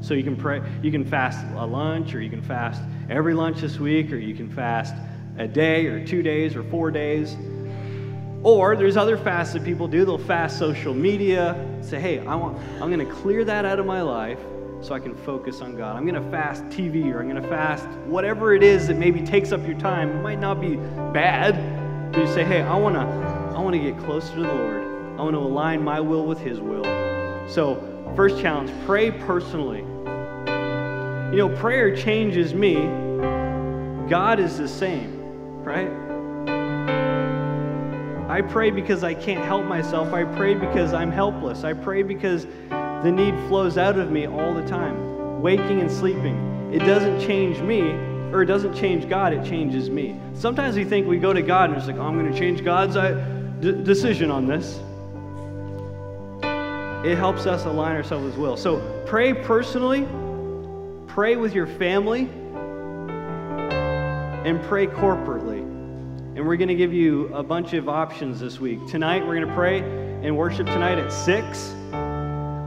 So 0.00 0.14
you 0.14 0.22
can 0.22 0.36
pray, 0.36 0.62
you 0.80 0.92
can 0.92 1.04
fast 1.04 1.44
a 1.56 1.66
lunch, 1.66 2.14
or 2.14 2.20
you 2.20 2.30
can 2.30 2.40
fast 2.40 2.82
every 3.10 3.34
lunch 3.34 3.62
this 3.62 3.80
week, 3.80 4.12
or 4.12 4.16
you 4.16 4.36
can 4.36 4.48
fast 4.48 4.94
a 5.36 5.48
day, 5.48 5.86
or 5.86 6.06
two 6.06 6.22
days, 6.22 6.54
or 6.54 6.62
four 6.62 6.92
days. 6.92 7.36
Or 8.44 8.76
there's 8.76 8.96
other 8.96 9.16
fasts 9.16 9.54
that 9.54 9.64
people 9.64 9.88
do. 9.88 10.04
They'll 10.04 10.18
fast 10.18 10.56
social 10.56 10.94
media. 10.94 11.66
Say, 11.80 11.98
hey, 11.98 12.20
I 12.20 12.36
want, 12.36 12.58
I'm 12.80 12.92
going 12.92 13.04
to 13.04 13.12
clear 13.12 13.44
that 13.44 13.64
out 13.64 13.80
of 13.80 13.86
my 13.86 14.02
life 14.02 14.38
so 14.80 14.94
I 14.94 15.00
can 15.00 15.14
focus 15.14 15.60
on 15.60 15.76
God. 15.76 15.96
I'm 15.96 16.06
going 16.06 16.22
to 16.22 16.30
fast 16.30 16.64
TV 16.64 17.12
or 17.12 17.20
I'm 17.20 17.28
going 17.28 17.42
to 17.42 17.48
fast 17.48 17.86
whatever 18.06 18.54
it 18.54 18.62
is 18.62 18.86
that 18.88 18.96
maybe 18.96 19.20
takes 19.20 19.52
up 19.52 19.66
your 19.66 19.78
time. 19.78 20.10
It 20.10 20.22
might 20.22 20.40
not 20.40 20.60
be 20.60 20.76
bad, 21.12 22.12
but 22.12 22.20
you 22.20 22.26
say, 22.26 22.44
hey, 22.44 22.62
I 22.62 22.76
want 22.76 22.94
to 22.94 23.02
I 23.60 23.60
want 23.62 23.74
to 23.74 23.80
get 23.80 23.98
closer 23.98 24.34
to 24.34 24.40
the 24.40 24.48
Lord. 24.48 24.82
I 25.18 25.22
want 25.22 25.34
to 25.34 25.40
align 25.40 25.82
my 25.82 26.00
will 26.00 26.24
with 26.24 26.40
His 26.40 26.60
will. 26.60 26.84
So, 27.46 28.12
first 28.16 28.40
challenge 28.40 28.70
pray 28.86 29.10
personally. 29.10 29.80
You 31.30 31.36
know, 31.36 31.54
prayer 31.56 31.94
changes 31.94 32.54
me. 32.54 32.74
God 34.08 34.40
is 34.40 34.56
the 34.56 34.66
same, 34.66 35.20
right? 35.62 35.90
I 38.30 38.40
pray 38.40 38.70
because 38.70 39.04
I 39.04 39.12
can't 39.12 39.44
help 39.44 39.66
myself. 39.66 40.12
I 40.14 40.24
pray 40.24 40.54
because 40.54 40.94
I'm 40.94 41.10
helpless. 41.10 41.64
I 41.64 41.74
pray 41.74 42.02
because 42.02 42.46
the 43.02 43.10
need 43.10 43.34
flows 43.48 43.78
out 43.78 43.98
of 43.98 44.10
me 44.10 44.26
all 44.26 44.52
the 44.52 44.66
time, 44.66 45.40
waking 45.40 45.80
and 45.80 45.90
sleeping. 45.90 46.70
It 46.72 46.80
doesn't 46.80 47.20
change 47.20 47.58
me, 47.60 47.80
or 48.30 48.42
it 48.42 48.46
doesn't 48.46 48.74
change 48.74 49.08
God, 49.08 49.32
it 49.32 49.42
changes 49.44 49.88
me. 49.88 50.20
Sometimes 50.34 50.76
we 50.76 50.84
think 50.84 51.06
we 51.06 51.18
go 51.18 51.32
to 51.32 51.40
God 51.40 51.70
and 51.70 51.78
it's 51.78 51.86
like, 51.86 51.96
oh, 51.96 52.02
I'm 52.02 52.18
going 52.18 52.30
to 52.30 52.38
change 52.38 52.62
God's 52.62 52.96
uh, 52.96 53.12
decision 53.60 54.30
on 54.30 54.46
this. 54.46 54.78
It 57.04 57.16
helps 57.16 57.46
us 57.46 57.64
align 57.64 57.96
ourselves 57.96 58.26
with 58.26 58.36
will. 58.36 58.58
So 58.58 59.02
pray 59.06 59.32
personally, 59.32 60.06
pray 61.06 61.36
with 61.36 61.54
your 61.54 61.66
family, 61.66 62.28
and 64.44 64.62
pray 64.64 64.86
corporately. 64.86 65.60
And 65.60 66.46
we're 66.46 66.56
going 66.56 66.68
to 66.68 66.74
give 66.74 66.92
you 66.92 67.34
a 67.34 67.42
bunch 67.42 67.72
of 67.72 67.88
options 67.88 68.40
this 68.40 68.60
week. 68.60 68.86
Tonight, 68.86 69.26
we're 69.26 69.36
going 69.36 69.48
to 69.48 69.54
pray 69.54 69.80
and 70.22 70.36
worship 70.36 70.66
tonight 70.66 70.98
at 70.98 71.10
6 71.10 71.74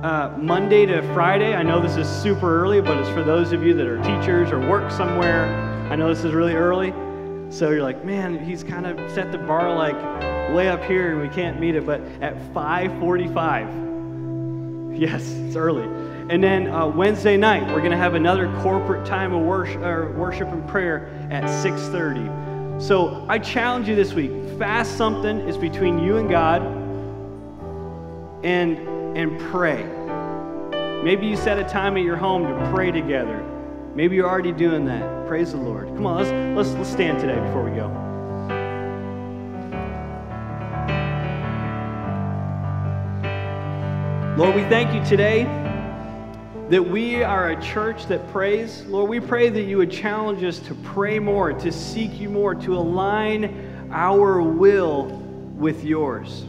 uh, 0.04 0.36
Monday 0.38 0.86
to 0.86 1.01
Friday. 1.14 1.56
I 1.56 1.64
know 1.64 1.82
this 1.82 1.95
is 1.95 2.10
super 2.10 2.62
early, 2.62 2.82
but 2.82 2.97
it's 2.97 3.08
for 3.10 3.24
those 3.24 3.54
of 3.54 3.64
you 3.64 3.74
that 3.74 3.88
are 3.88 3.99
teachers 3.99 4.51
or 4.51 4.60
work 4.60 4.91
somewhere. 4.91 5.45
I 5.89 5.95
know 5.95 6.14
this 6.14 6.26
is 6.26 6.34
really 6.34 6.56
early. 6.56 6.91
So 7.49 7.70
you're 7.70 7.84
like, 7.84 8.04
man, 8.04 8.38
he's 8.38 8.66
kind 8.66 8.86
of 8.86 8.99
set 9.12 9.32
the 9.32 9.38
bar 9.38 9.74
like 9.74 9.95
way 10.54 10.68
up 10.68 10.84
here 10.84 11.14
and 11.14 11.22
we 11.22 11.30
can't 11.34 11.58
meet 11.58 11.76
it. 11.76 11.86
But 11.86 12.01
at 12.20 12.36
5:45, 12.54 14.99
yes, 14.99 15.26
it's 15.26 15.56
early. 15.56 15.88
And 16.30 16.43
then 16.43 16.68
uh, 16.68 16.88
Wednesday 16.88 17.38
night, 17.38 17.66
we're 17.68 17.80
going 17.80 17.91
to 17.91 17.97
have 17.97 18.14
another 18.14 18.54
corporate 18.62 19.06
time 19.06 19.34
of 19.34 19.45
worship, 19.45 19.82
worship 20.16 20.49
and 20.49 20.68
prayer 20.68 21.08
at 21.32 21.43
6:30. 21.43 22.82
So 22.82 23.26
I 23.30 23.39
challenge 23.39 23.88
you 23.88 23.95
this 23.95 24.14
week: 24.14 24.32
fast 24.60 24.97
something. 24.97 25.39
It's 25.47 25.58
between 25.58 25.99
you 25.99 26.18
and 26.18 26.30
God, 26.30 26.62
and 28.43 29.03
and 29.16 29.39
pray. 29.39 29.84
Maybe 31.03 31.28
you 31.28 31.36
set 31.36 31.59
a 31.59 31.64
time 31.64 31.97
at 31.97 32.03
your 32.03 32.16
home 32.16 32.43
to 32.43 32.72
pray 32.74 32.91
together. 32.91 33.43
Maybe 33.93 34.16
you're 34.16 34.30
already 34.30 34.51
doing 34.51 34.86
that. 34.86 35.28
Praise 35.28 35.51
the 35.51 35.57
Lord. 35.57 35.88
Come 35.89 36.05
on, 36.05 36.18
let's, 36.18 36.32
let's, 36.57 36.78
let's 36.78 36.89
stand 36.89 37.20
today 37.20 37.39
before 37.39 37.64
we 37.64 37.76
go. 37.76 37.88
Lord, 44.36 44.55
we 44.55 44.64
thank 44.64 44.95
you 44.95 45.05
today 45.05 45.43
that 46.70 46.82
we 46.82 47.22
are 47.22 47.51
a 47.51 47.61
church 47.61 48.07
that 48.07 48.28
prays. 48.32 48.84
Lord, 48.86 49.07
we 49.07 49.20
pray 49.20 49.49
that 49.49 49.61
you 49.61 49.78
would 49.78 49.91
challenge 49.91 50.43
us 50.43 50.57
to 50.59 50.74
pray 50.74 51.20
more, 51.20 51.53
to 51.53 51.72
seek 51.72 52.20
you 52.20 52.30
more, 52.30 52.55
to 52.55 52.76
align 52.76 53.89
our 53.91 54.41
will 54.41 55.05
with 55.55 55.84
yours. 55.84 56.45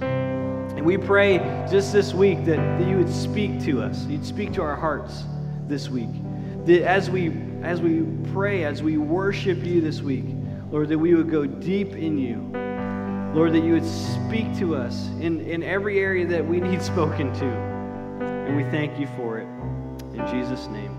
We 0.84 0.98
pray 0.98 1.38
just 1.70 1.92
this 1.94 2.12
week 2.12 2.44
that, 2.44 2.56
that 2.56 2.86
you 2.86 2.98
would 2.98 3.12
speak 3.12 3.62
to 3.64 3.80
us, 3.80 4.04
you'd 4.04 4.26
speak 4.26 4.52
to 4.52 4.62
our 4.62 4.76
hearts, 4.76 5.24
this 5.66 5.88
week. 5.88 6.10
That 6.66 6.82
as 6.82 7.08
we 7.08 7.32
as 7.62 7.80
we 7.80 8.02
pray, 8.32 8.64
as 8.64 8.82
we 8.82 8.98
worship 8.98 9.64
you 9.64 9.80
this 9.80 10.02
week, 10.02 10.26
Lord, 10.70 10.90
that 10.90 10.98
we 10.98 11.14
would 11.14 11.30
go 11.30 11.46
deep 11.46 11.94
in 11.94 12.18
you. 12.18 12.36
Lord, 13.34 13.54
that 13.54 13.64
you 13.64 13.72
would 13.72 13.86
speak 13.86 14.56
to 14.58 14.76
us 14.76 15.08
in, 15.20 15.40
in 15.40 15.62
every 15.62 15.98
area 16.00 16.26
that 16.26 16.46
we 16.46 16.60
need 16.60 16.82
spoken 16.92 17.32
to. 17.32 17.46
And 17.46 18.54
we 18.54 18.64
thank 18.64 19.00
you 19.00 19.08
for 19.16 19.38
it. 19.38 19.46
In 20.14 20.26
Jesus' 20.30 20.66
name. 20.66 20.93